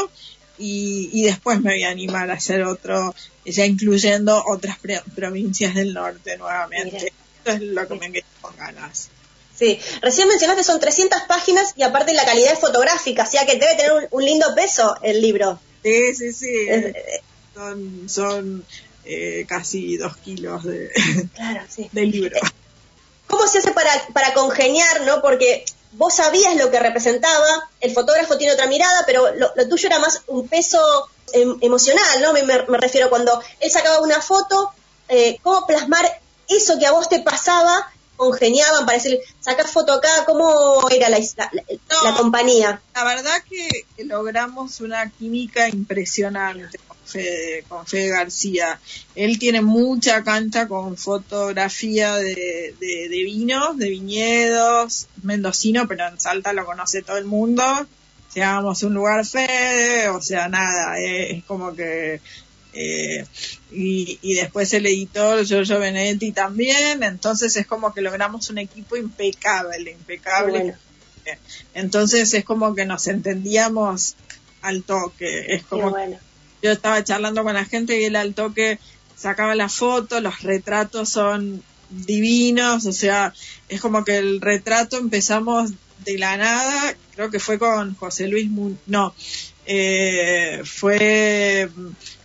y, 0.58 1.10
y 1.12 1.24
después 1.24 1.60
me 1.60 1.72
voy 1.72 1.82
a 1.82 1.90
animar 1.90 2.30
a 2.30 2.34
hacer 2.34 2.62
otro, 2.62 3.14
ya 3.44 3.66
incluyendo 3.66 4.44
otras 4.46 4.78
provincias 5.14 5.74
del 5.74 5.92
norte 5.92 6.36
nuevamente. 6.36 7.12
Esto 7.38 7.50
es 7.50 7.62
lo 7.62 7.88
que 7.88 7.94
me 7.96 8.12
quedo 8.12 8.24
con 8.40 8.56
ganas. 8.56 9.10
Sí, 9.58 9.80
recién 10.00 10.28
mencionaste 10.28 10.62
son 10.62 10.78
300 10.78 11.22
páginas 11.22 11.72
y 11.74 11.82
aparte 11.82 12.12
la 12.12 12.24
calidad 12.24 12.52
es 12.52 12.60
fotográfica, 12.60 13.24
o 13.24 13.26
sea 13.26 13.44
que 13.44 13.56
debe 13.56 13.74
tener 13.74 14.08
un, 14.10 14.24
lindo 14.24 14.54
peso 14.54 14.96
el 15.02 15.20
libro. 15.20 15.58
Sí, 15.82 16.14
sí, 16.14 16.32
sí. 16.32 16.68
Eh, 16.68 17.22
son 17.54 18.08
son 18.08 18.64
eh, 19.04 19.44
casi 19.48 19.96
dos 19.96 20.16
kilos 20.18 20.62
de, 20.62 20.92
libro. 21.92 22.36
Eh, 22.36 22.40
¿Cómo 23.26 23.48
se 23.48 23.58
hace 23.58 23.72
para, 23.72 23.90
para 24.12 24.32
congeniar, 24.32 25.00
no? 25.00 25.20
Porque 25.20 25.64
vos 25.92 26.14
sabías 26.14 26.54
lo 26.54 26.70
que 26.70 26.78
representaba, 26.78 27.68
el 27.80 27.92
fotógrafo 27.92 28.38
tiene 28.38 28.52
otra 28.52 28.68
mirada, 28.68 29.02
pero 29.06 29.34
lo, 29.34 29.68
tuyo 29.68 29.88
era 29.88 29.98
más 29.98 30.22
un 30.28 30.46
peso 30.46 30.78
em, 31.32 31.58
emocional, 31.62 32.22
¿no? 32.22 32.32
Me, 32.32 32.44
me, 32.44 32.78
refiero 32.78 33.10
cuando 33.10 33.42
él 33.58 33.70
sacaba 33.70 34.00
una 34.02 34.20
foto, 34.22 34.72
¿cómo 35.42 35.66
plasmar 35.66 36.20
eso 36.48 36.78
que 36.78 36.86
a 36.86 36.92
vos 36.92 37.08
te 37.08 37.20
pasaba 37.20 37.90
congeniaban 38.18 38.84
para 38.84 38.98
decir, 38.98 39.18
sacar 39.40 39.66
foto 39.66 39.94
acá? 39.94 40.08
¿Cómo 40.26 40.86
era 40.90 41.08
la, 41.08 41.18
la, 41.18 42.14
compañía? 42.14 42.82
La 42.94 43.04
verdad 43.04 43.42
que 43.48 43.86
logramos 44.04 44.80
una 44.80 45.08
química 45.08 45.68
impresionante 45.68 46.78
con 46.86 46.96
Fede, 47.06 47.64
con 47.68 47.86
Fede 47.86 48.08
García. 48.08 48.78
Él 49.14 49.38
tiene 49.38 49.62
mucha 49.62 50.22
cancha 50.24 50.68
con 50.68 50.96
fotografía 50.96 52.16
de, 52.16 52.74
de, 52.78 53.22
vinos, 53.24 53.78
de 53.78 53.88
viñedos, 53.88 55.06
mendocino, 55.22 55.86
pero 55.86 56.08
en 56.08 56.20
Salta 56.20 56.52
lo 56.52 56.66
conoce 56.66 57.02
todo 57.02 57.16
el 57.16 57.24
mundo. 57.24 57.62
Llegamos 58.34 58.82
a 58.82 58.86
un 58.86 58.94
lugar 58.94 59.24
Fede, 59.24 60.08
o 60.08 60.20
sea, 60.20 60.48
nada, 60.48 60.98
es 60.98 61.44
como 61.44 61.74
que 61.74 62.20
eh, 62.72 63.24
y, 63.70 64.34
después 64.34 64.72
el 64.72 64.86
editor 64.86 65.44
Giorgio 65.44 65.78
Benedetti 65.78 66.32
también, 66.32 67.02
entonces 67.02 67.56
es 67.56 67.66
como 67.66 67.92
que 67.92 68.02
logramos 68.02 68.50
un 68.50 68.58
equipo 68.58 68.96
impecable, 68.96 69.92
impecable. 69.92 70.74
Entonces 71.74 72.32
es 72.32 72.44
como 72.44 72.74
que 72.74 72.86
nos 72.86 73.06
entendíamos 73.06 74.16
al 74.62 74.82
toque, 74.82 75.54
es 75.54 75.64
como 75.64 75.94
yo 76.62 76.72
estaba 76.72 77.04
charlando 77.04 77.44
con 77.44 77.54
la 77.54 77.64
gente 77.64 78.00
y 78.00 78.04
él 78.04 78.16
al 78.16 78.34
toque 78.34 78.78
sacaba 79.16 79.54
la 79.54 79.68
foto, 79.68 80.20
los 80.20 80.42
retratos 80.42 81.08
son 81.08 81.62
divinos, 81.90 82.86
o 82.86 82.92
sea, 82.92 83.32
es 83.68 83.80
como 83.80 84.04
que 84.04 84.18
el 84.18 84.40
retrato 84.40 84.96
empezamos 84.98 85.72
de 86.04 86.18
la 86.18 86.36
nada, 86.36 86.96
creo 87.14 87.30
que 87.30 87.40
fue 87.40 87.58
con 87.58 87.94
José 87.94 88.28
Luis, 88.28 88.50
no, 88.86 89.14
eh, 89.66 90.62
fue 90.64 91.68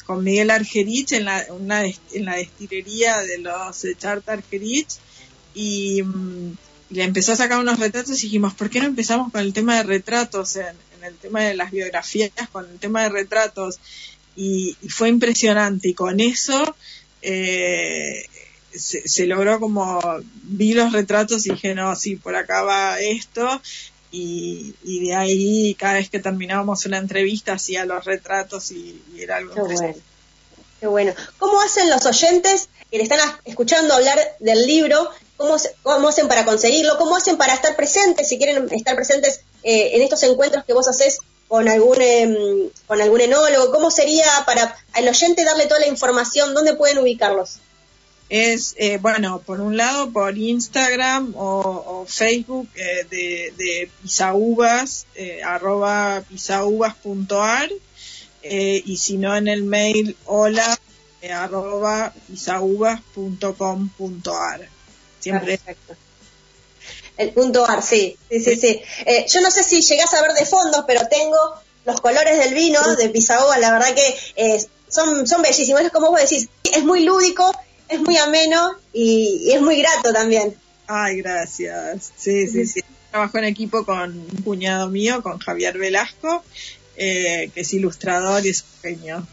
con 0.05 0.23
Miguel 0.23 0.51
Argerich 0.51 1.11
en 1.13 1.25
la, 1.25 1.43
en 1.43 2.25
la 2.25 2.35
destilería 2.35 3.21
de 3.21 3.37
los 3.39 3.85
Chart 3.97 4.27
Argerich 4.27 4.89
y, 5.53 6.01
mm, 6.03 6.53
le 6.93 7.03
empezó 7.03 7.33
a 7.33 7.35
sacar 7.35 7.59
unos 7.59 7.79
retratos 7.79 8.19
y 8.19 8.27
dijimos, 8.27 8.53
¿por 8.53 8.69
qué 8.69 8.79
no 8.79 8.85
empezamos 8.85 9.31
con 9.31 9.41
el 9.41 9.53
tema 9.53 9.77
de 9.77 9.83
retratos, 9.83 10.55
en, 10.57 10.75
el 11.03 11.15
tema 11.15 11.41
de 11.41 11.53
las 11.53 11.71
biografías, 11.71 12.31
con 12.51 12.69
el 12.69 12.79
tema 12.79 13.03
de 13.03 13.09
retratos? 13.09 13.79
Y, 14.35 14.77
fue 14.89 15.09
impresionante 15.09 15.89
y 15.89 15.93
con 15.93 16.19
eso 16.19 16.75
eh, 17.21 18.25
se, 18.71 19.25
logró 19.25 19.59
como, 19.59 20.01
vi 20.43 20.73
los 20.73 20.91
retratos 20.91 21.45
y 21.45 21.51
dije, 21.51 21.75
no, 21.75 21.95
sí, 21.95 22.15
por 22.15 22.35
acá 22.35 22.61
va 22.61 22.99
esto 22.99 23.61
y, 24.15 24.99
de 25.07 25.15
ahí 25.15 25.75
cada 25.75 25.95
vez 25.95 26.09
que 26.09 26.19
terminábamos 26.19 26.85
una 26.85 26.99
entrevista 26.99 27.53
hacía 27.53 27.83
los 27.83 28.05
retratos 28.05 28.71
y, 28.71 29.01
era 29.17 29.37
algo 29.37 29.55
Qué 29.55 29.61
bueno. 29.61 29.95
Qué 30.79 30.87
bueno. 30.87 31.13
¿Cómo 31.39 31.59
hacen 31.61 31.89
los 31.89 32.05
oyentes 32.05 32.69
que 32.91 32.97
le 32.97 33.03
están 33.03 33.19
escuchando 33.43 33.93
hablar 33.93 34.19
del 34.39 34.67
libro? 34.67 35.09
¿Cómo, 35.35 35.55
¿Cómo 35.81 36.09
hacen 36.09 36.27
para 36.27 36.45
conseguirlo? 36.45 36.97
¿Cómo 36.97 37.15
hacen 37.15 37.37
para 37.37 37.55
estar 37.55 37.75
presentes, 37.75 38.27
si 38.27 38.37
quieren 38.37 38.67
estar 38.71 38.95
presentes 38.95 39.41
eh, 39.63 39.95
en 39.95 40.01
estos 40.03 40.21
encuentros 40.23 40.63
que 40.63 40.73
vos 40.73 40.87
haces 40.87 41.17
con 41.47 41.67
algún, 41.67 41.99
em, 42.01 42.69
con 42.85 43.01
algún 43.01 43.21
enólogo? 43.21 43.71
¿Cómo 43.71 43.89
sería 43.89 44.27
para 44.45 44.77
al 44.93 45.07
oyente 45.07 45.43
darle 45.43 45.65
toda 45.65 45.79
la 45.79 45.87
información? 45.87 46.53
¿Dónde 46.53 46.75
pueden 46.75 46.99
ubicarlos? 46.99 47.59
Es, 48.33 48.75
eh, 48.79 48.97
bueno, 48.97 49.43
por 49.45 49.61
un 49.61 49.77
lado 49.77 50.09
por 50.09 50.35
Instagram 50.35 51.35
o, 51.37 52.03
Facebook 52.07 52.67
eh, 52.73 53.05
de, 53.07 53.53
de 53.55 53.91
pisauvas, 54.01 55.05
eh, 55.13 55.43
arroba 55.43 56.23
pisauvas.ar 56.27 57.69
eh, 58.41 58.81
y 58.83 58.97
si 58.97 59.17
no 59.17 59.37
en 59.37 59.47
el 59.47 59.61
mail 59.61 60.17
hola 60.25 60.79
eh, 61.21 61.31
arroba 61.31 62.11
pisauvas.com.ar. 62.27 64.67
Siempre. 65.19 65.59
El 67.15 67.33
punto 67.33 67.69
ar, 67.69 67.83
sí, 67.83 68.17
sí, 68.31 68.39
sí, 68.39 68.55
sí. 68.55 68.81
Eh, 69.05 69.27
yo 69.29 69.41
no 69.41 69.51
sé 69.51 69.63
si 69.63 69.83
llegás 69.83 70.11
a 70.15 70.23
ver 70.23 70.33
de 70.33 70.47
fondo, 70.47 70.85
pero 70.87 71.07
tengo 71.07 71.37
los 71.85 72.01
colores 72.01 72.39
del 72.39 72.55
vino 72.55 72.81
de 72.95 73.09
Pisagoa, 73.09 73.59
la 73.59 73.73
verdad 73.73 73.93
que 73.93 74.17
son, 74.89 75.27
son 75.27 75.43
bellísimos. 75.43 75.81
Es 75.81 75.91
como 75.91 76.09
vos 76.09 76.19
decís, 76.19 76.49
es 76.63 76.83
muy 76.83 77.03
lúdico, 77.03 77.53
es 77.93 78.01
muy 78.01 78.17
ameno 78.17 78.75
y, 78.91 79.51
es 79.51 79.61
muy 79.61 79.77
grato 79.77 80.11
también. 80.11 80.55
Ay, 80.87 81.17
gracias. 81.17 82.11
Sí, 82.17 82.47
sí, 82.47 82.65
sí. 82.65 82.81
Trabajo 83.11 83.37
en 83.37 83.45
equipo 83.45 83.85
con 83.85 84.11
un 84.11 84.41
cuñado 84.43 84.89
mío, 84.89 85.21
con 85.21 85.37
Javier 85.39 85.77
Velasco, 85.77 86.43
eh, 86.97 87.51
que 87.53 87.61
es 87.61 87.73
ilustrador 87.73 88.45
y 88.45 88.49
es 88.49 88.63
genio. 88.81 89.25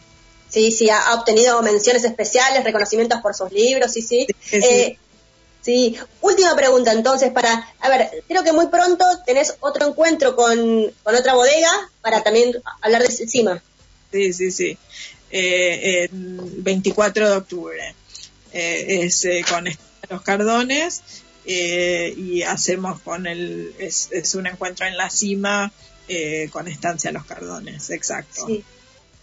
Sí, 0.48 0.72
sí, 0.72 0.90
ha, 0.90 1.14
obtenido 1.14 1.62
menciones 1.62 2.04
especiales, 2.04 2.64
reconocimientos 2.64 3.20
por 3.20 3.34
sus 3.34 3.50
libros, 3.52 3.92
sí, 3.92 4.02
sí. 4.02 4.26
Sí, 4.42 4.60
sí. 4.60 5.96
Eh, 5.96 6.00
última 6.20 6.56
pregunta 6.56 6.92
entonces 6.92 7.30
para, 7.30 7.68
a 7.80 7.88
ver, 7.88 8.24
creo 8.26 8.42
que 8.42 8.52
muy 8.52 8.66
pronto 8.68 9.04
tenés 9.24 9.54
otro 9.60 9.88
encuentro 9.88 10.34
con, 10.34 10.90
con 11.02 11.14
otra 11.14 11.34
bodega 11.34 11.70
para 12.00 12.22
también 12.22 12.52
hablar 12.80 13.02
de 13.02 13.08
encima. 13.08 13.62
Sí, 14.10 14.32
sí, 14.32 14.50
sí. 14.50 14.78
Eh, 15.30 16.04
el 16.04 16.10
24 16.12 17.30
de 17.30 17.36
octubre. 17.36 17.94
Eh, 18.52 19.04
es 19.04 19.24
eh, 19.24 19.44
con 19.48 19.68
los 20.08 20.22
cardones 20.22 21.02
y 21.44 22.42
hacemos 22.42 23.00
con 23.00 23.26
el, 23.26 23.74
es, 23.78 24.08
es, 24.12 24.34
un 24.34 24.46
encuentro 24.46 24.86
en 24.86 24.96
la 24.96 25.10
cima 25.10 25.72
con 26.50 26.68
estancia 26.68 27.12
los 27.12 27.24
cardones, 27.24 27.90
exacto. 27.90 28.46
Sí. 28.46 28.64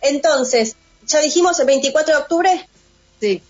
Entonces, 0.01 0.75
¿ya 1.05 1.19
dijimos 1.19 1.59
el 1.59 1.65
24 1.65 2.15
de 2.15 2.21
octubre? 2.21 2.69
Sí. 3.19 3.41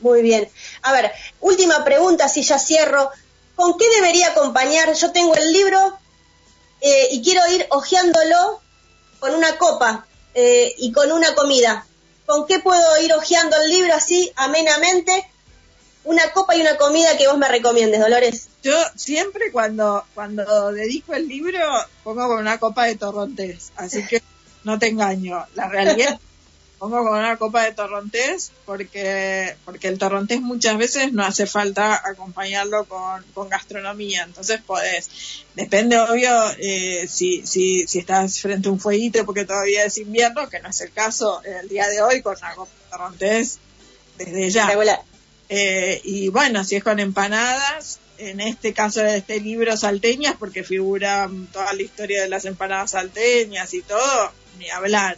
Muy 0.00 0.22
bien. 0.22 0.48
A 0.82 0.92
ver, 0.92 1.12
última 1.40 1.84
pregunta, 1.84 2.28
si 2.28 2.42
ya 2.42 2.58
cierro. 2.58 3.10
¿Con 3.56 3.76
qué 3.78 3.84
debería 3.96 4.28
acompañar? 4.28 4.94
Yo 4.94 5.10
tengo 5.12 5.34
el 5.34 5.52
libro 5.52 5.98
y 7.10 7.22
quiero 7.22 7.40
ir 7.52 7.66
hojeándolo 7.70 8.60
con 9.18 9.34
una 9.34 9.58
copa 9.58 10.06
y 10.34 10.92
con 10.92 11.10
una 11.10 11.34
comida. 11.34 11.86
¿Con 12.26 12.46
qué 12.46 12.58
puedo 12.60 13.02
ir 13.02 13.12
hojeando 13.12 13.56
el 13.62 13.70
libro 13.70 13.94
así, 13.94 14.32
amenamente? 14.36 15.28
Una 16.04 16.30
copa 16.32 16.56
y 16.56 16.60
una 16.60 16.76
comida 16.76 17.16
que 17.16 17.26
vos 17.28 17.38
me 17.38 17.48
recomiendes, 17.48 18.00
Dolores. 18.00 18.48
Yo 18.62 18.76
siempre 18.94 19.52
cuando, 19.52 20.04
cuando 20.14 20.72
dedico 20.72 21.14
el 21.14 21.28
libro 21.28 21.58
pongo 22.02 22.26
con 22.28 22.38
una 22.38 22.58
copa 22.58 22.84
de 22.84 22.96
torrontés, 22.96 23.72
así 23.76 24.06
que 24.06 24.22
no 24.64 24.78
te 24.78 24.88
engaño. 24.88 25.46
La 25.54 25.68
realidad 25.68 26.18
pongo 26.90 27.08
con 27.08 27.18
una 27.18 27.38
copa 27.38 27.64
de 27.64 27.72
torrontés 27.72 28.52
porque, 28.66 29.56
porque 29.64 29.88
el 29.88 29.98
torrontés 29.98 30.42
muchas 30.42 30.76
veces 30.76 31.12
no 31.12 31.24
hace 31.24 31.46
falta 31.46 32.02
acompañarlo 32.04 32.84
con, 32.84 33.24
con 33.32 33.48
gastronomía, 33.48 34.24
entonces 34.24 34.60
podés. 34.60 35.08
Depende, 35.54 35.98
obvio, 35.98 36.30
eh, 36.58 37.06
si, 37.08 37.46
si, 37.46 37.86
si 37.86 38.00
estás 38.00 38.38
frente 38.40 38.68
a 38.68 38.72
un 38.72 38.80
fueguito 38.80 39.24
porque 39.24 39.46
todavía 39.46 39.86
es 39.86 39.96
invierno, 39.96 40.48
que 40.50 40.60
no 40.60 40.68
es 40.68 40.80
el 40.82 40.92
caso 40.92 41.42
el 41.42 41.68
día 41.68 41.88
de 41.88 42.02
hoy, 42.02 42.20
con 42.20 42.36
una 42.36 42.54
copa 42.54 42.70
de 42.70 42.90
torrontés 42.90 43.58
desde 44.18 44.50
ya. 44.50 44.68
Eh, 45.48 46.00
y 46.04 46.28
bueno, 46.28 46.64
si 46.64 46.76
es 46.76 46.84
con 46.84 47.00
empanadas, 47.00 47.98
en 48.18 48.40
este 48.40 48.74
caso 48.74 49.00
de 49.00 49.16
este 49.16 49.40
libro 49.40 49.74
salteñas, 49.76 50.36
porque 50.38 50.64
figura 50.64 51.30
toda 51.50 51.72
la 51.72 51.82
historia 51.82 52.22
de 52.22 52.28
las 52.28 52.44
empanadas 52.44 52.90
salteñas 52.90 53.72
y 53.72 53.80
todo, 53.80 54.32
ni 54.58 54.68
hablar. 54.68 55.16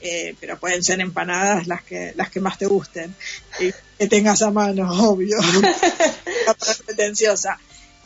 Eh, 0.00 0.36
pero 0.38 0.58
pueden 0.58 0.84
ser 0.84 1.00
empanadas 1.00 1.66
las 1.66 1.82
que 1.82 2.12
las 2.14 2.30
que 2.30 2.40
más 2.40 2.56
te 2.56 2.66
gusten 2.66 3.12
y 3.58 3.72
que 3.98 4.06
tengas 4.06 4.42
a 4.42 4.50
mano, 4.50 4.88
obvio. 5.10 5.36
pretenciosa. 6.86 7.58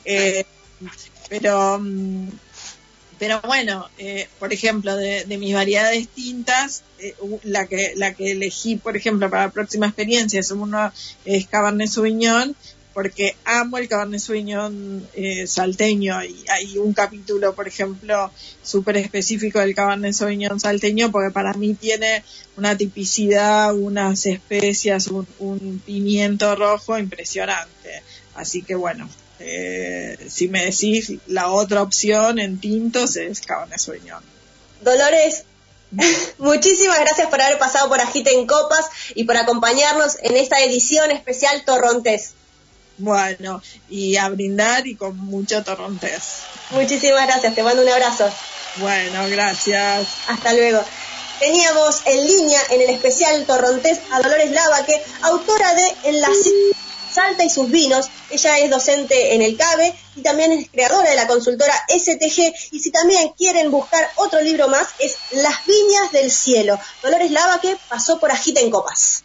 Eh, 0.04 0.44
pero, 1.28 1.78
mm, 1.78 2.28
pero 3.18 3.40
bueno, 3.42 3.88
eh, 3.98 4.26
por 4.38 4.52
ejemplo, 4.52 4.96
de, 4.96 5.26
mis 5.38 5.54
variedades 5.54 6.08
tintas, 6.08 6.82
la 7.44 7.66
que 7.66 7.92
la 7.96 8.14
que 8.14 8.32
elegí, 8.32 8.76
por 8.76 8.96
ejemplo, 8.96 9.28
para 9.28 9.46
la 9.46 9.52
próxima 9.52 9.86
experiencia 9.86 10.40
es 10.40 10.50
uno 10.50 10.92
es 11.24 11.46
Cabernet 11.46 11.88
Sauvignon 11.88 12.56
porque 12.92 13.36
amo 13.44 13.78
el 13.78 13.88
Cabernet 13.88 14.20
Sauvignon 14.20 15.06
eh, 15.14 15.46
salteño 15.46 16.22
y 16.24 16.44
hay 16.48 16.78
un 16.78 16.92
capítulo, 16.92 17.54
por 17.54 17.68
ejemplo, 17.68 18.30
súper 18.62 18.96
específico 18.96 19.58
del 19.60 19.74
Cabernet 19.74 20.12
Sauvignon 20.12 20.60
salteño 20.60 21.10
porque 21.10 21.30
para 21.30 21.54
mí 21.54 21.74
tiene 21.74 22.24
una 22.56 22.76
tipicidad, 22.76 23.74
unas 23.74 24.26
especias, 24.26 25.08
un, 25.08 25.82
pimiento 25.84 26.54
rojo 26.54 26.98
impresionante. 26.98 28.02
Así 28.34 28.62
que 28.62 28.74
bueno, 28.74 29.08
eh, 29.40 30.16
si 30.28 30.48
me 30.48 30.64
decís 30.64 31.12
la 31.26 31.48
otra 31.48 31.82
opción 31.82 32.38
en 32.38 32.58
tintos 32.58 33.16
es 33.16 33.40
Cabernet 33.40 33.78
Sauvignon. 33.78 34.22
Dolores, 34.82 35.44
Muchísimas 36.38 37.00
gracias 37.00 37.28
por 37.28 37.40
haber 37.40 37.58
pasado 37.58 37.88
por 37.88 38.00
Agite 38.00 38.32
en 38.32 38.46
Copas 38.46 38.86
y 39.14 39.24
por 39.24 39.36
acompañarnos 39.36 40.16
en 40.22 40.36
esta 40.36 40.60
edición 40.62 41.10
especial 41.10 41.64
Torrontés. 41.64 42.34
Bueno, 43.02 43.60
y 43.90 44.16
a 44.16 44.28
brindar 44.28 44.86
y 44.86 44.94
con 44.94 45.16
mucho 45.16 45.64
torrontés. 45.64 46.42
Muchísimas 46.70 47.26
gracias, 47.26 47.52
te 47.52 47.64
mando 47.64 47.82
un 47.82 47.88
abrazo. 47.88 48.30
Bueno, 48.76 49.28
gracias. 49.28 50.06
Hasta 50.28 50.52
luego. 50.52 50.80
Teníamos 51.40 52.02
en 52.04 52.24
línea 52.24 52.60
en 52.70 52.80
el 52.82 52.90
especial 52.90 53.44
Torrontés 53.44 53.98
a 54.12 54.22
Dolores 54.22 54.52
Lavaque, 54.52 55.02
autora 55.22 55.74
de 55.74 55.94
En 56.04 56.20
la 56.20 56.28
Salta 57.12 57.42
y 57.42 57.50
sus 57.50 57.68
vinos. 57.68 58.06
Ella 58.30 58.60
es 58.60 58.70
docente 58.70 59.34
en 59.34 59.42
el 59.42 59.56
CABE 59.56 59.92
y 60.14 60.22
también 60.22 60.52
es 60.52 60.70
creadora 60.70 61.10
de 61.10 61.16
la 61.16 61.26
consultora 61.26 61.74
STG. 61.88 62.54
Y 62.70 62.78
si 62.78 62.92
también 62.92 63.30
quieren 63.36 63.72
buscar 63.72 64.08
otro 64.14 64.40
libro 64.40 64.68
más, 64.68 64.86
es 65.00 65.16
Las 65.32 65.66
Viñas 65.66 66.12
del 66.12 66.30
Cielo. 66.30 66.78
Dolores 67.02 67.32
Lavaque 67.32 67.76
pasó 67.88 68.20
por 68.20 68.30
Agita 68.30 68.60
en 68.60 68.70
Copas. 68.70 69.24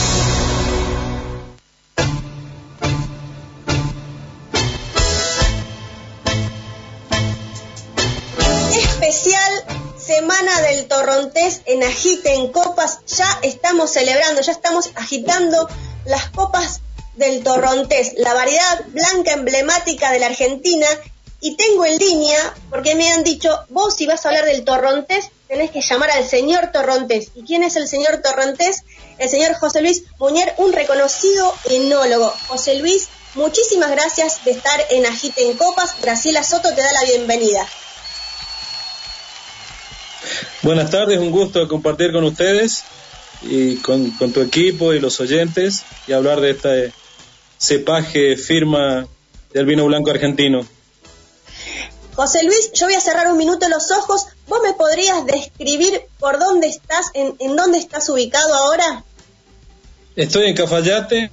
Torrontés 11.01 11.61
en 11.65 11.81
Agite 11.81 12.35
en 12.35 12.51
Copas. 12.51 12.99
Ya 13.07 13.39
estamos 13.41 13.89
celebrando, 13.89 14.41
ya 14.41 14.51
estamos 14.51 14.91
agitando 14.93 15.67
las 16.05 16.29
copas 16.29 16.81
del 17.15 17.43
Torrontés, 17.43 18.13
la 18.17 18.35
variedad 18.35 18.85
blanca 18.89 19.33
emblemática 19.33 20.11
de 20.11 20.19
la 20.19 20.27
Argentina. 20.27 20.85
Y 21.39 21.55
tengo 21.55 21.87
en 21.87 21.97
línea, 21.97 22.37
porque 22.69 22.93
me 22.93 23.11
han 23.11 23.23
dicho, 23.23 23.49
vos 23.69 23.95
si 23.95 24.05
vas 24.05 24.23
a 24.23 24.29
hablar 24.29 24.45
del 24.45 24.63
Torrontés, 24.63 25.31
tenés 25.47 25.71
que 25.71 25.81
llamar 25.81 26.11
al 26.11 26.29
señor 26.29 26.71
Torrontés. 26.71 27.29
¿Y 27.33 27.45
quién 27.45 27.63
es 27.63 27.77
el 27.77 27.87
señor 27.87 28.21
Torrontés? 28.21 28.83
El 29.17 29.27
señor 29.27 29.55
José 29.55 29.81
Luis 29.81 30.03
Muñer, 30.19 30.53
un 30.57 30.71
reconocido 30.71 31.51
enólogo. 31.71 32.31
José 32.47 32.75
Luis, 32.75 33.07
muchísimas 33.33 33.89
gracias 33.89 34.45
de 34.45 34.51
estar 34.51 34.79
en 34.91 35.07
Agite 35.07 35.49
en 35.49 35.57
Copas. 35.57 35.95
Graciela 35.99 36.43
Soto 36.43 36.75
te 36.75 36.81
da 36.81 36.93
la 36.93 37.03
bienvenida. 37.05 37.67
Buenas 40.63 40.91
tardes, 40.91 41.17
un 41.17 41.31
gusto 41.31 41.67
compartir 41.67 42.11
con 42.11 42.23
ustedes 42.23 42.83
y 43.41 43.77
con, 43.77 44.11
tu 44.31 44.41
equipo 44.41 44.93
y 44.93 44.99
los 44.99 45.19
oyentes 45.19 45.83
y 46.07 46.13
hablar 46.13 46.39
de 46.39 46.51
esta 46.51 46.69
cepaje 47.57 48.37
firma 48.37 49.07
del 49.53 49.65
vino 49.65 49.85
blanco 49.85 50.11
argentino. 50.11 50.67
José 52.13 52.43
Luis, 52.43 52.71
yo 52.73 52.85
voy 52.85 52.93
a 52.93 53.01
cerrar 53.01 53.31
un 53.31 53.37
minuto 53.37 53.67
los 53.69 53.89
ojos. 53.89 54.27
¿Vos 54.47 54.59
me 54.63 54.73
podrías 54.73 55.25
describir 55.25 56.01
por 56.19 56.37
dónde 56.37 56.67
estás, 56.67 57.07
en, 57.15 57.33
en 57.39 57.55
dónde 57.55 57.79
estás 57.79 58.07
ubicado 58.09 58.53
ahora? 58.53 59.03
Estoy 60.15 60.45
en 60.45 60.55
Cafayate, 60.55 61.31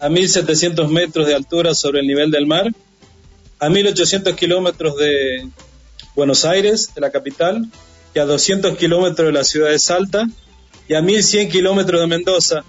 a 0.00 0.08
1700 0.08 0.90
metros 0.90 1.26
de 1.26 1.34
altura 1.34 1.74
sobre 1.74 2.00
el 2.00 2.06
nivel 2.06 2.30
del 2.30 2.46
mar, 2.46 2.72
a 3.58 3.68
1800 3.68 4.34
kilómetros 4.36 4.96
de 4.96 5.50
Buenos 6.14 6.46
Aires, 6.46 6.94
de 6.94 7.00
la 7.02 7.10
capital, 7.10 7.68
y 8.14 8.18
a 8.18 8.24
200 8.24 8.76
kilómetros 8.76 9.26
de 9.26 9.32
la 9.32 9.44
ciudad 9.44 9.70
de 9.70 9.78
Salta 9.78 10.26
y 10.88 10.94
a 10.94 11.02
1100 11.02 11.50
kilómetros 11.50 12.00
de 12.00 12.06
Mendoza, 12.06 12.64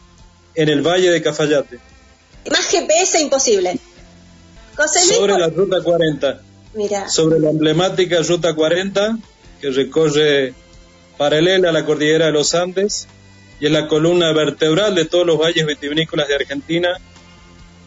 en 0.55 0.69
el 0.69 0.81
valle 0.81 1.09
de 1.09 1.21
Cafayate. 1.21 1.79
Más 2.49 2.67
GPS 2.67 3.19
imposible. 3.19 3.79
sobre 4.77 5.37
la 5.37 5.47
ruta 5.47 5.81
40. 5.81 6.41
Mira. 6.75 7.09
Sobre 7.09 7.39
la 7.39 7.49
emblemática 7.49 8.21
ruta 8.21 8.53
40 8.53 9.17
que 9.61 9.69
recorre 9.69 10.53
paralela 11.17 11.69
a 11.69 11.71
la 11.71 11.85
cordillera 11.85 12.27
de 12.27 12.31
los 12.31 12.53
Andes 12.55 13.07
y 13.59 13.67
es 13.67 13.71
la 13.71 13.87
columna 13.87 14.33
vertebral 14.33 14.95
de 14.95 15.05
todos 15.05 15.25
los 15.25 15.39
valles 15.39 15.65
vitivinícolas 15.65 16.27
de 16.27 16.35
Argentina, 16.35 16.99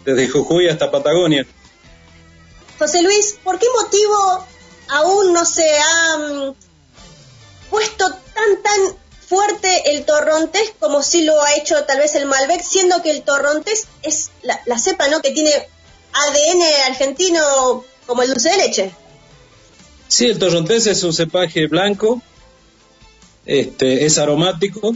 desde 0.05 0.29
Jujuy 0.29 0.69
hasta 0.69 0.91
Patagonia. 0.91 1.47
José 2.79 3.03
Luis, 3.03 3.39
¿por 3.43 3.59
qué 3.59 3.67
motivo 3.83 4.47
aún 4.89 5.33
no 5.33 5.45
se 5.45 5.69
ha 5.79 6.19
mm, 6.19 6.55
puesto 7.77 8.09
tan 8.09 8.63
tan 8.63 8.97
fuerte 9.29 9.69
el 9.91 10.07
torrontés 10.07 10.73
como 10.81 11.03
si 11.03 11.25
lo 11.25 11.43
ha 11.43 11.57
hecho 11.57 11.85
tal 11.85 11.99
vez 11.99 12.15
el 12.15 12.25
Malbec, 12.25 12.63
siendo 12.63 13.03
que 13.03 13.11
el 13.11 13.23
torrontés 13.23 13.87
es 14.03 14.31
la, 14.43 14.79
cepa, 14.79 15.09
¿no? 15.09 15.21
Que 15.21 15.33
tiene 15.33 15.51
ADN 15.51 16.63
argentino 16.87 17.85
como 18.07 18.23
el 18.23 18.31
dulce 18.31 18.49
de 18.49 18.57
leche. 18.57 18.93
Sí, 20.09 20.25
el 20.25 20.39
torrontés 20.39 20.87
es 20.87 21.03
un 21.03 21.13
cepaje 21.13 21.67
blanco, 21.67 22.23
este, 23.45 24.07
es 24.07 24.17
aromático, 24.17 24.95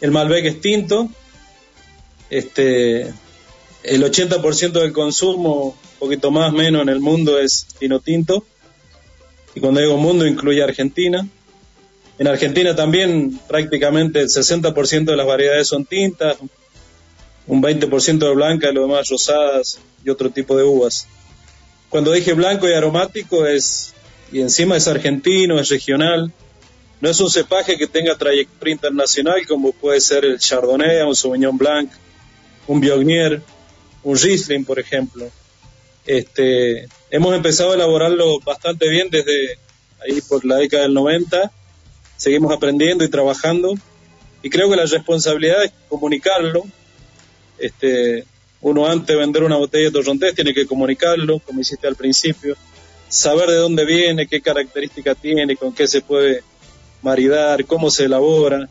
el 0.00 0.10
Malbec 0.10 0.44
es 0.46 0.60
tinto, 0.60 1.08
este, 2.30 3.02
el 3.84 4.02
80% 4.02 4.72
del 4.72 4.92
consumo, 4.92 5.66
un 5.66 5.98
poquito 6.00 6.32
más 6.32 6.52
menos 6.52 6.82
en 6.82 6.88
el 6.88 6.98
mundo 6.98 7.38
es 7.38 7.68
vino 7.78 8.00
tinto, 8.00 8.44
y 9.54 9.60
cuando 9.60 9.80
digo 9.80 9.96
mundo 9.98 10.26
incluye 10.26 10.64
Argentina. 10.64 11.28
En 12.22 12.28
Argentina 12.28 12.76
también 12.76 13.36
prácticamente 13.48 14.20
el 14.20 14.28
60% 14.28 15.06
de 15.06 15.16
las 15.16 15.26
variedades 15.26 15.66
son 15.66 15.84
tintas, 15.84 16.36
un 17.48 17.60
20% 17.60 18.18
de 18.18 18.32
blanca 18.32 18.70
y 18.70 18.72
lo 18.72 18.82
demás 18.82 19.08
rosadas 19.08 19.80
y 20.04 20.08
otro 20.08 20.30
tipo 20.30 20.56
de 20.56 20.62
uvas. 20.62 21.08
Cuando 21.88 22.12
dije 22.12 22.32
blanco 22.34 22.68
y 22.68 22.74
aromático 22.74 23.44
es, 23.44 23.92
y 24.30 24.40
encima 24.40 24.76
es 24.76 24.86
argentino, 24.86 25.58
es 25.58 25.68
regional, 25.68 26.30
no 27.00 27.10
es 27.10 27.18
un 27.18 27.28
cepaje 27.28 27.76
que 27.76 27.88
tenga 27.88 28.16
trayectoria 28.16 28.74
internacional 28.74 29.44
como 29.48 29.72
puede 29.72 30.00
ser 30.00 30.24
el 30.24 30.38
Chardonnay, 30.38 31.02
un 31.02 31.16
Sauvignon 31.16 31.58
Blanc, 31.58 31.90
un 32.68 32.78
Viognier, 32.78 33.42
un 34.04 34.16
Riesling, 34.16 34.64
por 34.64 34.78
ejemplo. 34.78 35.28
Este, 36.06 36.86
hemos 37.10 37.34
empezado 37.34 37.72
a 37.72 37.74
elaborarlo 37.74 38.38
bastante 38.38 38.88
bien 38.88 39.10
desde 39.10 39.58
ahí 40.00 40.20
por 40.20 40.44
la 40.44 40.58
década 40.58 40.84
del 40.84 40.94
90. 40.94 41.50
Seguimos 42.22 42.52
aprendiendo 42.52 43.02
y 43.02 43.08
trabajando. 43.08 43.74
Y 44.44 44.48
creo 44.48 44.70
que 44.70 44.76
la 44.76 44.86
responsabilidad 44.86 45.64
es 45.64 45.72
comunicarlo. 45.88 46.62
Este, 47.58 48.24
uno 48.60 48.86
antes 48.86 49.08
de 49.08 49.16
vender 49.16 49.42
una 49.42 49.56
botella 49.56 49.86
de 49.86 49.90
torrontés 49.90 50.32
tiene 50.32 50.54
que 50.54 50.64
comunicarlo, 50.64 51.40
como 51.40 51.58
hiciste 51.58 51.88
al 51.88 51.96
principio. 51.96 52.56
Saber 53.08 53.50
de 53.50 53.56
dónde 53.56 53.84
viene, 53.84 54.28
qué 54.28 54.40
características 54.40 55.16
tiene, 55.20 55.56
con 55.56 55.72
qué 55.72 55.88
se 55.88 56.00
puede 56.00 56.44
maridar, 57.02 57.64
cómo 57.64 57.90
se 57.90 58.04
elabora, 58.04 58.68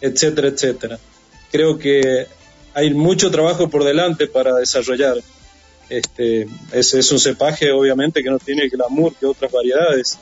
etcétera, 0.00 0.46
etcétera. 0.46 0.96
Creo 1.50 1.80
que 1.80 2.28
hay 2.72 2.94
mucho 2.94 3.32
trabajo 3.32 3.68
por 3.68 3.82
delante 3.82 4.28
para 4.28 4.54
desarrollar. 4.54 5.16
Este, 5.88 6.46
es, 6.70 7.10
un 7.10 7.18
cepaje, 7.18 7.72
obviamente, 7.72 8.22
que 8.22 8.30
no 8.30 8.38
tiene 8.38 8.68
glamour 8.68 9.12
que 9.16 9.26
otras 9.26 9.50
variedades. 9.50 10.20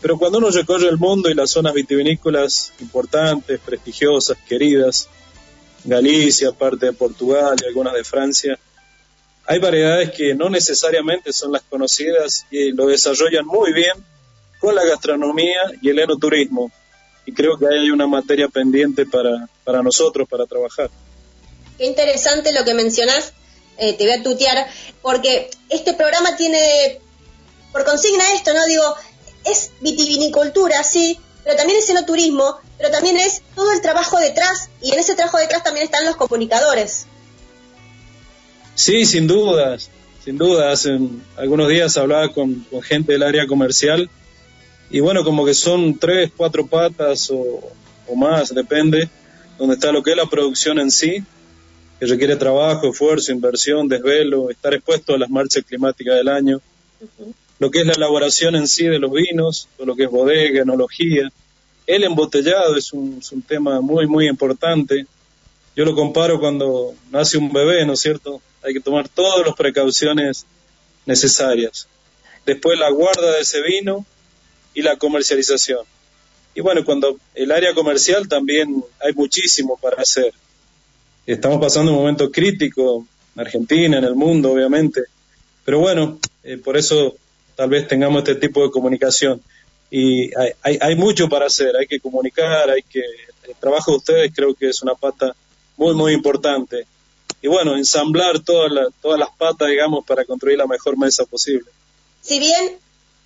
Pero 0.00 0.18
cuando 0.18 0.38
uno 0.38 0.50
recorre 0.50 0.88
el 0.88 0.98
mundo 0.98 1.28
y 1.28 1.34
las 1.34 1.50
zonas 1.50 1.74
vitivinícolas 1.74 2.72
importantes, 2.80 3.60
prestigiosas, 3.60 4.38
queridas, 4.48 5.08
Galicia, 5.84 6.52
parte 6.52 6.86
de 6.86 6.92
Portugal 6.92 7.56
y 7.62 7.66
algunas 7.66 7.94
de 7.94 8.04
Francia, 8.04 8.58
hay 9.46 9.58
variedades 9.58 10.10
que 10.12 10.34
no 10.34 10.48
necesariamente 10.50 11.32
son 11.32 11.52
las 11.52 11.62
conocidas 11.62 12.46
y 12.50 12.72
lo 12.72 12.86
desarrollan 12.86 13.46
muy 13.46 13.72
bien 13.72 13.94
con 14.58 14.74
la 14.74 14.84
gastronomía 14.84 15.72
y 15.80 15.88
el 15.88 15.98
enoturismo. 15.98 16.70
Y 17.26 17.32
creo 17.32 17.58
que 17.58 17.66
hay 17.66 17.90
una 17.90 18.06
materia 18.06 18.48
pendiente 18.48 19.06
para, 19.06 19.48
para 19.64 19.82
nosotros, 19.82 20.28
para 20.28 20.46
trabajar. 20.46 20.90
Qué 21.78 21.86
interesante 21.86 22.52
lo 22.52 22.64
que 22.64 22.74
mencionás, 22.74 23.32
eh, 23.78 23.94
te 23.94 24.04
voy 24.04 24.20
a 24.20 24.22
tutear, 24.22 24.66
porque 25.00 25.50
este 25.70 25.94
programa 25.94 26.36
tiene 26.36 27.00
por 27.72 27.84
consigna 27.84 28.32
esto, 28.34 28.52
¿no? 28.52 28.66
Digo, 28.66 28.82
es 29.44 29.70
vitivinicultura, 29.80 30.82
sí, 30.82 31.18
pero 31.44 31.56
también 31.56 31.78
es 31.78 31.88
enoturismo, 31.88 32.58
pero 32.78 32.90
también 32.90 33.16
es 33.16 33.42
todo 33.54 33.72
el 33.72 33.80
trabajo 33.80 34.18
detrás, 34.18 34.70
y 34.82 34.92
en 34.92 34.98
ese 34.98 35.14
trabajo 35.14 35.38
detrás 35.38 35.62
también 35.62 35.84
están 35.84 36.04
los 36.04 36.16
comunicadores. 36.16 37.06
Sí, 38.74 39.04
sin 39.04 39.26
dudas, 39.26 39.90
sin 40.24 40.38
dudas. 40.38 40.80
Hace 40.80 40.98
algunos 41.36 41.68
días 41.68 41.96
hablaba 41.96 42.32
con, 42.32 42.66
con 42.70 42.82
gente 42.82 43.12
del 43.12 43.22
área 43.22 43.46
comercial 43.46 44.08
y 44.90 44.98
bueno, 44.98 45.22
como 45.22 45.44
que 45.44 45.54
son 45.54 45.98
tres, 45.98 46.32
cuatro 46.36 46.66
patas 46.66 47.30
o, 47.30 48.16
más, 48.16 48.52
depende, 48.52 49.08
donde 49.56 49.74
está 49.74 49.92
lo 49.92 50.02
que 50.02 50.10
es 50.10 50.16
la 50.16 50.26
producción 50.26 50.80
en 50.80 50.90
sí, 50.90 51.22
que 52.00 52.06
requiere 52.06 52.34
trabajo, 52.34 52.90
esfuerzo, 52.90 53.30
inversión, 53.30 53.86
desvelo, 53.86 54.50
estar 54.50 54.74
expuesto 54.74 55.14
a 55.14 55.18
las 55.18 55.30
marchas 55.30 55.62
climáticas 55.64 56.16
del 56.16 56.26
año, 56.26 56.60
lo 57.60 57.70
que 57.70 57.80
es 57.80 57.86
la 57.86 57.92
elaboración 57.92 58.56
en 58.56 58.66
sí 58.66 58.86
de 58.86 58.98
los 58.98 59.12
vinos, 59.12 59.68
todo 59.76 59.86
lo 59.86 59.94
que 59.94 60.04
es 60.04 60.10
bodega, 60.10 60.62
enología. 60.62 61.30
El 61.86 62.02
embotellado 62.02 62.76
es 62.76 62.92
un, 62.92 63.18
es 63.20 63.30
un 63.30 63.42
tema 63.42 63.80
muy, 63.80 64.08
muy 64.08 64.26
importante. 64.26 65.06
Yo 65.76 65.84
lo 65.84 65.94
comparo 65.94 66.40
cuando 66.40 66.94
nace 67.12 67.38
un 67.38 67.52
bebé, 67.52 67.86
¿no 67.86 67.92
es 67.92 68.00
cierto? 68.00 68.42
Hay 68.64 68.74
que 68.74 68.80
tomar 68.80 69.08
todas 69.08 69.46
las 69.46 69.54
precauciones 69.54 70.44
necesarias. 71.06 71.86
Después 72.44 72.76
la 72.76 72.90
guarda 72.90 73.30
de 73.32 73.40
ese 73.42 73.62
vino, 73.62 74.04
y 74.74 74.82
la 74.82 74.96
comercialización. 74.96 75.80
Y 76.54 76.60
bueno, 76.60 76.84
cuando 76.84 77.18
el 77.34 77.52
área 77.52 77.74
comercial 77.74 78.28
también 78.28 78.84
hay 79.00 79.12
muchísimo 79.14 79.76
para 79.76 80.02
hacer. 80.02 80.32
Estamos 81.26 81.60
pasando 81.60 81.92
un 81.92 81.98
momento 81.98 82.30
crítico 82.30 83.06
en 83.34 83.40
Argentina, 83.40 83.98
en 83.98 84.04
el 84.04 84.14
mundo, 84.14 84.52
obviamente. 84.52 85.02
Pero 85.64 85.78
bueno, 85.78 86.18
eh, 86.42 86.56
por 86.58 86.76
eso 86.76 87.14
tal 87.60 87.68
vez 87.68 87.86
tengamos 87.86 88.20
este 88.20 88.36
tipo 88.36 88.62
de 88.62 88.70
comunicación. 88.70 89.42
Y 89.90 90.34
hay, 90.34 90.52
hay, 90.62 90.78
hay, 90.80 90.96
mucho 90.96 91.28
para 91.28 91.44
hacer, 91.44 91.76
hay 91.76 91.86
que 91.86 92.00
comunicar, 92.00 92.70
hay 92.70 92.82
que... 92.82 93.02
El 93.46 93.54
trabajo 93.60 93.90
de 93.90 93.96
ustedes 93.98 94.32
creo 94.34 94.54
que 94.54 94.70
es 94.70 94.80
una 94.80 94.94
pata 94.94 95.36
muy, 95.76 95.92
muy 95.92 96.14
importante. 96.14 96.86
Y 97.42 97.48
bueno, 97.48 97.76
ensamblar 97.76 98.40
todas 98.40 98.72
las, 98.72 98.86
todas 99.02 99.20
las 99.20 99.28
patas, 99.36 99.68
digamos, 99.68 100.06
para 100.06 100.24
construir 100.24 100.56
la 100.56 100.66
mejor 100.66 100.96
mesa 100.96 101.26
posible. 101.26 101.66
Si 102.22 102.38
bien 102.38 102.78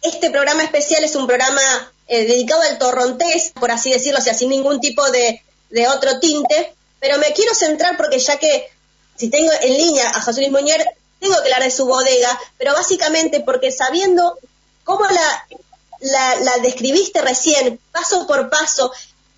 este 0.03 0.31
programa 0.31 0.65
especial 0.65 1.05
es 1.05 1.15
un 1.15 1.29
programa 1.29 1.63
eh, 2.09 2.27
dedicado 2.27 2.63
al 2.63 2.77
torrontés, 2.79 3.53
por 3.53 3.71
así 3.71 3.93
decirlo, 3.93 4.19
o 4.19 4.23
sea, 4.23 4.35
sin 4.35 4.51
ningún 4.51 4.81
tipo 4.81 5.09
de, 5.13 5.45
de, 5.71 5.87
otro 5.87 6.19
tinte, 6.19 6.75
pero 6.99 7.19
me 7.19 7.33
quiero 7.35 7.55
centrar 7.55 7.97
porque 7.97 8.19
ya 8.19 8.37
que 8.37 8.67
si 9.15 9.31
tengo 9.31 9.53
en 9.63 9.77
línea 9.77 10.09
a 10.09 10.21
José 10.21 10.41
Luis 10.41 10.51
Muñer, 10.51 10.85
tengo 11.25 11.37
que 11.37 11.45
hablar 11.45 11.63
de 11.63 11.71
su 11.71 11.87
bodega, 11.87 12.39
pero 12.59 12.73
básicamente 12.75 13.41
porque 13.41 13.73
sabiendo 13.73 14.39
cómo 14.85 15.05
la, 15.05 15.47
la, 16.01 16.41
la 16.41 16.59
describiste 16.59 17.23
recién, 17.23 17.81
paso 17.93 18.27
por 18.27 18.51
paso, 18.51 18.93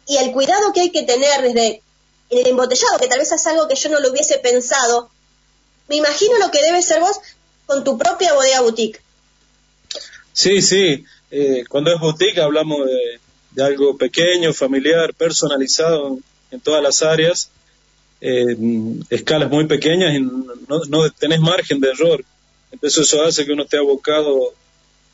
y 0.07 0.17
el 0.19 0.33
cuidado 0.33 0.73
que 0.73 0.83
hay 0.83 0.91
que 0.91 1.03
tener 1.03 1.43
desde 1.43 1.83
el 2.31 2.47
embotellado, 2.47 2.99
que 2.99 3.09
tal 3.09 3.19
vez 3.19 3.33
es 3.33 3.47
algo 3.47 3.69
que 3.69 3.77
yo 3.77 3.89
no 3.89 4.01
lo 4.01 4.11
hubiese 4.11 4.39
pensado, 4.39 5.11
me 5.89 5.97
imagino 5.97 6.39
lo 6.39 6.51
que 6.51 6.63
debe 6.63 6.83
ser 6.83 7.01
vos 7.01 7.19
con 7.67 7.85
tu 7.85 7.97
propia 7.99 8.35
bodega 8.35 8.61
boutique. 8.61 9.01
Sí, 10.33 10.61
sí. 10.63 11.05
Eh, 11.31 11.65
cuando 11.69 11.93
es 11.93 12.01
boutique 12.01 12.41
hablamos 12.41 12.87
de, 12.87 13.63
algo 13.63 13.97
pequeño, 13.97 14.53
familiar, 14.53 15.15
personalizado 15.15 16.19
en 16.51 16.61
todas 16.61 16.83
las 16.83 17.03
áreas, 17.03 17.51
eh, 18.21 18.57
escalas 19.11 19.51
muy 19.51 19.67
pequeñas 19.67 20.15
y 20.15 20.21
no, 20.21 20.81
no, 20.89 21.11
tenés 21.11 21.41
margen 21.41 21.81
de 21.81 21.91
error. 21.91 22.25
Entonces 22.73 23.07
eso 23.07 23.23
hace 23.23 23.45
que 23.45 23.53
uno 23.53 23.65
esté 23.65 23.79
abocado 23.79 24.53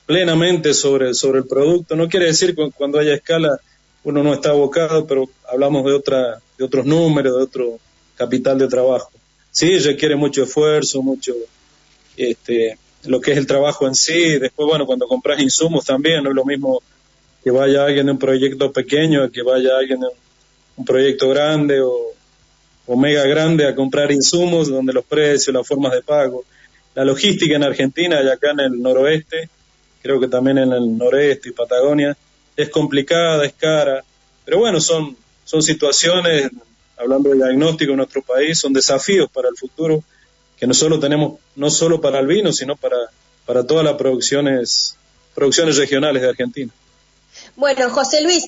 plenamente 0.07 0.75
sobre, 0.75 1.15
sobre 1.15 1.41
el 1.41 1.47
producto. 1.47 1.97
No 1.97 2.09
quiere 2.09 2.27
decir 2.27 2.55
que 2.55 2.71
cuando 2.71 2.99
haya 2.99 3.15
escala 3.15 3.61
uno 4.05 4.23
no 4.23 4.35
está 4.35 4.51
abocado, 4.51 5.07
pero 5.07 5.29
hablamos 5.49 5.85
de, 5.85 5.93
otra, 5.93 6.41
de 6.59 6.65
otros 6.65 6.85
números, 6.85 7.37
de 7.37 7.43
otro 7.43 7.79
capital 8.17 8.59
de 8.59 8.69
trabajo. 8.69 9.11
Sí, 9.51 9.79
requiere 9.79 10.17
mucho 10.17 10.43
esfuerzo, 10.43 11.03
mucho 11.03 11.35
este, 12.17 12.79
lo 13.05 13.21
que 13.21 13.33
es 13.33 13.39
el 13.39 13.47
trabajo 13.47 13.87
en 13.87 13.95
sí. 13.95 14.39
Después, 14.39 14.67
bueno, 14.67 14.87
cuando 14.87 15.07
compras 15.07 15.41
insumos 15.41 15.85
también, 15.85 16.25
no 16.25 16.31
es 16.31 16.37
lo 16.37 16.45
mismo 16.45 16.83
que 17.45 17.51
vaya 17.51 17.85
alguien 17.85 18.07
de 18.07 18.13
un 18.13 18.19
proyecto 18.19 18.73
pequeño 18.73 19.31
que 19.31 19.43
vaya 19.43 19.77
alguien 19.77 20.01
de 20.01 20.07
un 20.77 20.85
proyecto 20.85 21.29
grande 21.29 21.81
o, 21.81 22.13
o 22.87 22.97
mega 22.97 23.25
grande 23.27 23.67
a 23.67 23.75
comprar 23.75 24.11
insumos, 24.11 24.69
donde 24.69 24.93
los 24.93 25.05
precios, 25.05 25.55
las 25.55 25.67
formas 25.67 25.93
de 25.93 26.03
pago. 26.03 26.45
La 26.95 27.05
logística 27.05 27.57
en 27.57 27.65
Argentina 27.65 28.21
y 28.23 28.29
acá 28.29 28.51
en 28.51 28.61
el 28.61 28.83
noroeste, 28.83 29.49
creo 30.03 30.21
que 30.21 30.29
también 30.29 30.59
en 30.59 30.73
el 30.73 30.97
noreste 30.99 31.49
y 31.49 31.53
Patagonia, 31.53 32.17
es 32.57 32.69
complicada, 32.69 33.47
es 33.47 33.55
cara, 33.55 34.05
pero 34.45 34.59
bueno, 34.59 34.81
son, 34.81 35.17
son 35.45 35.63
situaciones, 35.63 36.51
hablando 36.97 37.31
de 37.31 37.37
diagnóstico 37.37 37.93
en 37.93 37.99
nuestro 37.99 38.23
país, 38.23 38.59
son 38.59 38.73
desafíos 38.73 39.31
para 39.31 39.49
el 39.49 39.57
futuro 39.57 40.03
que 40.59 40.67
no 40.67 40.75
solo 40.75 41.01
tenemos, 41.01 41.41
no 41.57 41.71
solo 41.71 42.01
para 42.01 42.21
el 42.21 42.27
vino, 42.27 42.53
sino 42.53 42.77
para, 42.77 42.97
para 43.47 43.67
todas 43.67 43.85
las 43.85 43.95
producciones, 43.95 44.97
producciones 45.35 45.77
regionales 45.77 46.23
de 46.23 46.29
Argentina. 46.29 46.73
Bueno, 47.57 47.91
José 47.91 48.23
Luis, 48.23 48.45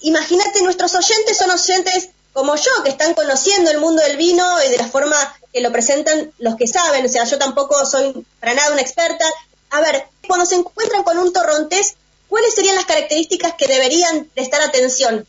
imagínate, 0.00 0.62
nuestros 0.62 0.94
oyentes 0.94 1.38
son 1.38 1.50
oyentes 1.50 2.10
como 2.34 2.56
yo, 2.56 2.82
que 2.82 2.90
están 2.90 3.14
conociendo 3.14 3.70
el 3.70 3.78
mundo 3.78 4.02
del 4.02 4.16
vino 4.16 4.44
y 4.66 4.70
de 4.70 4.76
la 4.76 4.88
forma 4.88 5.16
que 5.52 5.60
lo 5.60 5.70
presentan 5.70 6.32
los 6.38 6.56
que 6.56 6.66
saben. 6.66 7.06
O 7.06 7.08
sea, 7.08 7.24
yo 7.24 7.38
tampoco 7.38 7.86
soy 7.86 8.12
para 8.40 8.54
nada 8.54 8.72
una 8.72 8.82
experta. 8.82 9.24
A 9.70 9.80
ver, 9.80 10.02
cuando 10.26 10.44
se 10.44 10.56
encuentran 10.56 11.04
con 11.04 11.16
un 11.16 11.32
torrontés, 11.32 11.94
¿cuáles 12.28 12.52
serían 12.52 12.74
las 12.74 12.86
características 12.86 13.54
que 13.54 13.68
deberían 13.68 14.26
prestar 14.34 14.60
atención? 14.62 15.24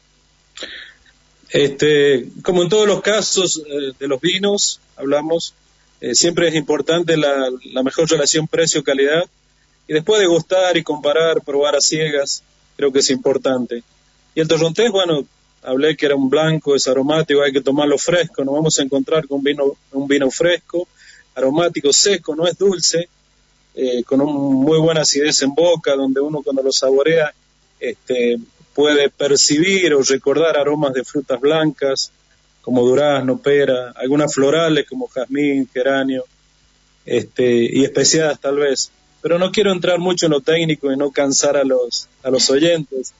Este, 1.49 2.25
como 2.41 2.63
en 2.63 2.69
todos 2.69 2.87
los 2.87 3.03
casos 3.03 3.61
eh, 3.67 3.93
de 3.99 4.07
los 4.07 4.19
vinos, 4.19 4.79
hablamos, 4.95 5.53
eh, 6.01 6.15
siempre 6.15 6.47
es 6.47 6.55
importante 6.55 7.17
la, 7.17 7.51
la 7.65 7.83
mejor 7.83 8.09
relación 8.09 8.47
precio-calidad 8.47 9.25
y 9.87 9.93
después 9.93 10.19
de 10.19 10.25
gustar 10.25 10.75
y 10.75 10.83
comparar, 10.83 11.41
probar 11.41 11.75
a 11.75 11.81
ciegas, 11.81 12.41
creo 12.75 12.91
que 12.91 12.99
es 12.99 13.11
importante. 13.11 13.83
Y 14.33 14.41
el 14.41 14.47
torrontés, 14.47 14.91
bueno, 14.91 15.23
hablé 15.65 15.95
que 15.95 16.05
era 16.05 16.15
un 16.15 16.29
blanco, 16.29 16.75
es 16.75 16.87
aromático, 16.87 17.41
hay 17.41 17.51
que 17.51 17.61
tomarlo 17.61 17.97
fresco, 17.97 18.43
nos 18.43 18.55
vamos 18.55 18.79
a 18.79 18.83
encontrar 18.83 19.27
con 19.27 19.39
un 19.39 19.43
vino, 19.43 19.63
un 19.91 20.07
vino 20.07 20.29
fresco, 20.31 20.87
aromático, 21.35 21.91
seco, 21.91 22.35
no 22.35 22.47
es 22.47 22.57
dulce, 22.57 23.09
eh, 23.75 24.03
con 24.03 24.21
un 24.21 24.55
muy 24.55 24.79
buena 24.79 25.01
acidez 25.01 25.41
en 25.41 25.53
boca, 25.53 25.95
donde 25.95 26.21
uno 26.21 26.41
cuando 26.43 26.63
lo 26.63 26.71
saborea 26.71 27.33
este, 27.79 28.37
puede 28.73 29.09
percibir 29.09 29.93
o 29.93 30.01
recordar 30.01 30.57
aromas 30.57 30.93
de 30.93 31.03
frutas 31.03 31.39
blancas, 31.39 32.11
como 32.61 32.83
durazno, 32.83 33.37
pera, 33.37 33.91
algunas 33.95 34.33
florales 34.33 34.87
como 34.87 35.07
jazmín, 35.07 35.69
geranio, 35.71 36.25
este, 37.05 37.45
y 37.45 37.83
especiadas 37.83 38.39
tal 38.39 38.57
vez. 38.57 38.91
Pero 39.21 39.37
no 39.37 39.51
quiero 39.51 39.71
entrar 39.71 39.99
mucho 39.99 40.25
en 40.25 40.31
lo 40.31 40.41
técnico 40.41 40.91
y 40.91 40.97
no 40.97 41.11
cansar 41.11 41.57
a 41.57 41.63
los, 41.63 42.07
a 42.23 42.29
los 42.29 42.49
oyentes. 42.49 43.13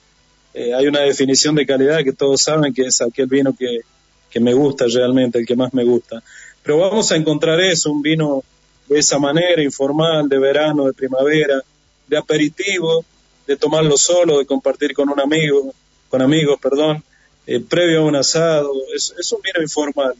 Eh, 0.57 0.73
hay 0.73 0.87
una 0.87 1.01
definición 1.01 1.53
de 1.53 1.65
calidad 1.65 2.01
que 2.01 2.13
todos 2.13 2.41
saben 2.41 2.73
que 2.73 2.83
es 2.83 3.01
aquel 3.01 3.27
vino 3.27 3.53
que, 3.53 3.81
que 4.29 4.39
me 4.39 4.53
gusta 4.53 4.85
realmente, 4.87 5.37
el 5.37 5.45
que 5.45 5.57
más 5.57 5.73
me 5.73 5.83
gusta. 5.83 6.23
Pero 6.63 6.77
vamos 6.77 7.11
a 7.11 7.17
encontrar 7.17 7.59
eso, 7.59 7.91
un 7.91 8.01
vino 8.01 8.41
de 8.87 8.99
esa 8.99 9.19
manera, 9.19 9.61
informal, 9.61 10.29
de 10.29 10.39
verano, 10.39 10.85
de 10.85 10.93
primavera, 10.93 11.61
de 12.07 12.17
aperitivo, 12.17 13.03
de 13.45 13.57
tomarlo 13.57 13.97
solo, 13.97 14.39
de 14.39 14.45
compartir 14.45 14.93
con 14.93 15.09
un 15.09 15.19
amigo, 15.19 15.73
con 16.07 16.21
amigos, 16.21 16.57
perdón, 16.61 17.03
eh, 17.45 17.59
previo 17.59 17.99
a 17.99 18.05
un 18.05 18.15
asado, 18.15 18.71
es, 18.95 19.31
un 19.33 19.41
vino 19.41 19.61
informal. 19.61 20.13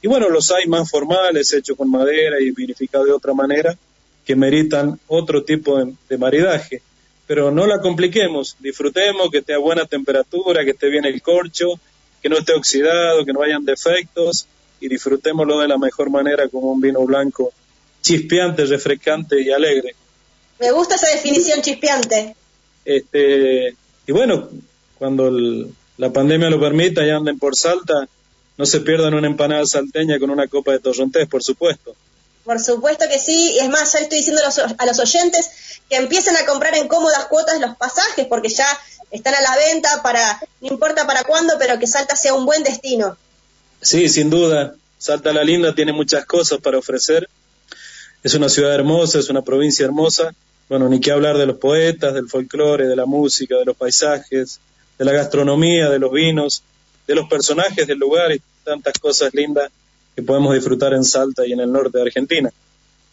Y 0.00 0.06
bueno, 0.06 0.28
los 0.28 0.52
hay 0.52 0.68
más 0.68 0.88
formales, 0.88 1.52
hechos 1.52 1.76
con 1.76 1.90
madera 1.90 2.40
y 2.40 2.52
vinificados 2.52 3.08
de 3.08 3.12
otra 3.14 3.34
manera, 3.34 3.76
que 4.24 4.36
meritan 4.36 5.00
otro 5.08 5.42
tipo 5.42 5.84
de 6.08 6.18
maridaje 6.18 6.82
pero 7.26 7.50
no 7.50 7.66
la 7.66 7.80
compliquemos, 7.80 8.56
disfrutemos, 8.58 9.30
que 9.30 9.38
esté 9.38 9.54
a 9.54 9.58
buena 9.58 9.86
temperatura, 9.86 10.64
que 10.64 10.70
esté 10.70 10.88
bien 10.88 11.04
el 11.04 11.22
corcho, 11.22 11.78
que 12.20 12.28
no 12.28 12.38
esté 12.38 12.52
oxidado, 12.52 13.24
que 13.24 13.32
no 13.32 13.42
hayan 13.42 13.64
defectos 13.64 14.46
y 14.80 14.88
disfrutémoslo 14.88 15.60
de 15.60 15.68
la 15.68 15.78
mejor 15.78 16.10
manera 16.10 16.48
como 16.48 16.72
un 16.72 16.80
vino 16.80 17.04
blanco 17.04 17.52
chispeante, 18.00 18.64
refrescante 18.66 19.40
y 19.40 19.50
alegre. 19.50 19.94
Me 20.58 20.72
gusta 20.72 20.96
esa 20.96 21.08
definición 21.08 21.62
chispeante. 21.62 22.34
Este, 22.84 23.74
y 24.06 24.12
bueno, 24.12 24.48
cuando 24.98 25.30
la 25.96 26.12
pandemia 26.12 26.50
lo 26.50 26.60
permita 26.60 27.06
y 27.06 27.10
anden 27.10 27.38
por 27.38 27.56
Salta, 27.56 28.08
no 28.58 28.66
se 28.66 28.80
pierdan 28.80 29.14
una 29.14 29.26
empanada 29.26 29.64
salteña 29.66 30.18
con 30.18 30.30
una 30.30 30.46
copa 30.48 30.72
de 30.72 30.80
torrontés, 30.80 31.28
por 31.28 31.42
supuesto. 31.42 31.94
Por 32.44 32.60
supuesto 32.60 33.04
que 33.08 33.18
sí, 33.18 33.52
y 33.54 33.58
es 33.60 33.68
más, 33.68 33.92
ya 33.92 34.00
estoy 34.00 34.18
diciendo 34.18 34.42
a 34.42 34.46
los, 34.46 34.58
a 34.58 34.86
los 34.86 34.98
oyentes 34.98 35.50
que 35.88 35.96
empiecen 35.96 36.36
a 36.36 36.44
comprar 36.44 36.74
en 36.74 36.88
cómodas 36.88 37.26
cuotas 37.26 37.60
los 37.60 37.76
pasajes, 37.76 38.26
porque 38.26 38.48
ya 38.48 38.66
están 39.10 39.34
a 39.34 39.40
la 39.40 39.56
venta 39.56 40.02
para, 40.02 40.40
no 40.60 40.68
importa 40.68 41.06
para 41.06 41.22
cuándo, 41.24 41.54
pero 41.58 41.78
que 41.78 41.86
Salta 41.86 42.16
sea 42.16 42.34
un 42.34 42.44
buen 42.46 42.62
destino. 42.64 43.16
Sí, 43.80 44.08
sin 44.08 44.30
duda. 44.30 44.74
Salta 44.98 45.32
la 45.32 45.44
Linda 45.44 45.74
tiene 45.74 45.92
muchas 45.92 46.24
cosas 46.24 46.60
para 46.60 46.78
ofrecer. 46.78 47.28
Es 48.22 48.34
una 48.34 48.48
ciudad 48.48 48.74
hermosa, 48.74 49.18
es 49.18 49.28
una 49.28 49.42
provincia 49.42 49.84
hermosa. 49.84 50.32
Bueno, 50.68 50.88
ni 50.88 51.00
que 51.00 51.12
hablar 51.12 51.36
de 51.38 51.46
los 51.46 51.58
poetas, 51.58 52.14
del 52.14 52.28
folclore, 52.28 52.86
de 52.86 52.96
la 52.96 53.04
música, 53.04 53.56
de 53.56 53.64
los 53.64 53.76
paisajes, 53.76 54.60
de 54.98 55.04
la 55.04 55.12
gastronomía, 55.12 55.90
de 55.90 55.98
los 55.98 56.12
vinos, 56.12 56.62
de 57.06 57.14
los 57.14 57.28
personajes 57.28 57.86
del 57.86 57.98
lugar 57.98 58.32
y 58.32 58.40
tantas 58.64 58.94
cosas 58.98 59.34
lindas 59.34 59.70
que 60.14 60.22
podemos 60.22 60.54
disfrutar 60.54 60.92
en 60.92 61.04
Salta 61.04 61.46
y 61.46 61.52
en 61.52 61.60
el 61.60 61.72
norte 61.72 61.98
de 61.98 62.04
Argentina. 62.04 62.52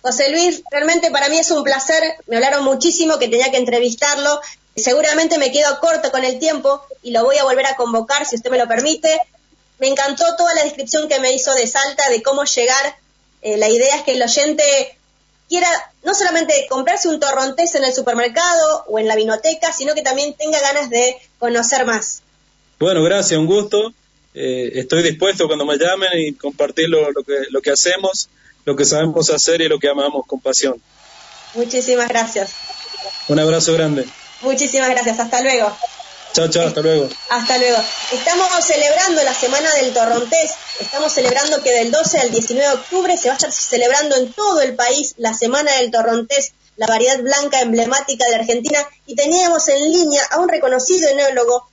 José 0.02 0.30
Luis, 0.32 0.64
realmente 0.72 1.12
para 1.12 1.30
mí 1.30 1.38
es 1.38 1.52
un 1.52 1.64
placer, 1.64 2.02
me 2.28 2.38
hablaron 2.38 2.64
muchísimo 2.64 3.20
que 3.20 3.28
tenía 3.28 3.52
que 3.52 3.58
entrevistarlo, 3.58 4.40
seguramente 4.76 5.38
me 5.38 5.52
quedo 5.52 5.80
corto 5.80 6.10
con 6.12 6.24
el 6.24 6.40
tiempo 6.40 6.82
y 7.04 7.12
lo 7.12 7.24
voy 7.24 7.38
a 7.38 7.44
volver 7.44 7.66
a 7.66 7.76
convocar 7.76 8.26
si 8.26 8.36
usted 8.36 8.50
me 8.50 8.58
lo 8.58 8.68
permite. 8.68 9.22
Me 9.80 9.88
encantó 9.88 10.24
toda 10.38 10.54
la 10.56 10.64
descripción 10.64 11.08
que 11.08 11.20
me 11.20 11.34
hizo 11.34 11.54
de 11.54 11.68
Salta, 11.68 12.10
de 12.10 12.22
cómo 12.22 12.44
llegar. 12.44 12.98
Eh, 13.42 13.58
la 13.58 13.70
idea 13.70 13.96
es 13.96 14.04
que 14.04 14.14
el 14.14 14.22
oyente 14.22 14.64
quiera 15.48 15.68
no 16.04 16.14
solamente 16.14 16.68
comprarse 16.70 17.08
un 17.08 17.20
torrontés 17.20 17.76
en 17.76 17.84
el 17.84 17.94
supermercado 17.94 18.86
o 18.88 19.00
en 19.00 19.08
la 19.08 19.16
vinoteca, 19.16 19.74
sino 19.74 19.96
que 19.96 20.02
también 20.02 20.34
tenga 20.36 20.60
ganas 20.60 20.90
de 20.90 21.18
conocer 21.40 21.86
más. 21.86 22.22
Bueno, 22.80 23.04
gracias, 23.04 23.38
un 23.38 23.48
gusto. 23.48 23.94
Eh, 24.34 24.72
estoy 24.76 25.04
dispuesto 25.04 25.48
cuando 25.48 25.66
me 25.66 25.78
llamen 25.78 26.10
y 26.16 26.34
compartir 26.34 26.90
lo, 26.90 27.12
lo, 27.12 27.24
que, 27.24 27.34
lo 27.50 27.62
que 27.62 27.72
hacemos, 27.72 28.30
lo 28.66 28.76
que 28.76 28.86
sabemos 28.86 29.30
hacer 29.30 29.62
y 29.62 29.68
lo 29.68 29.80
que 29.80 29.90
amamos 29.90 30.26
con 30.28 30.40
pasión. 30.40 30.82
Muchísimas 31.56 32.08
gracias. 32.10 32.52
Un 33.28 33.40
abrazo 33.40 33.74
grande. 33.74 34.06
Muchísimas 34.42 34.90
gracias. 34.90 35.20
Hasta 35.20 35.42
luego. 35.42 35.76
Chao, 36.32 36.48
chao, 36.48 36.68
hasta 36.68 36.82
luego. 36.82 37.10
Hasta 37.30 37.58
luego. 37.58 37.78
Estamos 38.12 38.48
celebrando 38.64 39.24
la 39.24 39.34
Semana 39.34 39.74
del 39.74 39.94
Torrontés. 39.94 40.52
Estamos 40.80 41.12
celebrando 41.12 41.62
que 41.64 41.72
del 41.72 41.92
12 41.92 42.20
al 42.20 42.32
19 42.32 42.68
de 42.68 42.74
octubre 42.76 43.18
se 43.18 43.30
va 43.30 43.34
a 43.34 43.38
estar 43.38 43.52
celebrando 43.52 44.16
en 44.16 44.32
todo 44.34 44.62
el 44.62 44.76
país 44.76 45.16
la 45.18 45.34
Semana 45.34 45.76
del 45.78 45.90
Torrontés, 45.90 46.54
la 46.78 46.86
variedad 46.86 47.20
blanca 47.20 47.62
emblemática 47.62 48.26
de 48.26 48.32
la 48.32 48.38
Argentina. 48.38 48.80
Y 49.08 49.16
teníamos 49.16 49.68
en 49.70 49.92
línea 49.92 50.24
a 50.30 50.40
un 50.40 50.50
reconocido 50.50 51.10
enólogo 51.10 51.68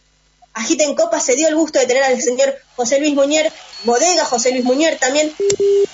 Agita 0.56 0.84
en 0.84 0.94
Copa 0.94 1.20
se 1.20 1.36
dio 1.36 1.48
el 1.48 1.54
gusto 1.54 1.78
de 1.78 1.84
tener 1.84 2.02
al 2.02 2.20
señor 2.20 2.56
José 2.76 2.98
Luis 2.98 3.14
Muñer, 3.14 3.52
bodega 3.84 4.24
José 4.24 4.52
Luis 4.52 4.64
Muñer 4.64 4.98
también, 4.98 5.30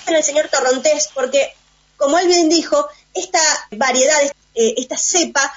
el 0.07 0.23
señor 0.23 0.47
Torrontés, 0.47 1.09
porque, 1.13 1.53
como 1.97 2.17
él 2.17 2.27
bien 2.27 2.47
dijo, 2.47 2.87
esta 3.13 3.41
variedad, 3.71 4.21
eh, 4.55 4.73
esta 4.77 4.97
cepa, 4.97 5.53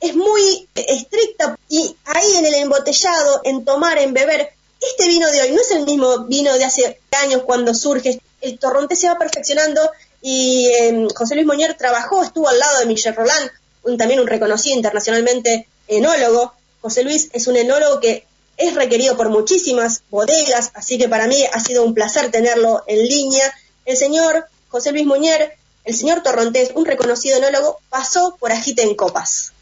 es 0.00 0.16
muy 0.16 0.68
estricta 0.74 1.56
y 1.68 1.94
ahí 2.04 2.36
en 2.36 2.46
el 2.46 2.54
embotellado, 2.54 3.42
en 3.44 3.64
tomar, 3.64 3.96
en 3.98 4.12
beber, 4.12 4.52
este 4.80 5.06
vino 5.06 5.30
de 5.30 5.40
hoy 5.40 5.52
no 5.52 5.60
es 5.60 5.70
el 5.70 5.84
mismo 5.84 6.24
vino 6.24 6.52
de 6.58 6.64
hace 6.64 7.00
años 7.22 7.42
cuando 7.46 7.72
surge, 7.74 8.20
el 8.40 8.58
Torrontés 8.58 8.98
se 8.98 9.08
va 9.08 9.18
perfeccionando 9.18 9.88
y 10.20 10.66
eh, 10.66 11.06
José 11.14 11.36
Luis 11.36 11.46
Muñer 11.46 11.76
trabajó, 11.76 12.24
estuvo 12.24 12.48
al 12.48 12.58
lado 12.58 12.80
de 12.80 12.86
Michel 12.86 13.14
Roland, 13.14 13.50
también 13.96 14.18
un 14.18 14.26
reconocido 14.26 14.74
internacionalmente 14.74 15.68
enólogo. 15.86 16.54
José 16.80 17.02
Luis 17.02 17.28
es 17.32 17.46
un 17.46 17.56
enólogo 17.56 18.00
que 18.00 18.27
es 18.58 18.74
requerido 18.74 19.16
por 19.16 19.30
muchísimas 19.30 20.02
bodegas, 20.10 20.72
así 20.74 20.98
que 20.98 21.08
para 21.08 21.26
mí 21.28 21.42
ha 21.52 21.60
sido 21.60 21.84
un 21.84 21.94
placer 21.94 22.30
tenerlo 22.30 22.82
en 22.86 23.06
línea. 23.06 23.54
El 23.86 23.96
señor 23.96 24.46
José 24.68 24.92
Luis 24.92 25.06
Muñer, 25.06 25.56
el 25.84 25.94
señor 25.94 26.22
Torrontés, 26.22 26.72
un 26.74 26.84
reconocido 26.84 27.38
enólogo, 27.38 27.78
pasó 27.88 28.36
por 28.38 28.52
Agite 28.52 28.82
en 28.82 28.94
Copas. 28.94 29.52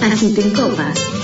Agite 0.00 0.40
en 0.40 0.54
Copas. 0.54 1.17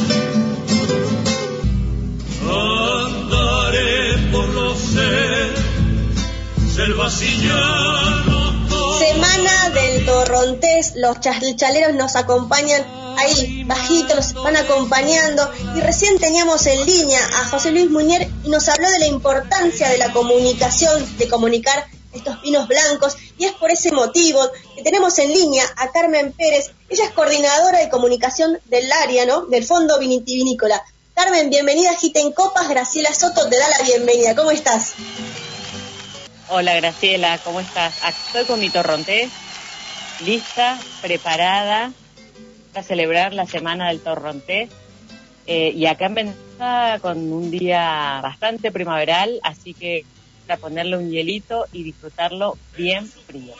Semana 8.99 9.71
del 9.71 10.05
Torrontés, 10.05 10.95
los 10.97 11.21
chaleros 11.21 11.95
nos 11.95 12.17
acompañan 12.17 12.85
ahí, 13.17 13.63
bajito, 13.63 14.17
nos 14.17 14.35
van 14.35 14.57
acompañando. 14.57 15.49
Y 15.77 15.81
recién 15.81 16.19
teníamos 16.19 16.67
en 16.67 16.85
línea 16.85 17.21
a 17.25 17.49
José 17.51 17.71
Luis 17.71 17.89
Muñer 17.91 18.29
y 18.43 18.49
nos 18.49 18.69
habló 18.69 18.91
de 18.91 18.99
la 18.99 19.07
importancia 19.07 19.89
de 19.89 19.99
la 19.99 20.13
comunicación, 20.13 21.17
de 21.17 21.29
comunicar 21.29 21.87
estos 22.13 22.39
pinos 22.39 22.67
blancos. 22.67 23.17
Y 23.39 23.45
es 23.45 23.53
por 23.53 23.71
ese 23.71 23.93
motivo 23.93 24.41
que 24.75 24.83
tenemos 24.83 25.17
en 25.21 25.33
línea 25.33 25.65
a 25.77 25.93
Carmen 25.93 26.33
Pérez. 26.33 26.73
Ella 26.89 27.05
es 27.05 27.11
coordinadora 27.13 27.79
de 27.79 27.89
comunicación 27.89 28.59
del 28.65 28.91
área, 28.91 29.27
¿no? 29.27 29.47
Del 29.47 29.65
Fondo 29.65 30.01
Vinitivinícola. 30.01 30.83
Carmen, 31.15 31.51
bienvenida 31.51 31.93
a 31.93 31.97
Gita 31.97 32.19
en 32.19 32.33
Copas. 32.33 32.69
Graciela 32.69 33.15
Soto 33.15 33.49
te 33.49 33.57
da 33.57 33.69
la 33.69 33.85
bienvenida. 33.85 34.35
¿Cómo 34.35 34.51
estás? 34.51 34.95
Hola 36.49 36.75
Graciela, 36.75 37.39
¿cómo 37.43 37.61
estás? 37.61 37.95
Estoy 38.27 38.45
con 38.45 38.61
mi 38.61 38.69
torrontés, 38.69 39.31
lista, 40.21 40.79
preparada 41.01 41.91
para 42.73 42.87
celebrar 42.87 43.33
la 43.33 43.47
semana 43.47 43.89
del 43.89 44.01
torrontés 44.01 44.69
Eh, 45.47 45.73
y 45.75 45.85
acá 45.87 46.07
en 46.07 46.35
con 47.03 47.33
un 47.33 47.51
día 47.51 48.21
bastante 48.23 48.71
primaveral, 48.73 49.41
así 49.43 49.75
que 49.75 50.05
para 50.47 50.59
ponerle 50.59 50.97
un 50.97 51.11
hielito 51.11 51.67
y 51.73 51.83
disfrutarlo 51.83 52.57
bien 52.77 53.11
frío. 53.27 53.55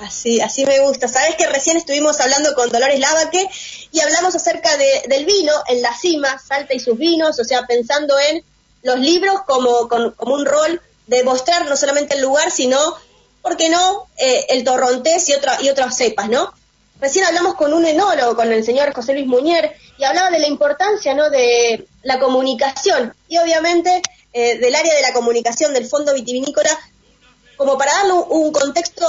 Así, 0.00 0.40
así 0.40 0.64
me 0.64 0.80
gusta. 0.80 1.06
Sabes 1.08 1.36
que 1.36 1.46
recién 1.46 1.76
estuvimos 1.76 2.20
hablando 2.20 2.54
con 2.54 2.70
Dolores 2.70 2.98
Lavaque 2.98 3.46
y 3.92 4.00
hablamos 4.00 4.34
acerca 4.34 4.76
de, 4.76 5.04
del 5.08 5.24
vino 5.26 5.52
en 5.68 5.82
la 5.82 5.94
cima, 5.94 6.38
Salta 6.38 6.74
y 6.74 6.80
sus 6.80 6.98
vinos, 6.98 7.38
o 7.38 7.44
sea, 7.44 7.66
pensando 7.66 8.14
en 8.18 8.44
los 8.82 8.98
libros 8.98 9.42
como, 9.46 9.88
como 9.88 10.34
un 10.34 10.44
rol 10.44 10.80
de 11.06 11.22
mostrar 11.24 11.66
no 11.66 11.76
solamente 11.76 12.14
el 12.14 12.22
lugar, 12.22 12.50
sino, 12.50 12.78
¿por 13.42 13.56
qué 13.56 13.68
no?, 13.68 14.08
eh, 14.18 14.46
el 14.48 14.64
torrontés 14.64 15.28
y, 15.28 15.34
otra, 15.34 15.58
y 15.62 15.68
otras 15.68 15.96
cepas, 15.96 16.28
¿no? 16.28 16.52
Recién 17.00 17.24
hablamos 17.24 17.54
con 17.54 17.74
un 17.74 17.84
enólogo, 17.84 18.36
con 18.36 18.52
el 18.52 18.64
señor 18.64 18.92
José 18.94 19.12
Luis 19.12 19.26
Muñer, 19.26 19.74
y 19.98 20.04
hablaba 20.04 20.30
de 20.30 20.38
la 20.38 20.48
importancia, 20.48 21.14
¿no?, 21.14 21.30
de 21.30 21.86
la 22.02 22.18
comunicación 22.18 23.14
y 23.28 23.38
obviamente 23.38 24.02
eh, 24.32 24.58
del 24.58 24.74
área 24.74 24.94
de 24.94 25.02
la 25.02 25.12
comunicación 25.12 25.72
del 25.74 25.86
Fondo 25.86 26.14
Vitivinícola, 26.14 26.70
como 27.56 27.78
para 27.78 27.92
darle 27.92 28.12
un 28.12 28.52
contexto 28.52 29.06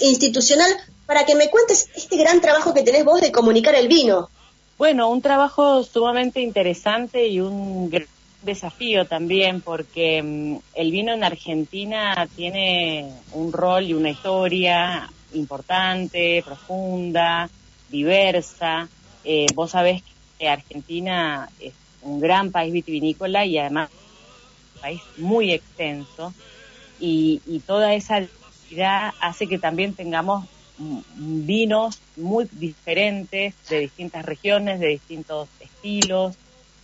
institucional, 0.00 0.70
para 1.06 1.24
que 1.24 1.34
me 1.34 1.50
cuentes 1.50 1.88
este 1.94 2.16
gran 2.16 2.40
trabajo 2.40 2.74
que 2.74 2.82
tenés 2.82 3.04
vos 3.04 3.20
de 3.20 3.30
comunicar 3.30 3.74
el 3.74 3.88
vino. 3.88 4.30
Bueno, 4.78 5.08
un 5.08 5.22
trabajo 5.22 5.84
sumamente 5.84 6.40
interesante 6.40 7.28
y 7.28 7.40
un 7.40 7.90
gran 7.90 8.08
desafío 8.44 9.06
también 9.06 9.60
porque 9.60 10.22
mm, 10.22 10.58
el 10.74 10.90
vino 10.90 11.12
en 11.12 11.24
Argentina 11.24 12.28
tiene 12.34 13.10
un 13.32 13.52
rol 13.52 13.84
y 13.84 13.94
una 13.94 14.10
historia 14.10 15.08
importante, 15.32 16.42
profunda, 16.44 17.48
diversa. 17.90 18.88
Eh, 19.24 19.46
vos 19.54 19.70
sabés 19.70 20.02
que 20.38 20.48
Argentina 20.48 21.48
es 21.60 21.72
un 22.02 22.20
gran 22.20 22.52
país 22.52 22.72
vitivinícola 22.72 23.46
y 23.46 23.58
además 23.58 23.90
un 24.74 24.80
país 24.80 25.02
muy 25.16 25.52
extenso 25.52 26.32
y, 27.00 27.40
y 27.46 27.60
toda 27.60 27.94
esa 27.94 28.20
diversidad 28.20 29.12
hace 29.20 29.46
que 29.46 29.58
también 29.58 29.94
tengamos 29.94 30.44
vinos 30.76 32.00
muy 32.16 32.48
diferentes 32.50 33.54
de 33.68 33.78
distintas 33.78 34.24
regiones, 34.24 34.80
de 34.80 34.88
distintos 34.88 35.48
estilos, 35.60 36.36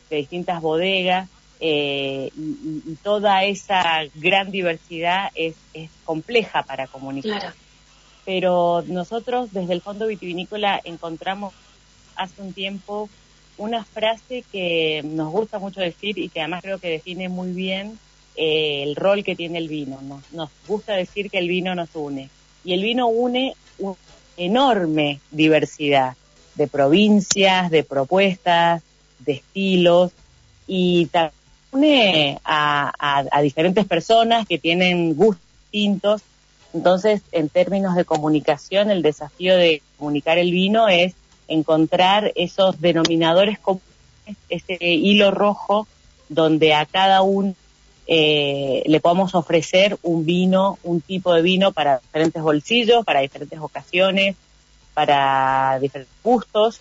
de 0.08 0.16
distintas 0.16 0.61
bodegas 0.61 1.28
eh, 1.61 2.30
y, 2.36 2.96
toda 3.02 3.44
esa 3.44 4.02
gran 4.14 4.50
diversidad 4.50 5.30
es, 5.34 5.54
es 5.74 5.90
compleja 6.04 6.62
para 6.62 6.86
comunicar. 6.86 7.54
Pero 8.24 8.82
nosotros 8.86 9.52
desde 9.52 9.74
el 9.74 9.82
Fondo 9.82 10.06
Vitivinícola 10.06 10.80
encontramos 10.84 11.52
hace 12.16 12.42
un 12.42 12.52
tiempo 12.52 13.08
una 13.56 13.84
frase 13.84 14.42
que 14.50 15.02
nos 15.04 15.30
gusta 15.30 15.58
mucho 15.58 15.80
decir 15.80 16.18
y 16.18 16.30
que 16.30 16.40
además 16.40 16.62
creo 16.62 16.78
que 16.78 16.88
define 16.88 17.28
muy 17.28 17.52
bien 17.52 17.98
eh, 18.34 18.82
el 18.84 18.96
rol 18.96 19.22
que 19.22 19.36
tiene 19.36 19.58
el 19.58 19.68
vino. 19.68 20.00
Nos, 20.00 20.32
nos 20.32 20.50
gusta 20.66 20.94
decir 20.94 21.30
que 21.30 21.38
el 21.38 21.48
vino 21.48 21.74
nos 21.74 21.90
une. 21.94 22.30
Y 22.64 22.72
el 22.72 22.82
vino 22.82 23.08
une 23.08 23.54
una 23.78 23.96
enorme 24.38 25.20
diversidad 25.30 26.16
de 26.54 26.68
provincias, 26.68 27.70
de 27.70 27.84
propuestas, 27.84 28.82
de 29.18 29.32
estilos 29.32 30.12
y 30.66 31.06
también 31.06 31.39
une 31.72 32.38
a, 32.44 33.22
diferentes 33.42 33.86
personas 33.86 34.46
que 34.46 34.58
tienen 34.58 35.14
gustos 35.14 35.46
distintos. 35.64 36.22
Entonces, 36.72 37.22
en 37.32 37.48
términos 37.48 37.96
de 37.96 38.04
comunicación, 38.04 38.90
el 38.90 39.02
desafío 39.02 39.56
de 39.56 39.82
comunicar 39.98 40.38
el 40.38 40.50
vino 40.50 40.88
es 40.88 41.14
encontrar 41.48 42.32
esos 42.36 42.80
denominadores 42.80 43.58
comunes, 43.58 43.84
ese 44.48 44.76
hilo 44.80 45.30
rojo 45.30 45.88
donde 46.28 46.74
a 46.74 46.86
cada 46.86 47.22
uno 47.22 47.54
eh, 48.06 48.82
le 48.86 49.00
podamos 49.00 49.34
ofrecer 49.34 49.96
un 50.02 50.24
vino, 50.24 50.78
un 50.82 51.00
tipo 51.00 51.32
de 51.32 51.42
vino 51.42 51.72
para 51.72 51.98
diferentes 51.98 52.42
bolsillos, 52.42 53.04
para 53.04 53.20
diferentes 53.20 53.58
ocasiones, 53.60 54.36
para 54.94 55.78
diferentes 55.80 56.16
gustos. 56.22 56.80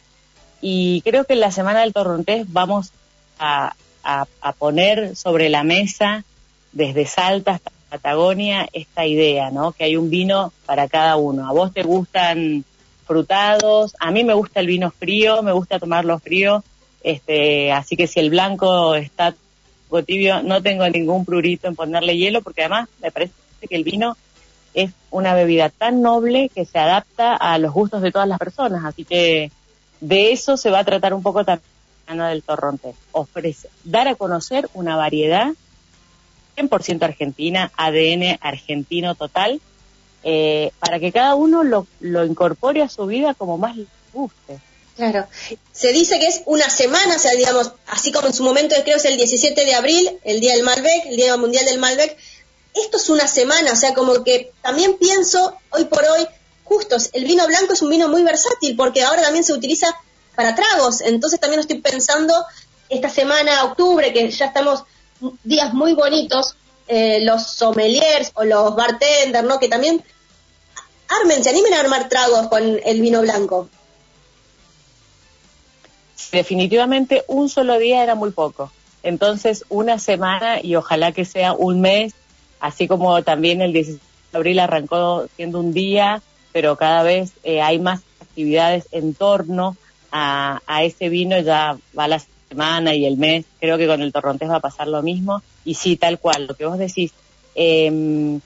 Y 0.62 1.02
creo 1.02 1.26
que 1.26 1.34
en 1.34 1.40
la 1.40 1.52
Semana 1.52 1.82
del 1.82 1.94
Torrontés 1.94 2.52
vamos 2.52 2.92
a, 3.38 3.76
a, 4.10 4.54
poner 4.54 5.16
sobre 5.16 5.50
la 5.50 5.64
mesa 5.64 6.24
desde 6.72 7.06
Salta 7.06 7.54
hasta 7.54 7.72
Patagonia 7.90 8.68
esta 8.74 9.06
idea, 9.06 9.52
¿no? 9.52 9.72
Que 9.72 9.86
hay 9.86 9.96
un 9.96 10.10
vino 10.10 10.54
para 10.66 10.88
cada 10.88 11.16
uno. 11.16 11.48
A 11.48 11.52
vos 11.52 11.74
te 11.74 11.84
gustan 11.84 12.64
frutados, 13.06 13.96
a 14.00 14.12
mí 14.12 14.24
me 14.24 14.34
gusta 14.34 14.60
el 14.60 14.68
vino 14.68 14.92
frío, 14.92 15.42
me 15.42 15.52
gusta 15.52 15.80
tomarlo 15.80 16.20
frío, 16.20 16.64
este, 17.04 17.72
así 17.72 17.96
que 17.96 18.06
si 18.06 18.20
el 18.20 18.30
blanco 18.30 18.94
está 18.94 19.34
tibio, 20.06 20.44
no 20.44 20.62
tengo 20.62 20.88
ningún 20.88 21.26
prurito 21.26 21.68
en 21.68 21.76
ponerle 21.76 22.16
hielo, 22.16 22.44
porque 22.44 22.62
además 22.62 22.90
me 23.02 23.10
parece 23.10 23.34
que 23.68 23.76
el 23.76 23.84
vino 23.84 24.16
es 24.76 24.92
una 25.10 25.34
bebida 25.34 25.70
tan 25.70 26.04
noble 26.04 26.50
que 26.54 26.66
se 26.66 26.78
adapta 26.78 27.36
a 27.36 27.58
los 27.58 27.74
gustos 27.74 28.04
de 28.04 28.12
todas 28.12 28.28
las 28.28 28.38
personas, 28.38 28.86
así 28.86 29.04
que 29.04 29.52
de 30.00 30.32
eso 30.32 30.58
se 30.58 30.70
va 30.70 30.80
a 30.80 30.84
tratar 30.84 31.16
un 31.16 31.24
poco 31.24 31.44
también 31.44 31.79
del 32.10 32.44
Torrontés. 32.44 32.96
Ofrece 33.12 33.70
dar 33.84 34.08
a 34.08 34.16
conocer 34.16 34.68
una 34.74 34.96
variedad 34.96 35.54
100% 36.58 37.04
argentina, 37.04 37.72
ADN 37.78 38.38
argentino 38.42 39.16
total, 39.16 39.62
eh, 40.24 40.72
para 40.80 41.00
que 41.00 41.12
cada 41.12 41.36
uno 41.36 41.64
lo, 41.64 42.26
incorpore 42.26 42.82
a 42.82 42.90
su 42.90 43.06
vida 43.06 43.34
como 43.34 43.58
más 43.58 43.78
le 43.78 43.86
guste. 44.12 44.60
Claro. 44.98 45.28
Se 45.72 45.94
dice 45.94 46.20
que 46.20 46.28
es 46.28 46.42
una 46.46 46.70
semana, 46.70 47.16
o 47.16 47.20
sea, 47.20 47.32
digamos, 47.32 47.72
así 47.88 48.12
como 48.12 48.28
en 48.28 48.34
su 48.34 48.44
momento 48.44 48.76
creo 48.84 48.98
es 48.98 49.06
el 49.06 49.16
17 49.16 49.64
de 49.64 49.76
abril, 49.76 50.20
el 50.24 50.42
Día 50.42 50.54
del 50.54 50.64
Malbec, 50.64 51.06
el 51.06 51.16
Día 51.16 51.38
Mundial 51.38 51.66
del 51.66 51.80
Malbec, 51.80 52.18
esto 52.76 52.98
es 52.98 53.10
una 53.10 53.28
semana, 53.28 53.72
o 53.72 53.76
sea, 53.78 53.94
como 53.94 54.24
que 54.26 54.52
también 54.62 54.98
pienso 54.98 55.56
hoy 55.70 55.86
por 55.86 56.04
hoy, 56.04 56.28
justo, 56.66 56.98
el 57.14 57.24
vino 57.24 57.48
blanco 57.48 57.74
es 57.74 57.82
un 57.82 57.90
vino 57.90 58.10
muy 58.10 58.24
versátil 58.24 58.76
porque 58.76 59.04
ahora 59.04 59.22
también 59.22 59.46
se 59.46 59.54
utiliza 59.54 59.88
para 60.40 60.56
tragos. 60.56 61.02
Entonces 61.02 61.38
también 61.38 61.60
estoy 61.60 61.82
pensando 61.82 62.34
esta 62.88 63.10
semana, 63.10 63.66
octubre, 63.66 64.14
que 64.14 64.32
ya 64.32 64.46
estamos 64.46 64.86
días 65.44 65.74
muy 65.74 65.92
bonitos, 65.92 66.56
eh, 66.88 67.20
los 67.24 67.46
sommeliers 67.46 68.32
o 68.36 68.46
los 68.46 68.74
bartenders, 68.74 69.46
¿no? 69.46 69.60
Que 69.60 69.68
también 69.68 70.02
armen, 71.10 71.44
se 71.44 71.50
animen 71.50 71.74
a 71.74 71.82
armar 71.82 72.08
tragos 72.08 72.48
con 72.48 72.80
el 72.86 73.02
vino 73.02 73.20
blanco. 73.20 73.68
Definitivamente 76.32 77.26
un 77.28 77.50
solo 77.50 77.78
día 77.78 78.02
era 78.02 78.16
muy 78.16 78.32
poco. 78.32 78.72
Entonces 79.04 79.66
una 79.68 80.00
semana 80.00 80.62
y 80.64 80.78
ojalá 80.78 81.12
que 81.12 81.26
sea 81.26 81.52
un 81.52 81.82
mes, 81.82 82.14
así 82.62 82.88
como 82.88 83.22
también 83.24 83.62
el 83.62 83.74
16 83.74 84.00
de 84.32 84.38
abril 84.38 84.60
arrancó 84.60 85.28
siendo 85.36 85.60
un 85.60 85.74
día, 85.74 86.22
pero 86.54 86.78
cada 86.78 87.04
vez 87.04 87.32
eh, 87.44 87.62
hay 87.62 87.78
más 87.78 88.00
actividades 88.22 88.88
en 88.94 89.14
torno 89.14 89.76
a, 90.12 90.60
ese 90.84 91.10
vino 91.10 91.40
ya 91.40 91.78
va 91.98 92.08
la 92.08 92.22
semana 92.50 92.96
y 92.96 93.06
el 93.06 93.18
mes. 93.18 93.46
Creo 93.60 93.78
que 93.78 93.88
con 93.88 94.02
el 94.02 94.12
torrontés 94.12 94.50
va 94.50 94.58
a 94.58 94.62
pasar 94.62 94.88
lo 94.88 95.02
mismo. 95.02 95.42
Y 95.66 95.76
sí, 95.76 95.96
tal 95.96 96.20
cual, 96.20 96.48
lo 96.48 96.56
que 96.56 96.66
vos 96.66 96.78
decís. 96.78 97.12
Em, 97.56 98.40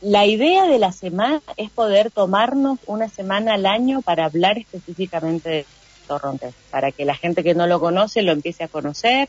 la 0.00 0.26
idea 0.26 0.66
de 0.66 0.78
la 0.78 0.92
semana 0.92 1.40
es 1.56 1.70
poder 1.70 2.10
tomarnos 2.10 2.78
una 2.86 3.08
semana 3.08 3.54
al 3.54 3.66
año 3.66 4.02
para 4.02 4.24
hablar 4.24 4.58
específicamente 4.58 5.48
de 5.48 5.66
torrontés, 6.06 6.54
para 6.70 6.90
que 6.90 7.04
la 7.04 7.14
gente 7.14 7.44
que 7.44 7.54
no 7.54 7.66
lo 7.66 7.78
conoce 7.78 8.22
lo 8.22 8.32
empiece 8.32 8.64
a 8.64 8.68
conocer, 8.68 9.28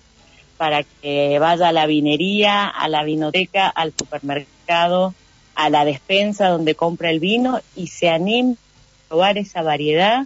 para 0.58 0.84
que 0.84 1.38
vaya 1.40 1.70
a 1.70 1.72
la 1.72 1.86
vinería, 1.86 2.68
a 2.68 2.88
la 2.88 3.04
vinoteca, 3.04 3.68
al 3.68 3.94
supermercado, 3.98 5.14
a 5.56 5.70
la 5.70 5.86
despensa 5.86 6.50
donde 6.50 6.76
compra 6.76 7.10
el 7.10 7.20
vino 7.20 7.60
y 7.76 7.88
se 7.88 8.10
anime 8.10 8.54
a 8.54 9.08
probar 9.10 9.38
esa 9.38 9.62
variedad 9.62 10.26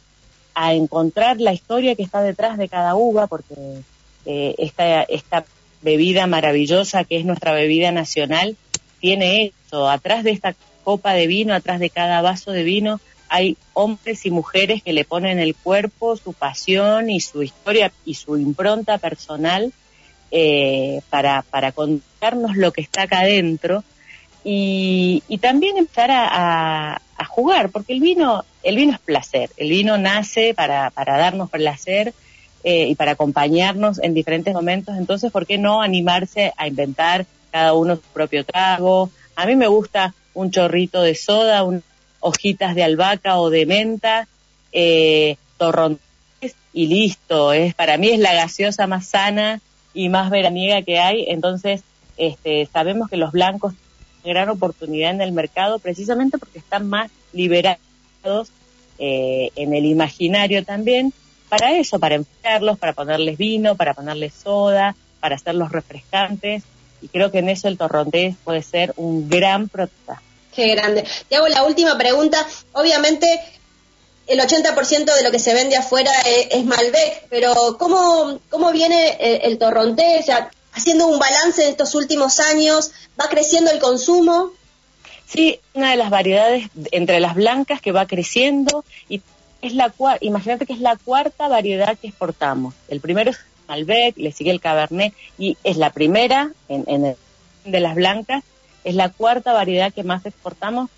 a 0.60 0.74
encontrar 0.74 1.40
la 1.40 1.54
historia 1.54 1.94
que 1.94 2.02
está 2.02 2.24
detrás 2.24 2.58
de 2.58 2.68
cada 2.68 2.96
uva, 2.96 3.28
porque 3.28 3.54
eh, 4.26 4.56
esta, 4.58 5.04
esta 5.04 5.46
bebida 5.84 6.26
maravillosa 6.26 7.04
que 7.04 7.18
es 7.18 7.26
nuestra 7.26 7.54
bebida 7.54 7.92
nacional 7.92 8.58
tiene 9.00 9.54
eso. 9.68 9.88
Atrás 9.88 10.24
de 10.24 10.32
esta 10.32 10.56
copa 10.84 11.14
de 11.14 11.28
vino, 11.28 11.54
atrás 11.54 11.80
de 11.80 11.92
cada 11.92 12.24
vaso 12.24 12.52
de 12.52 12.64
vino, 12.64 13.00
hay 13.30 13.56
hombres 13.74 14.26
y 14.26 14.32
mujeres 14.32 14.82
que 14.82 14.94
le 14.94 15.06
ponen 15.06 15.38
el 15.38 15.54
cuerpo, 15.54 16.18
su 16.18 16.34
pasión 16.34 17.12
y 17.12 17.20
su 17.20 17.44
historia 17.44 17.92
y 18.04 18.16
su 18.16 18.36
impronta 18.36 18.98
personal 18.98 19.72
eh, 20.32 21.02
para, 21.12 21.44
para 21.44 21.72
contarnos 21.72 22.58
lo 22.58 22.74
que 22.74 22.82
está 22.82 23.04
acá 23.04 23.20
adentro 23.20 23.84
y, 24.50 25.24
y 25.28 25.40
también 25.40 25.76
empezar 25.78 26.10
a, 26.10 27.02
jugar, 27.28 27.70
porque 27.70 27.92
el 27.92 28.00
vino, 28.00 28.46
el 28.64 28.78
vino 28.78 28.94
es 28.94 29.00
placer, 29.00 29.50
el 29.58 29.70
vino 29.70 29.98
nace 29.98 30.54
para, 30.54 30.90
para 30.90 31.18
darnos 31.18 31.50
placer 31.50 32.14
eh, 32.64 32.88
y 32.88 32.96
para 32.96 33.12
acompañarnos 33.12 34.00
en 34.02 34.14
diferentes 34.14 34.54
momentos, 34.54 34.96
entonces, 34.98 35.32
¿por 35.32 35.46
qué 35.46 35.58
no 35.58 35.82
animarse 35.82 36.54
a 36.56 36.68
inventar 36.68 37.26
cada 37.52 37.74
uno 37.74 37.98
su 37.98 38.02
propio 38.14 38.46
trago? 38.46 39.12
A 39.36 39.46
mí 39.46 39.56
me 39.58 39.68
gusta 39.68 40.16
un 40.34 40.50
chorrito 40.50 41.02
de 41.02 41.16
soda, 41.16 41.64
un, 41.64 41.84
hojitas 42.22 42.74
de 42.74 42.84
albahaca 42.84 43.40
o 43.40 43.50
de 43.50 43.66
menta, 43.66 44.28
eh, 44.72 45.36
y 46.72 46.88
listo. 46.88 47.52
Es, 47.52 47.76
para 47.76 47.98
mí 47.98 48.10
es 48.10 48.20
la 48.20 48.34
gaseosa 48.34 48.88
más 48.88 49.08
sana 49.08 49.60
y 49.94 50.08
más 50.08 50.30
veraniega 50.30 50.82
que 50.84 51.00
hay. 51.00 51.26
Entonces, 51.28 51.84
este, 52.16 52.68
sabemos 52.72 53.10
que 53.10 53.18
los 53.18 53.32
blancos 53.34 53.74
gran 54.28 54.50
oportunidad 54.50 55.12
en 55.12 55.22
el 55.22 55.32
mercado 55.32 55.80
precisamente 55.80 56.38
porque 56.38 56.60
están 56.60 56.88
más 56.88 57.10
liberados 57.34 57.80
eh, 59.00 59.50
en 59.56 59.74
el 59.74 59.86
imaginario 59.86 60.64
también 60.64 61.14
para 61.50 61.74
eso, 61.74 62.00
para 62.00 62.16
enfriarlos, 62.16 62.78
para 62.78 62.94
ponerles 62.94 63.38
vino, 63.38 63.76
para 63.76 63.94
ponerles 63.94 64.34
soda, 64.34 64.96
para 65.20 65.36
hacerlos 65.36 65.72
refrescantes. 65.72 66.64
Y 67.02 67.08
creo 67.08 67.32
que 67.32 67.40
en 67.40 67.50
eso 67.50 67.68
el 67.68 67.78
torrontés 67.78 68.36
puede 68.44 68.62
ser 68.62 68.94
un 68.98 69.30
gran 69.30 69.70
producto. 69.70 70.14
Qué 70.54 70.68
grande. 70.76 71.06
Te 71.30 71.36
hago 71.36 71.48
la 71.48 71.64
última 71.64 71.98
pregunta. 71.98 72.46
Obviamente, 72.74 73.40
el 74.26 74.40
80% 74.40 75.16
de 75.16 75.24
lo 75.24 75.32
que 75.32 75.40
se 75.40 75.54
vende 75.54 75.78
afuera 75.78 76.12
es, 76.26 76.66
Malbec, 76.66 77.28
pero 77.30 77.78
¿cómo, 77.78 78.40
cómo 78.50 78.72
viene 78.72 79.16
el, 79.20 79.52
el 79.52 79.58
torrontés? 79.58 80.26
Haciendo 80.78 81.08
un 81.08 81.20
balance 81.20 81.64
en 81.64 81.72
estos 81.72 81.96
últimos 81.96 82.40
años, 82.40 82.92
¿va 83.20 83.28
creciendo 83.30 83.72
el 83.72 83.80
consumo? 83.80 84.52
Sí, 85.26 85.60
una 85.74 85.92
de 85.92 85.98
las 85.98 86.10
variedades 86.10 86.70
entre 86.92 87.20
las 87.20 87.36
blancas 87.36 87.82
que 87.82 87.92
va 87.92 88.06
creciendo 88.06 88.86
y 89.10 89.22
es 89.62 89.74
la 89.74 89.94
imagínate 90.22 90.66
que 90.66 90.74
es 90.74 90.80
la 90.80 90.96
cuarta 90.96 91.48
variedad 91.48 91.98
que 91.98 92.08
exportamos. 92.08 92.74
El 92.88 93.02
primero 93.02 93.32
es 93.32 93.38
Malbec, 93.68 94.18
le 94.18 94.32
sigue 94.32 94.52
el 94.52 94.62
Cabernet 94.62 95.14
y 95.38 95.58
es 95.64 95.78
la 95.78 95.92
primera 95.92 96.52
en, 96.70 96.86
en 96.88 97.16
de 97.66 97.80
las 97.80 97.96
blancas, 97.96 98.44
es 98.84 98.96
la 98.96 99.10
cuarta 99.10 99.52
variedad 99.52 99.94
que 99.94 100.04
más 100.04 100.26
exportamos. 100.26 100.90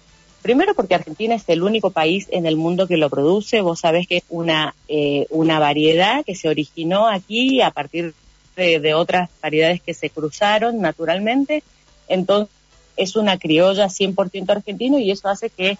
Primero 0.41 0.75
porque 0.75 0.95
Argentina 0.95 1.35
es 1.35 1.43
el 1.47 1.63
único 1.63 1.89
país 1.89 2.27
en 2.31 2.45
el 2.45 2.55
mundo 2.55 2.87
que 2.87 2.97
lo 2.97 3.09
produce. 3.09 3.61
Vos 3.61 3.79
sabés 3.79 4.07
que 4.07 4.17
es 4.17 4.23
una, 4.29 4.75
eh, 4.87 5.25
una 5.31 5.59
variedad 5.59 6.23
que 6.23 6.35
se 6.35 6.47
originó 6.47 7.07
aquí 7.07 7.61
a 7.61 7.71
partir 7.71 8.05
de, 8.05 8.28
de 8.59 8.93
otras 8.93 9.29
variedades 9.41 9.81
que 9.81 9.93
se 9.93 10.09
cruzaron 10.09 10.81
naturalmente. 10.81 11.63
Entonces, 12.07 12.53
es 12.99 13.15
una 13.15 13.37
criolla 13.37 13.87
100% 13.87 14.49
argentino 14.49 14.99
y 14.99 15.09
eso 15.09 15.29
hace 15.29 15.49
que 15.49 15.77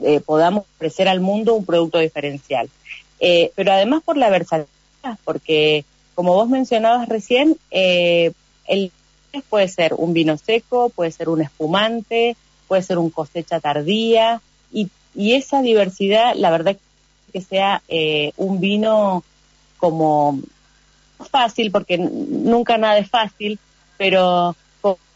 eh, 0.00 0.20
podamos 0.20 0.64
ofrecer 0.76 1.08
al 1.08 1.20
mundo 1.20 1.54
un 1.54 1.64
producto 1.64 1.98
diferencial. 1.98 2.68
Eh, 3.20 3.52
pero 3.54 3.72
además 3.72 4.02
por 4.04 4.16
la 4.16 4.28
versatilidad, 4.28 5.18
porque 5.24 5.84
como 6.14 6.34
vos 6.34 6.48
mencionabas 6.48 7.08
recién, 7.08 7.56
eh, 7.70 8.32
el 8.66 8.92
puede 9.48 9.68
ser 9.68 9.94
un 9.94 10.12
vino 10.12 10.36
seco, 10.36 10.90
puede 10.90 11.10
ser 11.10 11.30
un 11.30 11.40
espumante, 11.40 12.36
puede 12.68 12.82
ser 12.82 12.98
un 12.98 13.08
cosecha 13.08 13.60
tardía 13.60 14.42
y, 14.70 14.90
y 15.14 15.34
esa 15.34 15.62
diversidad, 15.62 16.34
la 16.36 16.50
verdad 16.50 16.76
que 17.32 17.40
sea 17.40 17.82
un 18.36 18.60
vino 18.60 19.24
como 19.78 20.38
fácil, 21.28 21.70
porque 21.70 21.98
nunca 21.98 22.78
nada 22.78 22.98
es 22.98 23.08
fácil, 23.08 23.58
pero 23.96 24.56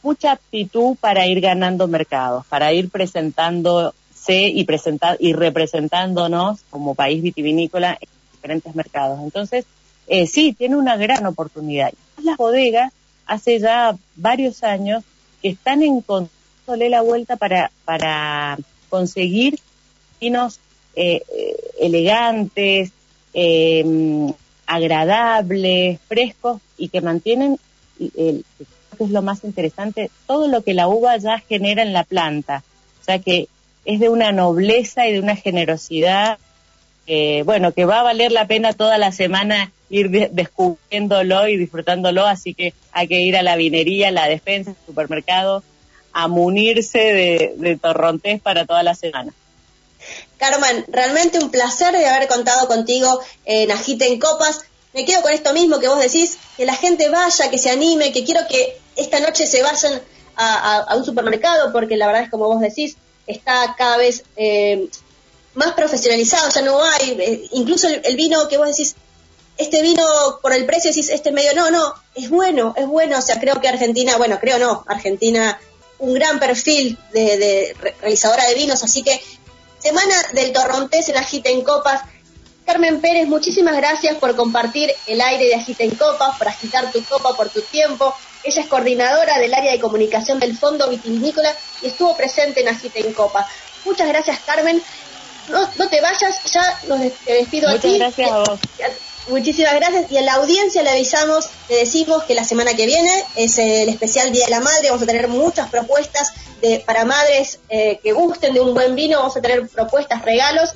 mucha 0.07 0.31
aptitud 0.33 0.97
para 1.01 1.27
ir 1.27 1.41
ganando 1.41 1.89
mercados, 1.89 2.47
para 2.47 2.73
ir 2.73 2.91
presentándose 2.91 4.49
y, 4.49 4.63
presentar, 4.65 5.17
y 5.19 5.33
representándonos 5.33 6.61
como 6.71 6.95
país 6.95 7.21
vitivinícola 7.23 7.99
en 8.01 8.09
diferentes 8.33 8.75
mercados. 8.77 9.19
Entonces, 9.21 9.65
eh, 10.07 10.29
sí, 10.29 10.53
tiene 10.53 10.77
una 10.77 10.97
gran 10.97 11.27
oportunidad. 11.27 11.93
Las 12.23 12.37
bodegas 12.37 12.93
hace 13.27 13.59
ya 13.59 13.97
varios 14.15 14.63
años 14.63 15.03
que 15.43 15.49
están 15.49 15.83
encontrándole 15.83 16.89
la 16.89 17.03
vuelta 17.03 17.35
para, 17.35 17.73
para 17.85 18.59
conseguir 18.89 19.59
vinos 20.21 20.61
eh, 20.95 21.23
eh, 21.37 21.57
elegantes, 21.81 22.93
agradables, 24.67 26.01
frescos 26.09 26.61
y 26.77 26.89
que 26.89 27.01
mantienen 27.01 27.59
el, 27.99 28.45
que 28.97 29.05
es 29.05 29.11
lo 29.11 29.23
más 29.23 29.45
interesante, 29.45 30.11
todo 30.27 30.49
lo 30.49 30.63
que 30.63 30.75
la 30.75 30.89
uva 30.89 31.17
ya 31.17 31.39
genera 31.39 31.83
en 31.83 31.93
la 31.93 32.05
planta. 32.05 32.63
O 33.01 33.05
sea 33.05 33.19
que 33.19 33.49
es 33.85 34.01
de 34.01 34.09
una 34.09 34.33
nobleza 34.33 35.07
y 35.07 35.13
de 35.13 35.21
una 35.21 35.37
generosidad, 35.37 36.39
eh, 37.07 37.43
bueno, 37.45 37.73
que 37.73 37.85
va 37.85 38.01
a 38.01 38.05
valer 38.05 38.33
la 38.33 38.47
pena 38.47 38.73
toda 38.73 38.99
la 38.99 39.13
semana 39.13 39.71
ir 39.89 40.11
descubriéndolo 40.33 41.47
y 41.47 41.57
disfrutándolo, 41.57 42.27
así 42.27 42.55
que 42.55 42.75
hay 42.91 43.07
que 43.07 43.21
ir 43.21 43.37
a 43.37 43.43
la 43.43 43.55
vinería, 43.55 44.09
a 44.09 44.11
la 44.11 44.27
despensa, 44.27 44.71
al 44.71 44.77
supermercado, 44.87 45.63
a 46.13 46.27
munirse 46.27 46.99
de, 46.99 47.55
de 47.57 47.77
torrontés 47.77 48.41
para 48.41 48.65
toda 48.65 48.83
la 48.83 48.95
semana. 48.95 49.33
Carmen, 50.39 50.85
realmente 50.89 51.39
un 51.39 51.51
placer 51.51 51.97
de 51.97 52.07
haber 52.07 52.29
contado 52.29 52.67
contigo 52.67 53.21
en 53.45 53.71
Agiten 53.71 54.19
Copas. 54.19 54.61
Me 54.93 55.05
quedo 55.05 55.23
con 55.23 55.33
esto 55.33 55.53
mismo 55.53 55.79
que 55.79 55.89
vos 55.89 56.01
decís, 56.01 56.39
que 56.57 56.67
la 56.67 56.75
gente 56.75 57.09
vaya, 57.09 57.51
que 57.51 57.59
se 57.59 57.71
anime, 57.71 58.13
que 58.13 58.25
quiero 58.25 58.47
que 58.49 58.79
esta 58.97 59.21
noche 59.21 59.47
se 59.47 59.63
vayan 59.63 60.01
a, 60.37 60.95
un 60.97 61.05
supermercado, 61.05 61.73
porque 61.73 61.97
la 61.97 62.07
verdad 62.07 62.25
es 62.25 62.31
como 62.31 62.47
vos 62.47 62.61
decís, 62.61 62.97
está 63.27 63.75
cada 63.77 63.97
vez 63.97 64.25
eh, 64.37 64.89
más 65.55 65.73
profesionalizado, 65.73 66.51
ya 66.51 66.63
no 66.63 66.83
hay, 66.83 67.17
eh, 67.19 67.49
incluso 67.53 67.89
el, 67.89 68.17
vino 68.17 68.47
que 68.49 68.59
vos 68.59 68.69
decís, 68.69 68.95
este 69.57 69.81
vino 69.81 70.05
por 70.43 70.53
el 70.53 70.67
precio 70.67 70.91
decís, 70.91 71.09
este 71.09 71.33
medio, 71.33 71.55
no, 71.55 71.71
no, 71.71 71.95
es 72.15 72.29
bueno, 72.29 72.75
es 72.77 72.87
bueno, 72.87 73.19
o 73.19 73.23
sea, 73.23 73.41
creo 73.41 73.61
que 73.61 73.69
Argentina, 73.69 74.17
bueno, 74.19 74.39
creo 74.39 74.59
no, 74.59 74.85
Argentina, 74.87 75.59
un 75.99 76.13
gran 76.13 76.39
perfil 76.39 76.99
de, 77.13 77.39
de 77.39 77.77
realizadora 78.01 78.47
de 78.47 78.55
vinos, 78.55 78.85
así 78.85 79.03
que 79.03 79.19
Semana 79.87 80.17
del 80.33 80.53
Torrontés 80.53 81.09
en 81.11 81.17
Agita 81.17 81.49
en 81.49 81.63
Copas, 81.63 82.01
Carmen 82.65 83.01
Pérez, 83.01 83.29
muchísimas 83.29 83.77
gracias 83.77 84.17
por 84.17 84.35
compartir 84.35 84.93
el 85.07 85.21
aire 85.21 85.47
de 85.47 85.55
Agita 85.55 85.85
en 85.85 85.95
Copas, 85.95 86.37
por 86.37 86.49
agitar 86.49 86.91
tu 86.91 87.05
copa 87.05 87.37
por 87.37 87.51
tu 87.51 87.63
tiempo. 87.63 88.13
Ella 88.43 88.63
es 88.63 88.67
coordinadora 88.67 89.39
del 89.39 89.55
área 89.55 89.71
de 89.71 89.79
comunicación 89.79 90.41
del 90.41 90.59
Fondo 90.59 90.91
Vitivinícola 90.91 91.55
y 91.83 91.87
estuvo 91.87 92.17
presente 92.17 92.63
en 92.63 92.69
Agita 92.69 92.99
en 92.99 93.13
Copa. 93.13 93.49
Muchas 93.85 94.09
gracias, 94.09 94.41
Carmen. 94.41 94.83
No, 95.51 95.89
te 95.89 96.01
vayas, 96.01 96.43
ya 96.53 96.81
nos 96.89 96.99
despido 97.25 97.69
a 97.69 97.79
ti. 97.79 97.97
gracias 97.97 98.33
a 98.33 98.39
vos. 98.39 98.59
Muchísimas 99.29 99.75
gracias. 99.75 100.11
Y 100.11 100.19
a 100.19 100.23
la 100.23 100.35
audiencia 100.35 100.83
le 100.83 100.91
avisamos, 100.91 101.47
le 101.69 101.77
decimos 101.77 102.25
que 102.25 102.35
la 102.35 102.45
semana 102.45 102.75
que 102.75 102.87
viene 102.87 103.25
es 103.35 103.59
el 103.59 103.89
especial 103.89 104.31
Día 104.31 104.45
de 104.45 104.51
la 104.51 104.61
Madre. 104.61 104.89
Vamos 104.89 105.03
a 105.03 105.07
tener 105.07 105.29
muchas 105.29 105.69
propuestas 105.69 106.33
de, 106.61 106.83
para 106.87 107.05
madres 107.05 107.59
eh, 107.69 107.99
que 108.03 108.13
gusten 108.13 108.55
de 108.55 108.61
un 108.61 108.75
buen 108.75 108.95
vino. 108.95 109.19
Vamos 109.19 109.37
a 109.37 109.41
tener 109.41 109.69
propuestas, 109.69 110.23
regalos. 110.23 110.71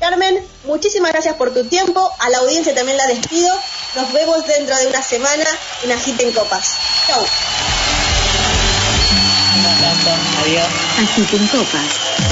Carmen, 0.00 0.44
muchísimas 0.64 1.12
gracias 1.12 1.36
por 1.36 1.54
tu 1.54 1.64
tiempo. 1.64 2.10
A 2.18 2.28
la 2.30 2.38
audiencia 2.38 2.74
también 2.74 2.96
la 2.96 3.06
despido. 3.06 3.54
Nos 3.94 4.12
vemos 4.12 4.44
dentro 4.46 4.76
de 4.76 4.88
una 4.88 5.02
semana 5.02 5.44
en 5.84 5.92
Agiten 5.92 6.32
Copas. 6.32 6.72
Chau. 7.06 7.24
Agiten 10.98 11.46
Copas. 11.46 12.31